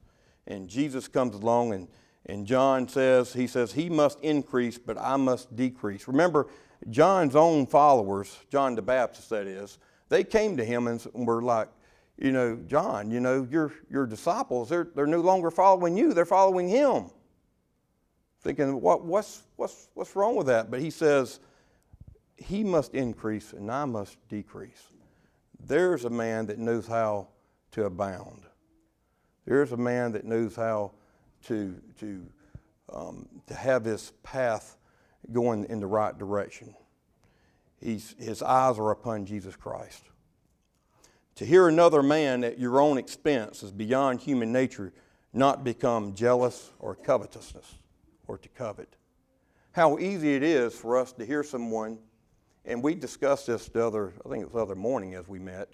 And 0.46 0.68
Jesus 0.68 1.08
comes 1.08 1.34
along, 1.34 1.74
and, 1.74 1.88
and 2.26 2.46
John 2.46 2.88
says, 2.88 3.32
He 3.32 3.46
says, 3.46 3.72
He 3.72 3.88
must 3.88 4.20
increase, 4.20 4.78
but 4.78 4.96
I 4.98 5.16
must 5.16 5.54
decrease. 5.54 6.08
Remember, 6.08 6.48
John's 6.90 7.36
own 7.36 7.66
followers, 7.66 8.36
John 8.50 8.74
the 8.74 8.82
Baptist, 8.82 9.30
that 9.30 9.46
is, 9.46 9.78
they 10.08 10.24
came 10.24 10.56
to 10.56 10.64
him 10.64 10.86
and 10.86 11.06
were 11.14 11.42
like, 11.42 11.68
you 12.16 12.32
know, 12.32 12.58
John, 12.66 13.10
you 13.10 13.20
know, 13.20 13.46
your, 13.50 13.72
your 13.90 14.06
disciples, 14.06 14.68
they're, 14.68 14.88
they're 14.94 15.06
no 15.06 15.20
longer 15.20 15.50
following 15.50 15.96
you, 15.96 16.12
they're 16.14 16.24
following 16.24 16.68
him. 16.68 17.10
Thinking, 18.40 18.80
what, 18.80 19.04
what's, 19.04 19.42
what's, 19.56 19.88
what's 19.94 20.16
wrong 20.16 20.36
with 20.36 20.46
that? 20.46 20.70
But 20.70 20.80
he 20.80 20.90
says, 20.90 21.40
he 22.38 22.64
must 22.64 22.94
increase 22.94 23.52
and 23.52 23.70
I 23.70 23.84
must 23.84 24.16
decrease. 24.28 24.90
There's 25.60 26.04
a 26.04 26.10
man 26.10 26.46
that 26.46 26.58
knows 26.58 26.86
how 26.86 27.28
to 27.72 27.84
abound. 27.84 28.42
There's 29.44 29.72
a 29.72 29.76
man 29.76 30.12
that 30.12 30.24
knows 30.24 30.54
how 30.54 30.92
to, 31.46 31.74
to, 32.00 32.26
um, 32.92 33.28
to 33.46 33.54
have 33.54 33.84
his 33.84 34.12
path 34.22 34.76
going 35.32 35.64
in 35.64 35.80
the 35.80 35.86
right 35.86 36.16
direction. 36.16 36.74
He's, 37.80 38.14
his 38.18 38.42
eyes 38.42 38.78
are 38.78 38.90
upon 38.90 39.26
Jesus 39.26 39.56
Christ. 39.56 40.04
To 41.36 41.46
hear 41.46 41.68
another 41.68 42.02
man 42.02 42.42
at 42.42 42.58
your 42.58 42.80
own 42.80 42.98
expense 42.98 43.62
is 43.62 43.70
beyond 43.70 44.20
human 44.20 44.52
nature, 44.52 44.92
not 45.32 45.62
become 45.62 46.14
jealous 46.14 46.72
or 46.78 46.94
covetousness 46.94 47.76
or 48.26 48.38
to 48.38 48.48
covet. 48.48 48.96
How 49.72 49.98
easy 49.98 50.34
it 50.34 50.42
is 50.42 50.74
for 50.74 50.96
us 50.96 51.12
to 51.12 51.24
hear 51.24 51.44
someone, 51.44 51.98
and 52.68 52.82
we 52.82 52.94
discussed 52.94 53.46
this 53.46 53.66
the 53.68 53.84
other, 53.84 54.12
I 54.24 54.28
think 54.28 54.42
it 54.42 54.44
was 54.44 54.52
the 54.52 54.58
other 54.60 54.74
morning 54.74 55.14
as 55.14 55.26
we 55.26 55.38
met. 55.38 55.70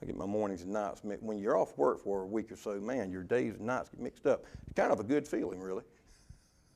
I 0.00 0.06
get 0.06 0.14
my 0.14 0.26
mornings 0.26 0.62
and 0.62 0.72
nights. 0.72 1.00
When 1.02 1.38
you're 1.38 1.56
off 1.56 1.76
work 1.78 2.04
for 2.04 2.22
a 2.22 2.26
week 2.26 2.52
or 2.52 2.56
so, 2.56 2.78
man, 2.78 3.10
your 3.10 3.24
days 3.24 3.54
and 3.54 3.66
nights 3.66 3.88
get 3.88 3.98
mixed 3.98 4.26
up. 4.26 4.44
It's 4.64 4.74
kind 4.74 4.92
of 4.92 5.00
a 5.00 5.02
good 5.02 5.26
feeling, 5.26 5.58
really. 5.58 5.82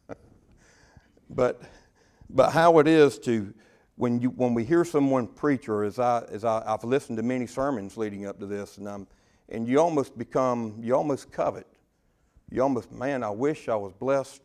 but, 1.31 1.61
but 2.31 2.51
how 2.51 2.79
it 2.79 2.89
is 2.89 3.19
to, 3.21 3.53
when, 3.97 4.23
you, 4.23 4.31
when 4.31 4.55
we 4.55 4.65
hear 4.65 4.87
someone 4.87 5.27
preach, 5.27 5.69
or 5.69 5.85
as, 5.85 5.99
I, 5.99 6.25
as 6.31 6.45
I, 6.45 6.63
I've 6.67 6.83
listened 6.83 7.19
to 7.19 7.23
many 7.23 7.47
sermons 7.47 7.99
leading 7.99 8.25
up 8.27 8.41
to 8.41 8.47
this, 8.47 8.79
and, 8.79 8.89
I'm, 8.89 9.07
and 9.51 9.69
you 9.69 9.79
almost 9.79 10.17
become, 10.17 10.79
you 10.81 10.97
almost 10.97 11.31
covet. 11.31 11.67
You 12.51 12.63
almost, 12.63 12.91
man, 12.91 13.23
I 13.23 13.31
wish 13.31 13.69
I 13.69 13.77
was 13.77 13.93
blessed 13.93 14.41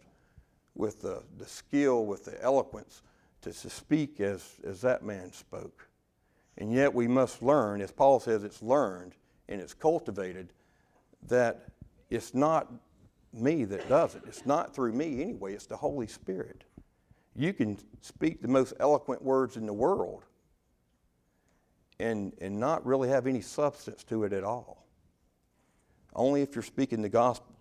with 0.75 1.01
the, 1.01 1.23
the 1.37 1.45
skill, 1.45 2.05
with 2.05 2.25
the 2.25 2.39
eloquence 2.43 3.03
to, 3.41 3.53
speak 3.53 4.19
as, 4.19 4.43
as 4.63 4.81
that 4.81 5.03
man 5.03 5.31
spoke. 5.31 5.87
And 6.57 6.71
yet 6.71 6.93
we 6.93 7.07
must 7.07 7.41
learn, 7.41 7.81
as 7.81 7.91
Paul 7.91 8.19
says, 8.19 8.43
it's 8.43 8.61
learned 8.61 9.13
and 9.47 9.61
it's 9.61 9.73
cultivated, 9.73 10.53
that 11.27 11.69
it's 12.09 12.33
not 12.33 12.71
me 13.33 13.63
that 13.65 13.87
does 13.87 14.15
it. 14.15 14.23
It's 14.27 14.45
not 14.45 14.73
through 14.73 14.93
me 14.93 15.21
anyway, 15.21 15.53
it's 15.53 15.67
the 15.67 15.77
Holy 15.77 16.07
Spirit. 16.07 16.63
You 17.35 17.53
can 17.53 17.77
speak 18.01 18.41
the 18.41 18.47
most 18.47 18.73
eloquent 18.79 19.21
words 19.21 19.57
in 19.57 19.65
the 19.65 19.73
world 19.73 20.23
and, 21.99 22.33
and 22.41 22.59
not 22.59 22.85
really 22.85 23.09
have 23.09 23.27
any 23.27 23.41
substance 23.41 24.03
to 24.05 24.23
it 24.23 24.33
at 24.33 24.43
all. 24.43 24.85
Only 26.15 26.41
if 26.41 26.55
you're 26.55 26.63
speaking 26.63 27.01
the 27.01 27.09
gospel. 27.09 27.55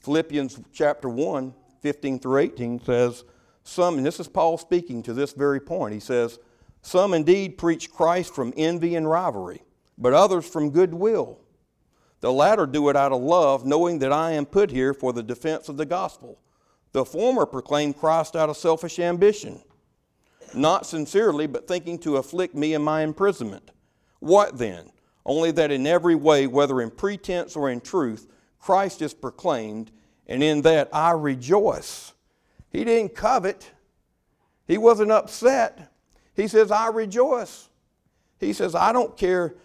Philippians 0.00 0.60
chapter 0.72 1.08
1, 1.08 1.54
15 1.80 2.18
through 2.18 2.38
18 2.38 2.84
says, 2.84 3.24
Some, 3.68 3.98
and 3.98 4.06
this 4.06 4.18
is 4.18 4.28
Paul 4.28 4.56
speaking 4.56 5.02
to 5.02 5.12
this 5.12 5.34
very 5.34 5.60
point, 5.60 5.92
he 5.92 6.00
says, 6.00 6.38
Some 6.80 7.12
indeed 7.12 7.58
preach 7.58 7.92
Christ 7.92 8.34
from 8.34 8.54
envy 8.56 8.96
and 8.96 9.08
rivalry, 9.08 9.62
but 9.98 10.14
others 10.14 10.48
from 10.48 10.70
goodwill. 10.70 11.38
The 12.20 12.32
latter 12.32 12.64
do 12.64 12.88
it 12.88 12.96
out 12.96 13.12
of 13.12 13.20
love, 13.20 13.66
knowing 13.66 13.98
that 13.98 14.10
I 14.10 14.32
am 14.32 14.46
put 14.46 14.70
here 14.70 14.94
for 14.94 15.12
the 15.12 15.22
defense 15.22 15.68
of 15.68 15.76
the 15.76 15.84
gospel. 15.84 16.40
The 16.92 17.04
former 17.04 17.44
proclaim 17.44 17.92
Christ 17.92 18.34
out 18.34 18.48
of 18.48 18.56
selfish 18.56 18.98
ambition, 18.98 19.60
not 20.54 20.86
sincerely, 20.86 21.46
but 21.46 21.68
thinking 21.68 21.98
to 21.98 22.16
afflict 22.16 22.54
me 22.54 22.72
in 22.72 22.80
my 22.80 23.02
imprisonment. 23.02 23.70
What 24.18 24.56
then? 24.56 24.90
Only 25.26 25.50
that 25.50 25.70
in 25.70 25.86
every 25.86 26.14
way, 26.14 26.46
whether 26.46 26.80
in 26.80 26.90
pretense 26.90 27.54
or 27.54 27.68
in 27.68 27.82
truth, 27.82 28.28
Christ 28.58 29.02
is 29.02 29.12
proclaimed, 29.12 29.90
and 30.26 30.42
in 30.42 30.62
that 30.62 30.88
I 30.90 31.10
rejoice. 31.10 32.14
He 32.70 32.84
didn't 32.84 33.14
covet, 33.14 33.70
he 34.66 34.78
wasn't 34.78 35.10
upset. 35.10 35.92
He 36.34 36.46
says, 36.46 36.70
I 36.70 36.88
rejoice. 36.88 37.68
He 38.38 38.52
says, 38.52 38.74
I 38.74 38.92
don't 38.92 39.16
care 39.16 39.56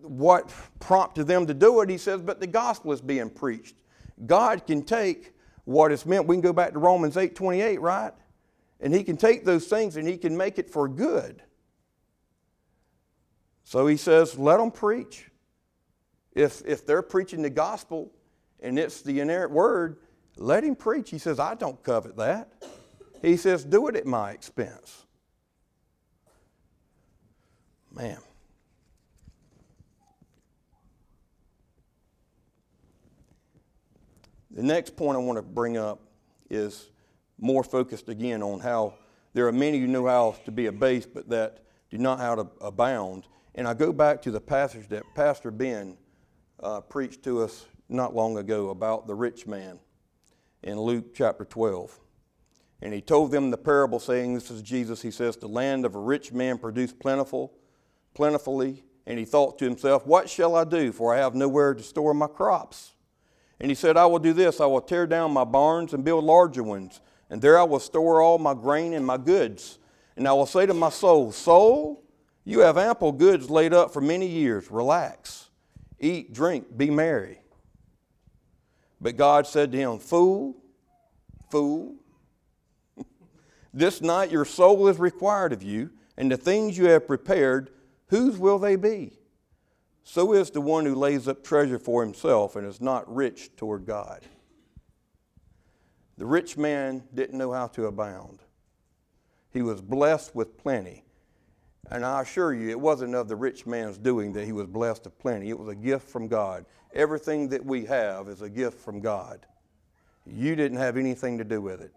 what 0.00 0.52
prompted 0.80 1.24
them 1.26 1.46
to 1.46 1.54
do 1.54 1.80
it. 1.82 1.90
He 1.90 1.98
says, 1.98 2.20
but 2.20 2.40
the 2.40 2.46
gospel 2.46 2.92
is 2.92 3.00
being 3.00 3.30
preached. 3.30 3.76
God 4.24 4.66
can 4.66 4.82
take 4.82 5.34
what 5.64 5.92
it's 5.92 6.06
meant. 6.06 6.26
We 6.26 6.36
can 6.36 6.40
go 6.40 6.52
back 6.52 6.72
to 6.72 6.78
Romans 6.78 7.16
8 7.16 7.34
28, 7.34 7.80
right? 7.80 8.12
And 8.80 8.94
he 8.94 9.04
can 9.04 9.16
take 9.16 9.44
those 9.44 9.66
things 9.66 9.96
and 9.96 10.08
he 10.08 10.16
can 10.16 10.36
make 10.36 10.58
it 10.58 10.70
for 10.70 10.88
good. 10.88 11.42
So 13.64 13.86
he 13.86 13.96
says, 13.96 14.38
let 14.38 14.58
them 14.58 14.70
preach. 14.70 15.28
If, 16.32 16.62
if 16.66 16.86
they're 16.86 17.02
preaching 17.02 17.42
the 17.42 17.50
gospel 17.50 18.12
and 18.60 18.78
it's 18.78 19.02
the 19.02 19.20
inerrant 19.20 19.52
word, 19.52 19.98
let 20.36 20.64
him 20.64 20.76
preach. 20.76 21.10
He 21.10 21.18
says, 21.18 21.38
I 21.40 21.54
don't 21.54 21.82
covet 21.82 22.16
that. 22.16 22.52
He 23.22 23.36
says, 23.36 23.64
do 23.64 23.88
it 23.88 23.96
at 23.96 24.06
my 24.06 24.32
expense. 24.32 25.04
Man. 27.92 28.18
The 34.50 34.62
next 34.62 34.96
point 34.96 35.16
I 35.16 35.20
want 35.20 35.36
to 35.36 35.42
bring 35.42 35.76
up 35.76 36.00
is 36.48 36.90
more 37.38 37.64
focused 37.64 38.08
again 38.08 38.42
on 38.42 38.60
how 38.60 38.94
there 39.34 39.46
are 39.46 39.52
many 39.52 39.78
who 39.78 39.86
know 39.86 40.06
how 40.06 40.36
to 40.44 40.50
be 40.50 40.66
a 40.66 40.72
base, 40.72 41.04
but 41.04 41.28
that 41.28 41.60
do 41.90 41.98
not 41.98 42.18
how 42.18 42.34
to 42.34 42.46
abound. 42.60 43.26
And 43.54 43.66
I 43.66 43.74
go 43.74 43.92
back 43.92 44.22
to 44.22 44.30
the 44.30 44.40
passage 44.40 44.88
that 44.88 45.02
Pastor 45.14 45.50
Ben 45.50 45.96
uh, 46.60 46.80
preached 46.80 47.22
to 47.24 47.42
us 47.42 47.66
not 47.88 48.14
long 48.14 48.38
ago 48.38 48.70
about 48.70 49.06
the 49.06 49.14
rich 49.14 49.46
man 49.46 49.78
in 50.66 50.80
Luke 50.80 51.14
chapter 51.14 51.44
12. 51.44 51.98
And 52.82 52.92
he 52.92 53.00
told 53.00 53.30
them 53.30 53.50
the 53.50 53.56
parable, 53.56 54.00
saying, 54.00 54.34
This 54.34 54.50
is 54.50 54.60
Jesus. 54.60 55.00
He 55.00 55.10
says, 55.10 55.36
The 55.36 55.48
land 55.48 55.86
of 55.86 55.94
a 55.94 56.00
rich 56.00 56.32
man 56.32 56.58
produced 56.58 56.98
plentiful, 56.98 57.54
plentifully. 58.14 58.84
And 59.06 59.18
he 59.18 59.24
thought 59.24 59.58
to 59.60 59.64
himself, 59.64 60.06
What 60.06 60.28
shall 60.28 60.56
I 60.56 60.64
do? 60.64 60.92
For 60.92 61.14
I 61.14 61.18
have 61.18 61.34
nowhere 61.34 61.72
to 61.72 61.82
store 61.82 62.12
my 62.12 62.26
crops. 62.26 62.92
And 63.60 63.70
he 63.70 63.74
said, 63.74 63.96
I 63.96 64.04
will 64.06 64.18
do 64.18 64.32
this 64.34 64.60
I 64.60 64.66
will 64.66 64.82
tear 64.82 65.06
down 65.06 65.32
my 65.32 65.44
barns 65.44 65.94
and 65.94 66.04
build 66.04 66.24
larger 66.24 66.62
ones, 66.62 67.00
and 67.30 67.40
there 67.40 67.58
I 67.58 67.62
will 67.62 67.80
store 67.80 68.20
all 68.20 68.36
my 68.38 68.52
grain 68.52 68.92
and 68.92 69.06
my 69.06 69.16
goods. 69.16 69.78
And 70.16 70.28
I 70.28 70.32
will 70.32 70.46
say 70.46 70.66
to 70.66 70.74
my 70.74 70.90
soul, 70.90 71.32
Soul, 71.32 72.02
you 72.44 72.60
have 72.60 72.76
ample 72.76 73.12
goods 73.12 73.48
laid 73.48 73.72
up 73.72 73.92
for 73.92 74.00
many 74.00 74.26
years. 74.26 74.70
Relax, 74.70 75.48
eat, 75.98 76.34
drink, 76.34 76.76
be 76.76 76.90
merry. 76.90 77.38
But 79.00 79.16
God 79.16 79.46
said 79.46 79.72
to 79.72 79.78
him, 79.78 79.98
Fool, 79.98 80.56
fool, 81.50 81.96
this 83.72 84.00
night 84.00 84.30
your 84.30 84.44
soul 84.44 84.88
is 84.88 84.98
required 84.98 85.52
of 85.52 85.62
you, 85.62 85.90
and 86.16 86.32
the 86.32 86.36
things 86.36 86.78
you 86.78 86.86
have 86.86 87.06
prepared, 87.06 87.70
whose 88.08 88.38
will 88.38 88.58
they 88.58 88.76
be? 88.76 89.18
So 90.02 90.32
is 90.32 90.50
the 90.50 90.60
one 90.60 90.86
who 90.86 90.94
lays 90.94 91.28
up 91.28 91.42
treasure 91.42 91.78
for 91.78 92.02
himself 92.02 92.56
and 92.56 92.66
is 92.66 92.80
not 92.80 93.12
rich 93.12 93.54
toward 93.56 93.86
God. 93.86 94.22
The 96.16 96.26
rich 96.26 96.56
man 96.56 97.02
didn't 97.12 97.36
know 97.36 97.52
how 97.52 97.66
to 97.68 97.86
abound. 97.86 98.38
He 99.52 99.62
was 99.62 99.82
blessed 99.82 100.34
with 100.34 100.56
plenty. 100.56 101.05
And 101.90 102.04
I 102.04 102.22
assure 102.22 102.52
you, 102.52 102.70
it 102.70 102.80
wasn't 102.80 103.14
of 103.14 103.28
the 103.28 103.36
rich 103.36 103.66
man's 103.66 103.98
doing 103.98 104.32
that 104.32 104.44
he 104.44 104.52
was 104.52 104.66
blessed 104.66 105.06
of 105.06 105.18
plenty. 105.18 105.50
It 105.50 105.58
was 105.58 105.68
a 105.68 105.74
gift 105.74 106.08
from 106.08 106.26
God. 106.26 106.66
Everything 106.92 107.48
that 107.50 107.64
we 107.64 107.84
have 107.86 108.28
is 108.28 108.42
a 108.42 108.50
gift 108.50 108.80
from 108.80 109.00
God. 109.00 109.46
You 110.26 110.56
didn't 110.56 110.78
have 110.78 110.96
anything 110.96 111.38
to 111.38 111.44
do 111.44 111.60
with 111.60 111.80
it. 111.80 111.96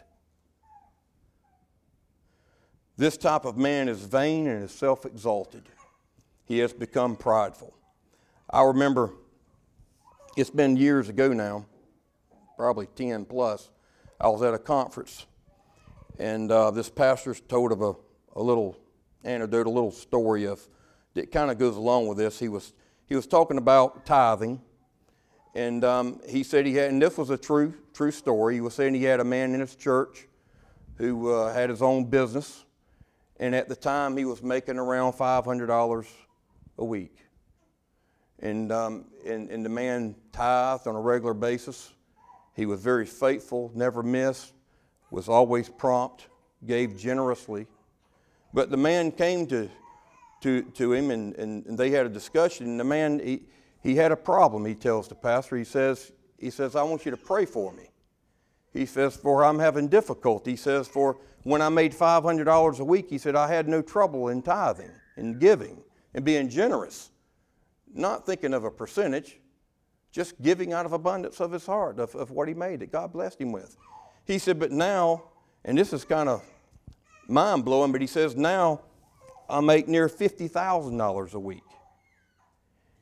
This 2.97 3.17
type 3.17 3.45
of 3.45 3.57
man 3.57 3.87
is 3.87 4.01
vain 4.01 4.45
and 4.47 4.63
is 4.63 4.71
self 4.71 5.05
exalted. 5.05 5.63
He 6.45 6.59
has 6.59 6.73
become 6.73 7.15
prideful. 7.15 7.73
I 8.49 8.63
remember 8.63 9.13
it's 10.35 10.49
been 10.49 10.75
years 10.75 11.09
ago 11.09 11.33
now, 11.33 11.65
probably 12.57 12.87
10 12.95 13.25
plus. 13.25 13.69
I 14.19 14.27
was 14.27 14.41
at 14.41 14.53
a 14.53 14.59
conference, 14.59 15.25
and 16.19 16.51
uh, 16.51 16.71
this 16.71 16.89
pastor 16.89 17.33
told 17.33 17.71
of 17.71 17.81
a, 17.81 17.93
a 18.35 18.41
little 18.43 18.77
anecdote, 19.23 19.67
a 19.67 19.69
little 19.69 19.91
story 19.91 20.45
of 20.45 20.61
that 21.13 21.31
kind 21.31 21.51
of 21.51 21.57
goes 21.57 21.75
along 21.75 22.07
with 22.07 22.17
this. 22.17 22.39
He 22.39 22.49
was 22.49 22.73
he 23.05 23.15
was 23.15 23.27
talking 23.27 23.57
about 23.57 24.05
tithing, 24.05 24.61
and 25.55 25.83
um, 25.83 26.21
he 26.27 26.43
said 26.43 26.65
he 26.65 26.75
had, 26.75 26.91
and 26.91 27.01
this 27.01 27.17
was 27.17 27.29
a 27.29 27.37
true 27.37 27.73
true 27.93 28.11
story. 28.11 28.55
He 28.55 28.61
was 28.61 28.73
saying 28.73 28.93
he 28.93 29.03
had 29.03 29.19
a 29.19 29.25
man 29.25 29.53
in 29.53 29.59
his 29.59 29.75
church 29.75 30.27
who 30.95 31.31
uh, 31.31 31.53
had 31.53 31.69
his 31.69 31.81
own 31.81 32.05
business, 32.05 32.65
and 33.39 33.55
at 33.55 33.69
the 33.69 33.75
time 33.75 34.17
he 34.17 34.25
was 34.25 34.43
making 34.43 34.77
around 34.77 35.13
five 35.13 35.45
hundred 35.45 35.67
dollars 35.67 36.07
a 36.77 36.85
week, 36.85 37.15
and, 38.39 38.71
um, 38.71 39.05
and 39.25 39.49
and 39.49 39.65
the 39.65 39.69
man 39.69 40.15
tithed 40.31 40.87
on 40.87 40.95
a 40.95 41.01
regular 41.01 41.33
basis. 41.33 41.93
He 42.55 42.65
was 42.65 42.81
very 42.81 43.05
faithful, 43.05 43.71
never 43.73 44.03
missed, 44.03 44.53
was 45.11 45.29
always 45.29 45.69
prompt, 45.69 46.27
gave 46.65 46.97
generously. 46.97 47.67
But 48.53 48.69
the 48.69 48.77
man 48.77 49.11
came 49.11 49.45
to, 49.47 49.69
to, 50.41 50.63
to 50.63 50.93
him 50.93 51.11
and, 51.11 51.35
and, 51.35 51.77
they 51.77 51.91
had 51.91 52.05
a 52.05 52.09
discussion. 52.09 52.67
And 52.67 52.79
the 52.79 52.83
man, 52.83 53.19
he, 53.19 53.43
he 53.83 53.95
had 53.95 54.11
a 54.11 54.15
problem, 54.15 54.65
he 54.65 54.75
tells 54.75 55.07
the 55.07 55.15
pastor. 55.15 55.55
He 55.55 55.63
says, 55.63 56.11
he 56.37 56.49
says, 56.49 56.75
I 56.75 56.83
want 56.83 57.05
you 57.05 57.11
to 57.11 57.17
pray 57.17 57.45
for 57.45 57.71
me. 57.73 57.89
He 58.73 58.85
says, 58.85 59.15
For 59.15 59.43
I'm 59.43 59.59
having 59.59 59.87
difficulty. 59.87 60.51
He 60.51 60.57
says, 60.57 60.87
For 60.87 61.17
when 61.43 61.61
I 61.61 61.69
made 61.69 61.93
$500 61.93 62.79
a 62.79 62.83
week, 62.83 63.09
he 63.09 63.17
said, 63.17 63.35
I 63.35 63.47
had 63.47 63.67
no 63.67 63.81
trouble 63.81 64.29
in 64.29 64.41
tithing 64.41 64.91
and 65.15 65.39
giving 65.39 65.81
and 66.13 66.23
being 66.23 66.49
generous. 66.49 67.11
Not 67.93 68.25
thinking 68.25 68.53
of 68.53 68.63
a 68.63 68.71
percentage, 68.71 69.39
just 70.11 70.39
giving 70.41 70.73
out 70.73 70.85
of 70.85 70.93
abundance 70.93 71.39
of 71.39 71.51
his 71.51 71.65
heart, 71.65 71.99
of, 71.99 72.15
of 72.15 72.31
what 72.31 72.47
he 72.47 72.53
made, 72.53 72.79
that 72.81 72.91
God 72.91 73.11
blessed 73.11 73.41
him 73.41 73.51
with. 73.51 73.75
He 74.25 74.37
said, 74.37 74.59
But 74.59 74.71
now, 74.71 75.23
and 75.65 75.77
this 75.77 75.93
is 75.93 76.05
kind 76.05 76.29
of 76.29 76.43
mind 77.29 77.65
blowing, 77.65 77.91
but 77.91 78.01
he 78.01 78.07
says, 78.07 78.35
Now 78.35 78.81
I 79.49 79.61
make 79.61 79.87
near 79.87 80.09
$50,000 80.09 81.33
a 81.33 81.39
week. 81.39 81.63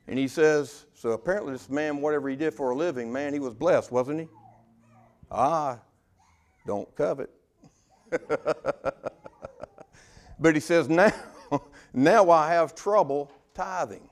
And 0.06 0.18
he 0.18 0.28
says, 0.28 0.86
So 0.94 1.10
apparently, 1.10 1.52
this 1.52 1.68
man, 1.68 2.00
whatever 2.00 2.28
he 2.28 2.36
did 2.36 2.54
for 2.54 2.70
a 2.70 2.74
living, 2.74 3.12
man, 3.12 3.32
he 3.32 3.40
was 3.40 3.54
blessed, 3.54 3.92
wasn't 3.92 4.20
he? 4.20 4.28
Ah, 5.30 5.78
don't 6.66 6.92
covet. 6.94 7.30
but 10.38 10.54
he 10.54 10.60
says, 10.60 10.88
Now, 10.88 11.12
now 11.92 12.30
I 12.30 12.52
have 12.52 12.74
trouble 12.74 13.30
tithing. 13.54 14.08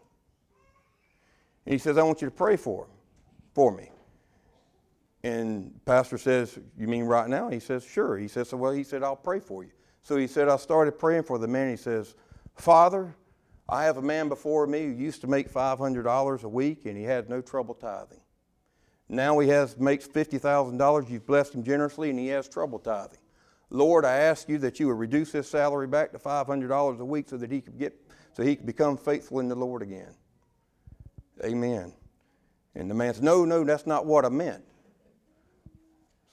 And 1.65 1.73
he 1.73 1.79
says, 1.79 1.97
I 1.99 2.03
want 2.03 2.21
you 2.23 2.29
to 2.29 2.35
pray 2.35 2.57
for 2.57 2.87
for 3.55 3.73
me. 3.73 3.91
And 5.25 5.81
pastor 5.85 6.19
says, 6.19 6.59
You 6.79 6.87
mean 6.87 7.05
right 7.05 7.29
now? 7.29 7.49
He 7.49 7.59
says, 7.59 7.85
Sure. 7.85 8.19
He 8.19 8.29
says, 8.29 8.51
so, 8.51 8.57
Well, 8.59 8.73
he 8.73 8.85
said, 8.85 9.03
I'll 9.03 9.17
pray 9.17 9.41
for 9.41 9.65
you. 9.65 9.73
So 10.07 10.17
he 10.17 10.29
said, 10.29 10.49
I 10.49 10.57
started 10.57 11.01
praying 11.01 11.25
for 11.25 11.37
the 11.37 11.49
man. 11.49 11.69
He 11.69 11.77
says, 11.77 12.15
Father, 12.55 13.13
I 13.69 13.87
have 13.87 13.97
a 13.97 14.03
man 14.03 14.29
before 14.29 14.65
me 14.69 14.85
who 14.85 14.93
used 14.93 15.21
to 15.23 15.27
make 15.27 15.53
$500 15.53 16.43
a 16.45 16.49
week 16.49 16.85
and 16.85 16.97
he 16.97 17.03
had 17.03 17.29
no 17.29 17.41
trouble 17.41 17.75
tithing. 17.75 18.21
Now 19.09 19.37
he 19.41 19.49
has 19.49 19.77
makes 19.77 20.07
$50,000. 20.07 21.11
You've 21.11 21.27
blessed 21.27 21.57
him 21.57 21.65
generously 21.65 22.11
and 22.11 22.21
he 22.21 22.29
has 22.29 22.49
trouble 22.49 22.79
tithing. 22.79 23.19
Lord, 23.69 24.05
I 24.05 24.19
ask 24.19 24.49
you 24.49 24.59
that 24.59 24.79
you 24.79 24.87
would 24.87 24.99
reduce 25.01 25.33
his 25.33 25.49
salary 25.49 25.89
back 25.89 26.13
to 26.13 26.21
$500 26.21 27.01
a 27.01 27.05
week 27.05 27.29
so 27.29 27.37
that 27.39 27.51
he 27.51 27.61
could 27.61 27.77
get 27.77 28.01
so 28.33 28.45
he 28.45 28.55
could 28.55 28.67
become 28.67 28.97
faithful 28.97 29.41
in 29.41 29.49
the 29.49 29.57
Lord 29.57 29.83
again. 29.83 30.15
Amen. 31.45 31.93
And 32.77 32.89
the 32.89 32.95
man 32.95 33.13
said, 33.13 33.25
No, 33.25 33.45
no, 33.45 33.65
that's 33.65 33.89
not 33.89 34.07
what 34.07 34.25
I 34.25 34.29
meant. 34.29 34.63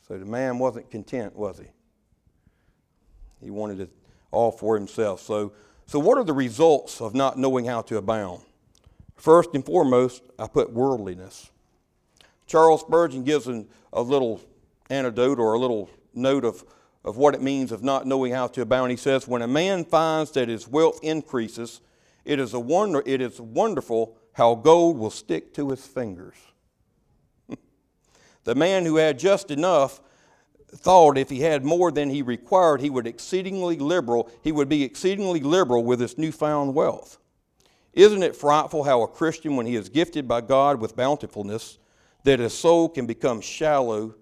So 0.07 0.19
the 0.19 0.26
man 0.26 0.59
wasn't 0.59 0.91
content, 0.91 1.36
was 1.36 1.57
he? 1.57 1.65
He 3.44 3.52
wanted 3.52 3.80
it 3.80 3.89
all 4.32 4.52
for 4.52 4.76
himself. 4.76 5.22
So, 5.22 5.54
so 5.86 6.00
what 6.00 6.18
are 6.18 6.24
the 6.24 6.34
results 6.34 7.02
of 7.02 7.14
not 7.14 7.38
knowing 7.38 7.66
how 7.66 7.82
to 7.84 7.98
abound? 7.98 8.41
First 9.16 9.52
and 9.54 9.66
foremost, 9.66 10.24
I 10.39 10.48
put 10.48 10.74
worldliness. 10.74 11.52
Charles 12.48 12.82
Spurgeon 12.82 13.24
gives 13.24 13.48
an, 13.48 13.68
a 13.91 14.02
little 14.02 14.41
anecdote 14.89 15.39
or 15.39 15.54
a 15.54 15.60
little 15.60 15.89
note 16.14 16.46
of, 16.46 16.64
of 17.04 17.18
what 17.18 17.34
it 17.36 17.41
means 17.41 17.72
of 17.72 17.84
not 17.84 18.06
knowing 18.06 18.34
how 18.34 18.48
to 18.48 18.62
abound. 18.62 18.91
He 18.91 18.98
says, 18.98 19.28
When 19.28 19.41
a 19.41 19.48
man 19.48 19.86
finds 19.86 20.32
that 20.32 20.50
his 20.50 20.68
wealth 20.68 21.00
increases, 21.04 21.82
it 22.26 22.39
is, 22.39 22.54
a 22.54 22.60
wonder, 22.60 23.04
it 23.06 23.22
is 23.22 23.39
wonderful 23.39 24.18
how 24.34 24.56
gold 24.56 24.98
will 24.98 25.12
stick 25.12 25.54
to 25.54 25.70
his 25.70 25.86
fingers. 25.86 26.36
the 28.44 28.56
man 28.56 28.86
who 28.86 28.96
had 28.96 29.20
just 29.20 29.52
enough 29.52 30.02
thought 30.76 31.17
if 31.17 31.30
he 31.30 31.41
had 31.41 31.63
more 31.63 31.91
than 31.91 32.09
he 32.09 32.21
required, 32.21 32.82
he 32.82 32.89
would 32.89 33.07
exceedingly 33.07 33.78
liberal, 33.78 34.30
he 34.43 34.51
would 34.51 34.69
be 34.69 34.84
exceedingly 34.84 35.39
liberal 35.39 35.84
with 35.84 35.99
his 35.99 36.17
newfound 36.17 36.74
wealth. 36.74 37.19
Isn't 37.93 38.24
it 38.24 38.36
frightful 38.36 38.84
how 38.84 39.03
a 39.03 39.07
Christian, 39.07 39.55
when 39.55 39.65
he 39.65 39.76
is 39.76 39.89
gifted 39.89 40.28
by 40.28 40.41
God 40.41 40.82
with 40.82 40.95
bountifulness, 40.95 41.78
that 42.24 42.39
his 42.39 42.53
soul 42.53 42.89
can 42.89 43.05
become 43.05 43.39
shallow 43.39 44.15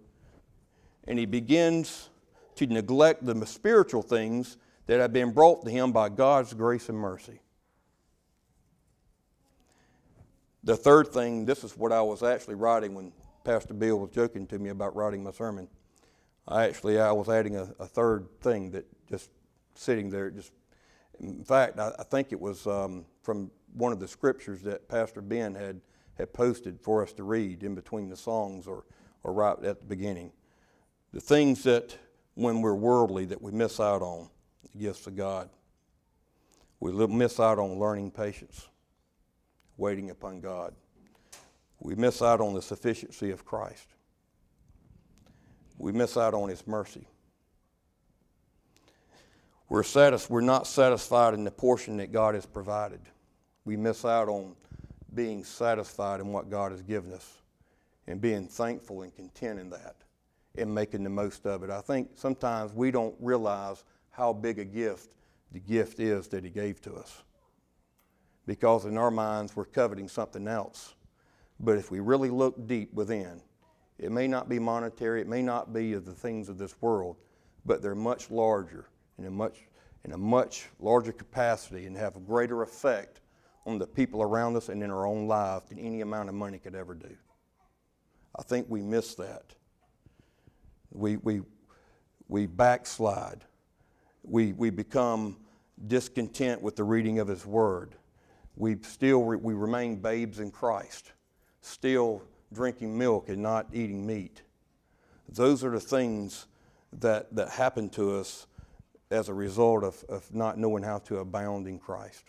and 1.07 1.17
he 1.17 1.25
begins 1.25 2.09
to 2.55 2.67
neglect 2.67 3.25
the 3.25 3.45
spiritual 3.45 4.01
things 4.01 4.57
that 4.87 4.99
have 4.99 5.13
been 5.13 5.31
brought 5.31 5.63
to 5.63 5.71
him 5.71 5.91
by 5.91 6.09
God's 6.09 6.53
grace 6.53 6.89
and 6.89 6.97
mercy? 6.97 7.39
The 10.63 10.75
third 10.75 11.07
thing, 11.07 11.45
this 11.45 11.63
is 11.63 11.75
what 11.77 11.91
I 11.91 12.01
was 12.01 12.21
actually 12.21 12.55
writing 12.55 12.93
when 12.93 13.13
Pastor 13.43 13.73
Bill 13.73 13.99
was 13.99 14.11
joking 14.11 14.45
to 14.47 14.59
me 14.59 14.69
about 14.69 14.95
writing 14.95 15.23
my 15.23 15.31
sermon. 15.31 15.67
I 16.51 16.65
actually 16.65 16.99
I 16.99 17.11
was 17.11 17.29
adding 17.29 17.55
a, 17.55 17.69
a 17.79 17.85
third 17.85 18.27
thing 18.41 18.71
that 18.71 18.85
just 19.09 19.29
sitting 19.75 20.09
there. 20.09 20.29
Just 20.29 20.51
in 21.19 21.43
fact, 21.43 21.79
I, 21.79 21.93
I 21.97 22.03
think 22.03 22.31
it 22.31 22.39
was 22.39 22.67
um, 22.67 23.05
from 23.23 23.51
one 23.73 23.93
of 23.93 23.99
the 23.99 24.07
scriptures 24.07 24.61
that 24.63 24.89
Pastor 24.89 25.21
Ben 25.21 25.55
had 25.55 25.81
had 26.17 26.33
posted 26.33 26.79
for 26.81 27.01
us 27.01 27.13
to 27.13 27.23
read 27.23 27.63
in 27.63 27.73
between 27.73 28.09
the 28.09 28.17
songs 28.17 28.67
or 28.67 28.83
or 29.23 29.33
right 29.33 29.63
at 29.63 29.79
the 29.79 29.85
beginning. 29.85 30.31
The 31.13 31.21
things 31.21 31.63
that 31.63 31.97
when 32.35 32.61
we're 32.61 32.75
worldly 32.75 33.25
that 33.25 33.41
we 33.41 33.51
miss 33.51 33.79
out 33.79 34.01
on 34.01 34.29
the 34.71 34.79
gifts 34.79 35.07
of 35.07 35.15
God. 35.15 35.49
We 36.79 36.91
miss 37.07 37.39
out 37.39 37.59
on 37.59 37.77
learning 37.77 38.11
patience, 38.11 38.67
waiting 39.77 40.09
upon 40.09 40.41
God. 40.41 40.73
We 41.79 41.93
miss 41.95 42.21
out 42.21 42.41
on 42.41 42.53
the 42.53 42.61
sufficiency 42.61 43.31
of 43.31 43.45
Christ 43.45 43.87
we 45.81 45.91
miss 45.91 46.17
out 46.17 46.33
on 46.33 46.49
His 46.49 46.65
mercy. 46.67 47.07
We're, 49.69 49.83
satis- 49.83 50.29
we're 50.29 50.41
not 50.41 50.67
satisfied 50.67 51.33
in 51.33 51.43
the 51.43 51.51
portion 51.51 51.97
that 51.97 52.11
God 52.11 52.35
has 52.35 52.45
provided. 52.45 52.99
We 53.63 53.77
miss 53.77 54.03
out 54.03 54.27
on 54.27 54.55
being 55.13 55.43
satisfied 55.43 56.19
in 56.19 56.27
what 56.27 56.49
God 56.49 56.71
has 56.71 56.81
given 56.81 57.13
us 57.13 57.41
and 58.07 58.19
being 58.19 58.47
thankful 58.47 59.03
and 59.03 59.15
content 59.15 59.59
in 59.59 59.69
that 59.69 59.95
and 60.57 60.73
making 60.73 61.03
the 61.03 61.09
most 61.09 61.45
of 61.45 61.63
it. 61.63 61.69
I 61.69 61.81
think 61.81 62.09
sometimes 62.15 62.73
we 62.73 62.91
don't 62.91 63.15
realize 63.19 63.83
how 64.09 64.33
big 64.33 64.59
a 64.59 64.65
gift 64.65 65.11
the 65.53 65.59
gift 65.59 65.99
is 65.99 66.27
that 66.29 66.43
He 66.43 66.49
gave 66.49 66.81
to 66.81 66.93
us 66.95 67.23
because 68.45 68.85
in 68.85 68.97
our 68.97 69.11
minds 69.11 69.55
we're 69.55 69.65
coveting 69.65 70.07
something 70.07 70.47
else. 70.47 70.95
But 71.59 71.77
if 71.77 71.91
we 71.91 71.99
really 71.99 72.29
look 72.29 72.67
deep 72.67 72.93
within, 72.93 73.41
it 74.01 74.11
may 74.11 74.27
not 74.27 74.49
be 74.49 74.57
monetary, 74.57 75.21
it 75.21 75.27
may 75.27 75.43
not 75.43 75.71
be 75.71 75.93
of 75.93 76.05
the 76.05 76.13
things 76.13 76.49
of 76.49 76.57
this 76.57 76.75
world, 76.81 77.17
but 77.65 77.81
they're 77.81 77.93
much 77.93 78.31
larger 78.31 78.87
in 79.19 79.25
a 79.25 79.31
much, 79.31 79.59
in 80.03 80.11
a 80.11 80.17
much 80.17 80.67
larger 80.79 81.11
capacity 81.11 81.85
and 81.85 81.95
have 81.95 82.15
a 82.15 82.19
greater 82.19 82.63
effect 82.63 83.21
on 83.67 83.77
the 83.77 83.85
people 83.85 84.23
around 84.23 84.57
us 84.57 84.69
and 84.69 84.81
in 84.81 84.89
our 84.89 85.05
own 85.05 85.27
life 85.27 85.67
than 85.67 85.77
any 85.77 86.01
amount 86.01 86.29
of 86.29 86.35
money 86.35 86.57
could 86.57 86.73
ever 86.73 86.95
do. 86.95 87.15
I 88.35 88.41
think 88.41 88.65
we 88.69 88.81
miss 88.81 89.13
that. 89.15 89.43
We, 90.91 91.17
we, 91.17 91.41
we 92.27 92.47
backslide. 92.47 93.43
We, 94.23 94.53
we 94.53 94.71
become 94.71 95.37
discontent 95.87 96.63
with 96.63 96.75
the 96.75 96.83
reading 96.83 97.19
of 97.19 97.27
His 97.27 97.45
Word. 97.45 97.93
We 98.55 98.77
still 98.81 99.23
re, 99.23 99.37
we 99.37 99.53
remain 99.53 99.97
babes 99.97 100.39
in 100.39 100.49
Christ, 100.49 101.11
still 101.61 102.23
drinking 102.53 102.97
milk 102.97 103.29
and 103.29 103.41
not 103.41 103.67
eating 103.73 104.05
meat. 104.05 104.41
Those 105.29 105.63
are 105.63 105.71
the 105.71 105.79
things 105.79 106.47
that, 106.99 107.33
that 107.35 107.49
happen 107.49 107.89
to 107.89 108.17
us 108.17 108.47
as 109.09 109.29
a 109.29 109.33
result 109.33 109.83
of, 109.83 110.03
of 110.09 110.33
not 110.33 110.57
knowing 110.57 110.83
how 110.83 110.99
to 110.99 111.19
abound 111.19 111.67
in 111.67 111.79
Christ. 111.79 112.25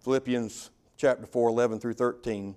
Philippians 0.00 0.70
chapter 0.96 1.26
4, 1.26 1.48
11 1.48 1.80
through 1.80 1.94
13. 1.94 2.56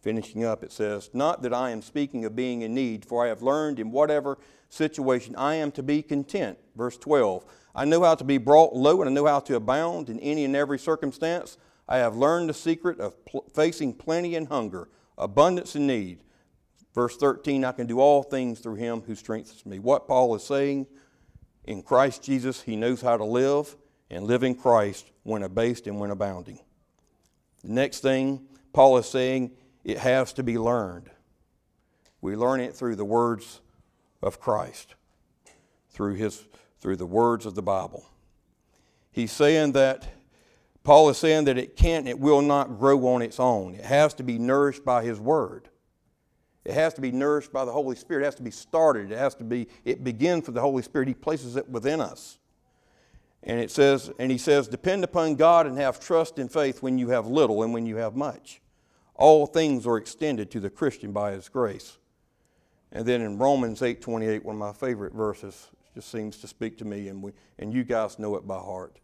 Finishing 0.00 0.44
up, 0.44 0.62
it 0.62 0.72
says, 0.72 1.10
Not 1.12 1.42
that 1.42 1.52
I 1.52 1.70
am 1.70 1.82
speaking 1.82 2.24
of 2.24 2.36
being 2.36 2.62
in 2.62 2.74
need, 2.74 3.04
for 3.04 3.24
I 3.24 3.28
have 3.28 3.42
learned 3.42 3.78
in 3.78 3.90
whatever 3.90 4.38
situation 4.68 5.34
I 5.36 5.56
am 5.56 5.72
to 5.72 5.82
be 5.82 6.02
content. 6.02 6.58
Verse 6.76 6.96
12, 6.96 7.44
I 7.74 7.84
know 7.84 8.02
how 8.02 8.14
to 8.14 8.24
be 8.24 8.38
brought 8.38 8.74
low, 8.74 9.00
and 9.02 9.10
I 9.10 9.12
know 9.12 9.26
how 9.26 9.40
to 9.40 9.56
abound 9.56 10.08
in 10.08 10.20
any 10.20 10.44
and 10.44 10.54
every 10.56 10.78
circumstance. 10.78 11.58
I 11.88 11.98
have 11.98 12.16
learned 12.16 12.48
the 12.48 12.54
secret 12.54 13.00
of 13.00 13.24
pl- 13.24 13.44
facing 13.54 13.94
plenty 13.94 14.34
and 14.34 14.48
hunger, 14.48 14.88
abundance 15.16 15.74
and 15.74 15.86
need. 15.86 16.20
Verse 16.94 17.16
13, 17.16 17.64
I 17.64 17.72
can 17.72 17.86
do 17.86 18.00
all 18.00 18.22
things 18.22 18.60
through 18.60 18.74
him 18.74 19.02
who 19.02 19.14
strengthens 19.14 19.64
me. 19.64 19.78
What 19.78 20.06
Paul 20.06 20.34
is 20.34 20.42
saying, 20.42 20.86
in 21.64 21.82
Christ 21.82 22.22
Jesus, 22.22 22.62
he 22.62 22.76
knows 22.76 23.00
how 23.00 23.16
to 23.16 23.24
live 23.24 23.76
and 24.10 24.24
live 24.26 24.42
in 24.42 24.54
Christ 24.54 25.10
when 25.22 25.42
abased 25.42 25.86
and 25.86 26.00
when 26.00 26.10
abounding. 26.10 26.60
The 27.62 27.72
next 27.72 28.00
thing 28.00 28.46
Paul 28.72 28.98
is 28.98 29.08
saying, 29.08 29.52
it 29.84 29.98
has 29.98 30.32
to 30.34 30.42
be 30.42 30.58
learned. 30.58 31.10
We 32.20 32.36
learn 32.36 32.60
it 32.60 32.74
through 32.74 32.96
the 32.96 33.04
words 33.04 33.60
of 34.22 34.40
Christ, 34.40 34.94
through, 35.90 36.14
his, 36.14 36.44
through 36.80 36.96
the 36.96 37.06
words 37.06 37.46
of 37.46 37.54
the 37.54 37.62
Bible. 37.62 38.04
He's 39.10 39.32
saying 39.32 39.72
that, 39.72 40.08
Paul 40.88 41.10
is 41.10 41.18
saying 41.18 41.44
that 41.44 41.58
it 41.58 41.76
can't, 41.76 42.08
it 42.08 42.18
will 42.18 42.40
not 42.40 42.78
grow 42.78 43.08
on 43.08 43.20
its 43.20 43.38
own. 43.38 43.74
It 43.74 43.84
has 43.84 44.14
to 44.14 44.22
be 44.22 44.38
nourished 44.38 44.86
by 44.86 45.04
his 45.04 45.20
word. 45.20 45.68
It 46.64 46.72
has 46.72 46.94
to 46.94 47.02
be 47.02 47.12
nourished 47.12 47.52
by 47.52 47.66
the 47.66 47.72
Holy 47.72 47.94
Spirit. 47.94 48.22
It 48.22 48.24
has 48.24 48.36
to 48.36 48.42
be 48.42 48.50
started. 48.50 49.12
It 49.12 49.18
has 49.18 49.34
to 49.34 49.44
be, 49.44 49.68
it 49.84 50.02
begins 50.02 50.46
with 50.46 50.54
the 50.54 50.62
Holy 50.62 50.82
Spirit. 50.82 51.08
He 51.08 51.12
places 51.12 51.56
it 51.56 51.68
within 51.68 52.00
us. 52.00 52.38
And 53.42 53.60
it 53.60 53.70
says, 53.70 54.10
and 54.18 54.30
he 54.30 54.38
says, 54.38 54.66
depend 54.66 55.04
upon 55.04 55.34
God 55.34 55.66
and 55.66 55.76
have 55.76 56.00
trust 56.00 56.38
and 56.38 56.50
faith 56.50 56.80
when 56.80 56.96
you 56.96 57.10
have 57.10 57.26
little 57.26 57.62
and 57.62 57.74
when 57.74 57.84
you 57.84 57.96
have 57.96 58.16
much. 58.16 58.62
All 59.14 59.44
things 59.44 59.86
are 59.86 59.98
extended 59.98 60.50
to 60.52 60.58
the 60.58 60.70
Christian 60.70 61.12
by 61.12 61.32
his 61.32 61.50
grace. 61.50 61.98
And 62.92 63.04
then 63.04 63.20
in 63.20 63.36
Romans 63.36 63.82
8:28, 63.82 64.42
one 64.42 64.56
of 64.56 64.58
my 64.58 64.72
favorite 64.72 65.12
verses, 65.12 65.68
just 65.94 66.10
seems 66.10 66.38
to 66.38 66.48
speak 66.48 66.78
to 66.78 66.86
me, 66.86 67.08
and, 67.08 67.22
we, 67.22 67.32
and 67.58 67.74
you 67.74 67.84
guys 67.84 68.18
know 68.18 68.36
it 68.36 68.46
by 68.46 68.56
heart. 68.56 69.00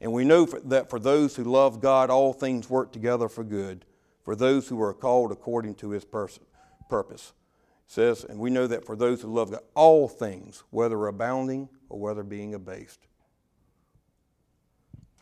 And 0.00 0.12
we 0.12 0.24
know 0.24 0.46
that 0.46 0.88
for 0.88 0.98
those 0.98 1.36
who 1.36 1.44
love 1.44 1.80
God, 1.80 2.08
all 2.08 2.32
things 2.32 2.70
work 2.70 2.92
together 2.92 3.28
for 3.28 3.44
good, 3.44 3.84
for 4.24 4.34
those 4.34 4.68
who 4.68 4.80
are 4.80 4.94
called 4.94 5.30
according 5.30 5.74
to 5.76 5.90
his 5.90 6.04
purpose. 6.04 6.38
It 6.88 7.92
says, 7.92 8.24
and 8.24 8.38
we 8.38 8.50
know 8.50 8.66
that 8.66 8.86
for 8.86 8.96
those 8.96 9.20
who 9.20 9.32
love 9.32 9.50
God, 9.50 9.60
all 9.74 10.08
things, 10.08 10.64
whether 10.70 11.06
abounding 11.06 11.68
or 11.88 11.98
whether 11.98 12.22
being 12.22 12.54
abased, 12.54 13.00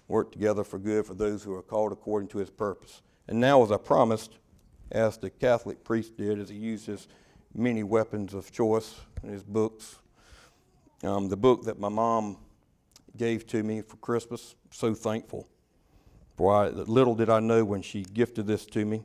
work 0.06 0.32
together 0.32 0.64
for 0.64 0.78
good 0.78 1.06
for 1.06 1.14
those 1.14 1.42
who 1.42 1.54
are 1.54 1.62
called 1.62 1.92
according 1.92 2.28
to 2.28 2.38
his 2.38 2.50
purpose. 2.50 3.02
And 3.26 3.40
now, 3.40 3.62
as 3.62 3.72
I 3.72 3.76
promised, 3.76 4.38
as 4.90 5.18
the 5.18 5.28
Catholic 5.28 5.84
priest 5.84 6.16
did, 6.16 6.38
as 6.38 6.48
he 6.48 6.56
used 6.56 6.86
his 6.86 7.08
many 7.54 7.82
weapons 7.82 8.32
of 8.32 8.50
choice 8.52 8.94
in 9.22 9.28
his 9.28 9.42
books, 9.42 9.98
um, 11.02 11.28
the 11.28 11.36
book 11.36 11.64
that 11.64 11.78
my 11.78 11.88
mom 11.88 12.38
gave 13.18 13.46
to 13.48 13.62
me 13.62 13.82
for 13.82 13.96
Christmas, 13.96 14.54
so 14.70 14.94
thankful. 14.94 15.48
I, 16.40 16.68
little 16.68 17.14
did 17.14 17.28
I 17.28 17.40
know 17.40 17.64
when 17.64 17.82
she 17.82 18.04
gifted 18.04 18.46
this 18.46 18.64
to 18.66 18.84
me, 18.84 19.02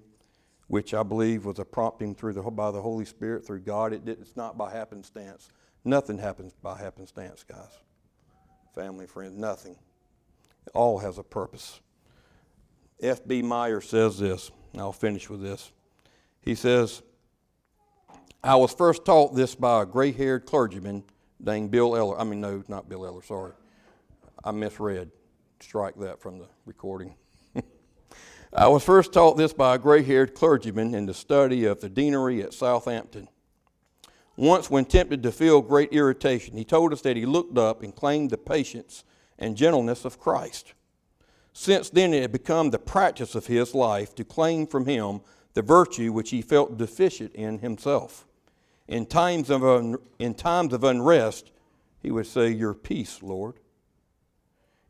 which 0.68 0.94
I 0.94 1.04
believe 1.04 1.46
was 1.46 1.60
a 1.60 1.66
prompting 1.66 2.14
through 2.14 2.34
the, 2.34 2.42
by 2.44 2.72
the 2.72 2.82
Holy 2.82 3.06
Spirit, 3.06 3.46
through 3.46 3.62
God. 3.62 3.92
It 3.92 4.06
did, 4.06 4.20
it's 4.22 4.38
not 4.38 4.58
by 4.58 4.72
happenstance. 4.72 5.50
Nothing 5.84 6.20
happens 6.20 6.54
by 6.62 6.78
happenstance, 6.78 7.44
guys. 7.44 7.72
Family, 8.76 9.08
friends, 9.08 9.36
nothing. 9.36 9.76
It 10.66 10.72
all 10.74 11.00
has 11.00 11.18
a 11.18 11.24
purpose. 11.24 11.82
F.B. 13.02 13.42
Meyer 13.42 13.82
says 13.82 14.20
this, 14.20 14.52
and 14.72 14.82
I'll 14.82 14.94
finish 14.94 15.30
with 15.30 15.42
this. 15.42 15.72
He 16.42 16.56
says, 16.56 17.02
I 18.44 18.56
was 18.56 18.74
first 18.74 19.06
taught 19.06 19.36
this 19.36 19.56
by 19.56 19.82
a 19.82 19.86
gray 19.86 20.12
haired 20.12 20.46
clergyman 20.46 21.04
named 21.40 21.72
Bill 21.72 21.96
Eller. 21.96 22.20
I 22.20 22.24
mean, 22.24 22.42
no, 22.42 22.64
not 22.68 22.88
Bill 22.88 23.06
Eller, 23.06 23.24
sorry. 23.24 23.54
I 24.44 24.52
misread. 24.52 25.12
Strike 25.62 25.96
that 26.00 26.20
from 26.20 26.40
the 26.40 26.48
recording. 26.66 27.16
I 28.54 28.68
was 28.68 28.84
first 28.84 29.14
taught 29.14 29.38
this 29.38 29.54
by 29.54 29.76
a 29.76 29.80
gray 29.80 30.04
haired 30.04 30.36
clergyman 30.36 30.94
in 30.94 31.06
the 31.06 31.14
study 31.14 31.64
of 31.66 31.80
the 31.80 31.90
deanery 31.90 32.44
at 32.44 32.54
Southampton. 32.54 33.30
Once, 34.36 34.70
when 34.70 34.84
tempted 34.84 35.24
to 35.24 35.32
feel 35.32 35.62
great 35.62 35.94
irritation, 35.94 36.58
he 36.58 36.66
told 36.66 36.92
us 36.92 37.02
that 37.02 37.16
he 37.16 37.26
looked 37.26 37.58
up 37.58 37.84
and 37.84 37.96
claimed 37.96 38.32
the 38.32 38.38
patience 38.38 39.06
and 39.40 39.56
gentleness 39.56 40.04
of 40.04 40.20
Christ. 40.20 40.74
Since 41.54 41.92
then, 41.92 42.14
it 42.14 42.24
had 42.24 42.32
become 42.32 42.72
the 42.72 42.80
practice 42.80 43.36
of 43.36 43.46
his 43.46 43.76
life 43.76 44.16
to 44.16 44.26
claim 44.26 44.66
from 44.66 44.88
him 44.88 45.22
the 45.54 45.62
virtue 45.62 46.12
which 46.12 46.32
he 46.32 46.42
felt 46.42 46.78
deficient 46.78 47.34
in 47.36 47.60
himself. 47.60 48.26
In 48.88 49.06
times 49.06 49.50
of, 49.50 49.64
un- 49.64 49.98
in 50.20 50.34
times 50.34 50.74
of 50.74 50.84
unrest, 50.84 51.52
he 52.02 52.12
would 52.12 52.28
say, 52.28 52.50
Your 52.50 52.74
peace, 52.74 53.22
Lord. 53.22 53.60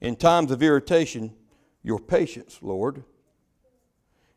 In 0.04 0.18
times 0.18 0.52
of 0.52 0.62
irritation, 0.62 1.34
Your 1.82 1.98
patience, 1.98 2.60
Lord. 2.62 3.06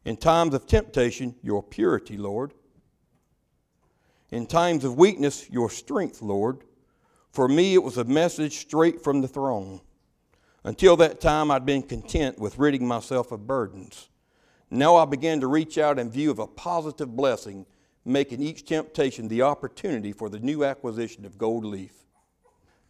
In 0.05 0.17
times 0.17 0.55
of 0.55 0.69
temptation, 0.69 1.35
Your 1.43 1.61
purity, 1.61 2.17
Lord. 2.17 2.55
In 4.31 4.47
times 4.47 4.85
of 4.85 4.97
weakness, 4.97 5.51
Your 5.51 5.69
strength, 5.69 6.23
Lord. 6.23 6.63
For 7.33 7.49
me, 7.49 7.75
it 7.75 7.83
was 7.83 7.99
a 7.99 8.05
message 8.05 8.59
straight 8.59 9.03
from 9.03 9.21
the 9.21 9.29
throne. 9.29 9.81
Until 10.63 10.97
that 10.99 11.21
time, 11.21 11.51
I'd 11.51 11.67
been 11.67 11.83
content 11.83 12.39
with 12.39 12.59
ridding 12.59 12.87
myself 12.87 13.33
of 13.33 13.49
burdens. 13.49 14.09
Now 14.71 14.95
I 14.95 15.05
began 15.05 15.41
to 15.41 15.49
reach 15.49 15.79
out 15.79 15.99
in 15.99 16.11
view 16.11 16.31
of 16.31 16.39
a 16.39 16.47
positive 16.47 17.17
blessing, 17.17 17.67
making 18.05 18.41
each 18.41 18.67
temptation 18.67 19.27
the 19.27 19.43
opportunity 19.43 20.13
for 20.13 20.29
the 20.29 20.39
new 20.39 20.65
acquisition 20.65 21.25
of 21.25 21.39
gold 21.39 21.65
leaf. 21.65 22.05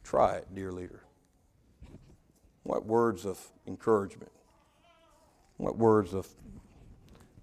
Try 0.05 0.37
it, 0.37 0.55
dear 0.55 0.73
leader. 0.73 1.06
What 2.67 2.85
words 2.85 3.25
of 3.25 3.39
encouragement? 3.69 4.33
What 5.57 5.79
words 5.79 6.15
of 6.15 6.27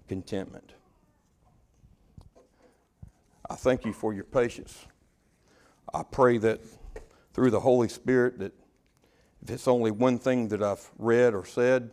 contentment? 0.06 0.74
I 3.48 3.54
thank 3.54 3.86
you 3.86 3.94
for 3.94 4.12
your 4.12 4.24
patience. 4.24 4.84
I 5.94 6.02
pray 6.02 6.36
that 6.38 6.60
through 7.32 7.52
the 7.52 7.60
Holy 7.60 7.88
Spirit 7.88 8.38
that 8.40 8.52
if 9.42 9.50
it's 9.50 9.66
only 9.66 9.90
one 9.90 10.18
thing 10.18 10.48
that 10.48 10.62
I've 10.62 10.90
read 10.98 11.32
or 11.32 11.46
said, 11.46 11.90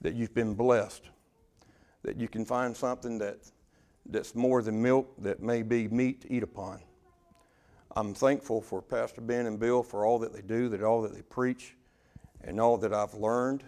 that 0.00 0.14
you've 0.14 0.34
been 0.34 0.54
blessed, 0.54 1.02
that 2.02 2.16
you 2.16 2.26
can 2.26 2.44
find 2.44 2.76
something 2.76 3.18
that, 3.18 3.38
that's 4.06 4.34
more 4.34 4.60
than 4.60 4.82
milk, 4.82 5.14
that 5.18 5.40
may 5.40 5.62
be 5.62 5.86
meat 5.86 6.22
to 6.22 6.32
eat 6.32 6.42
upon. 6.42 6.80
I'm 7.94 8.12
thankful 8.12 8.60
for 8.60 8.82
Pastor 8.82 9.20
Ben 9.20 9.46
and 9.46 9.60
Bill 9.60 9.84
for 9.84 10.04
all 10.04 10.18
that 10.18 10.32
they 10.32 10.42
do, 10.42 10.68
that 10.70 10.82
all 10.82 11.02
that 11.02 11.14
they 11.14 11.22
preach, 11.22 11.76
and 12.42 12.60
all 12.60 12.76
that 12.78 12.92
I've 12.92 13.14
learned 13.14 13.64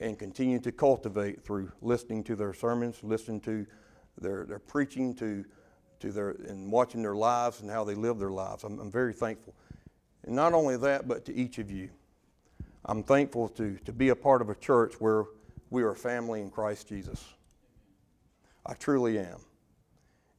and 0.00 0.18
continue 0.18 0.58
to 0.60 0.72
cultivate 0.72 1.42
through 1.44 1.70
listening 1.80 2.24
to 2.24 2.36
their 2.36 2.52
sermons, 2.52 2.98
listening 3.02 3.40
to 3.42 3.66
their, 4.20 4.44
their 4.44 4.58
preaching, 4.58 5.14
to, 5.14 5.44
to 6.00 6.10
their, 6.10 6.30
and 6.30 6.70
watching 6.70 7.02
their 7.02 7.14
lives 7.14 7.60
and 7.60 7.70
how 7.70 7.84
they 7.84 7.94
live 7.94 8.18
their 8.18 8.30
lives. 8.30 8.64
I'm, 8.64 8.78
I'm 8.80 8.90
very 8.90 9.12
thankful. 9.12 9.54
And 10.24 10.34
not 10.34 10.52
only 10.52 10.76
that, 10.78 11.06
but 11.06 11.24
to 11.26 11.34
each 11.34 11.58
of 11.58 11.70
you. 11.70 11.90
I'm 12.86 13.02
thankful 13.02 13.48
to, 13.50 13.78
to 13.84 13.92
be 13.92 14.10
a 14.10 14.16
part 14.16 14.42
of 14.42 14.50
a 14.50 14.54
church 14.54 14.94
where 14.98 15.24
we 15.70 15.82
are 15.82 15.94
family 15.94 16.40
in 16.40 16.50
Christ 16.50 16.88
Jesus. 16.88 17.24
I 18.66 18.74
truly 18.74 19.18
am. 19.18 19.38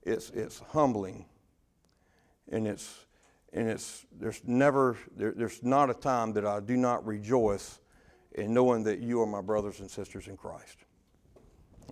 It's, 0.03 0.29
it's 0.31 0.59
humbling. 0.59 1.25
And 2.51 2.67
it's, 2.67 3.04
and 3.55 3.69
it's, 3.69 4.05
there's 4.11 4.41
never, 4.45 4.97
there, 5.15 5.31
there's 5.31 5.63
not 5.63 5.89
a 5.89 5.93
time 5.93 6.33
that 6.33 6.45
I 6.45 6.59
do 6.59 6.75
not 6.75 7.05
rejoice 7.05 7.79
in 8.33 8.53
knowing 8.53 8.83
that 8.83 8.99
you 8.99 9.21
are 9.21 9.25
my 9.25 9.41
brothers 9.41 9.79
and 9.79 9.89
sisters 9.89 10.27
in 10.27 10.35
Christ. 10.35 10.77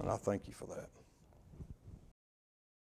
And 0.02 0.12
I 0.12 0.18
thank 0.18 0.46
you 0.46 0.54
for 0.54 0.66
that. 0.68 0.90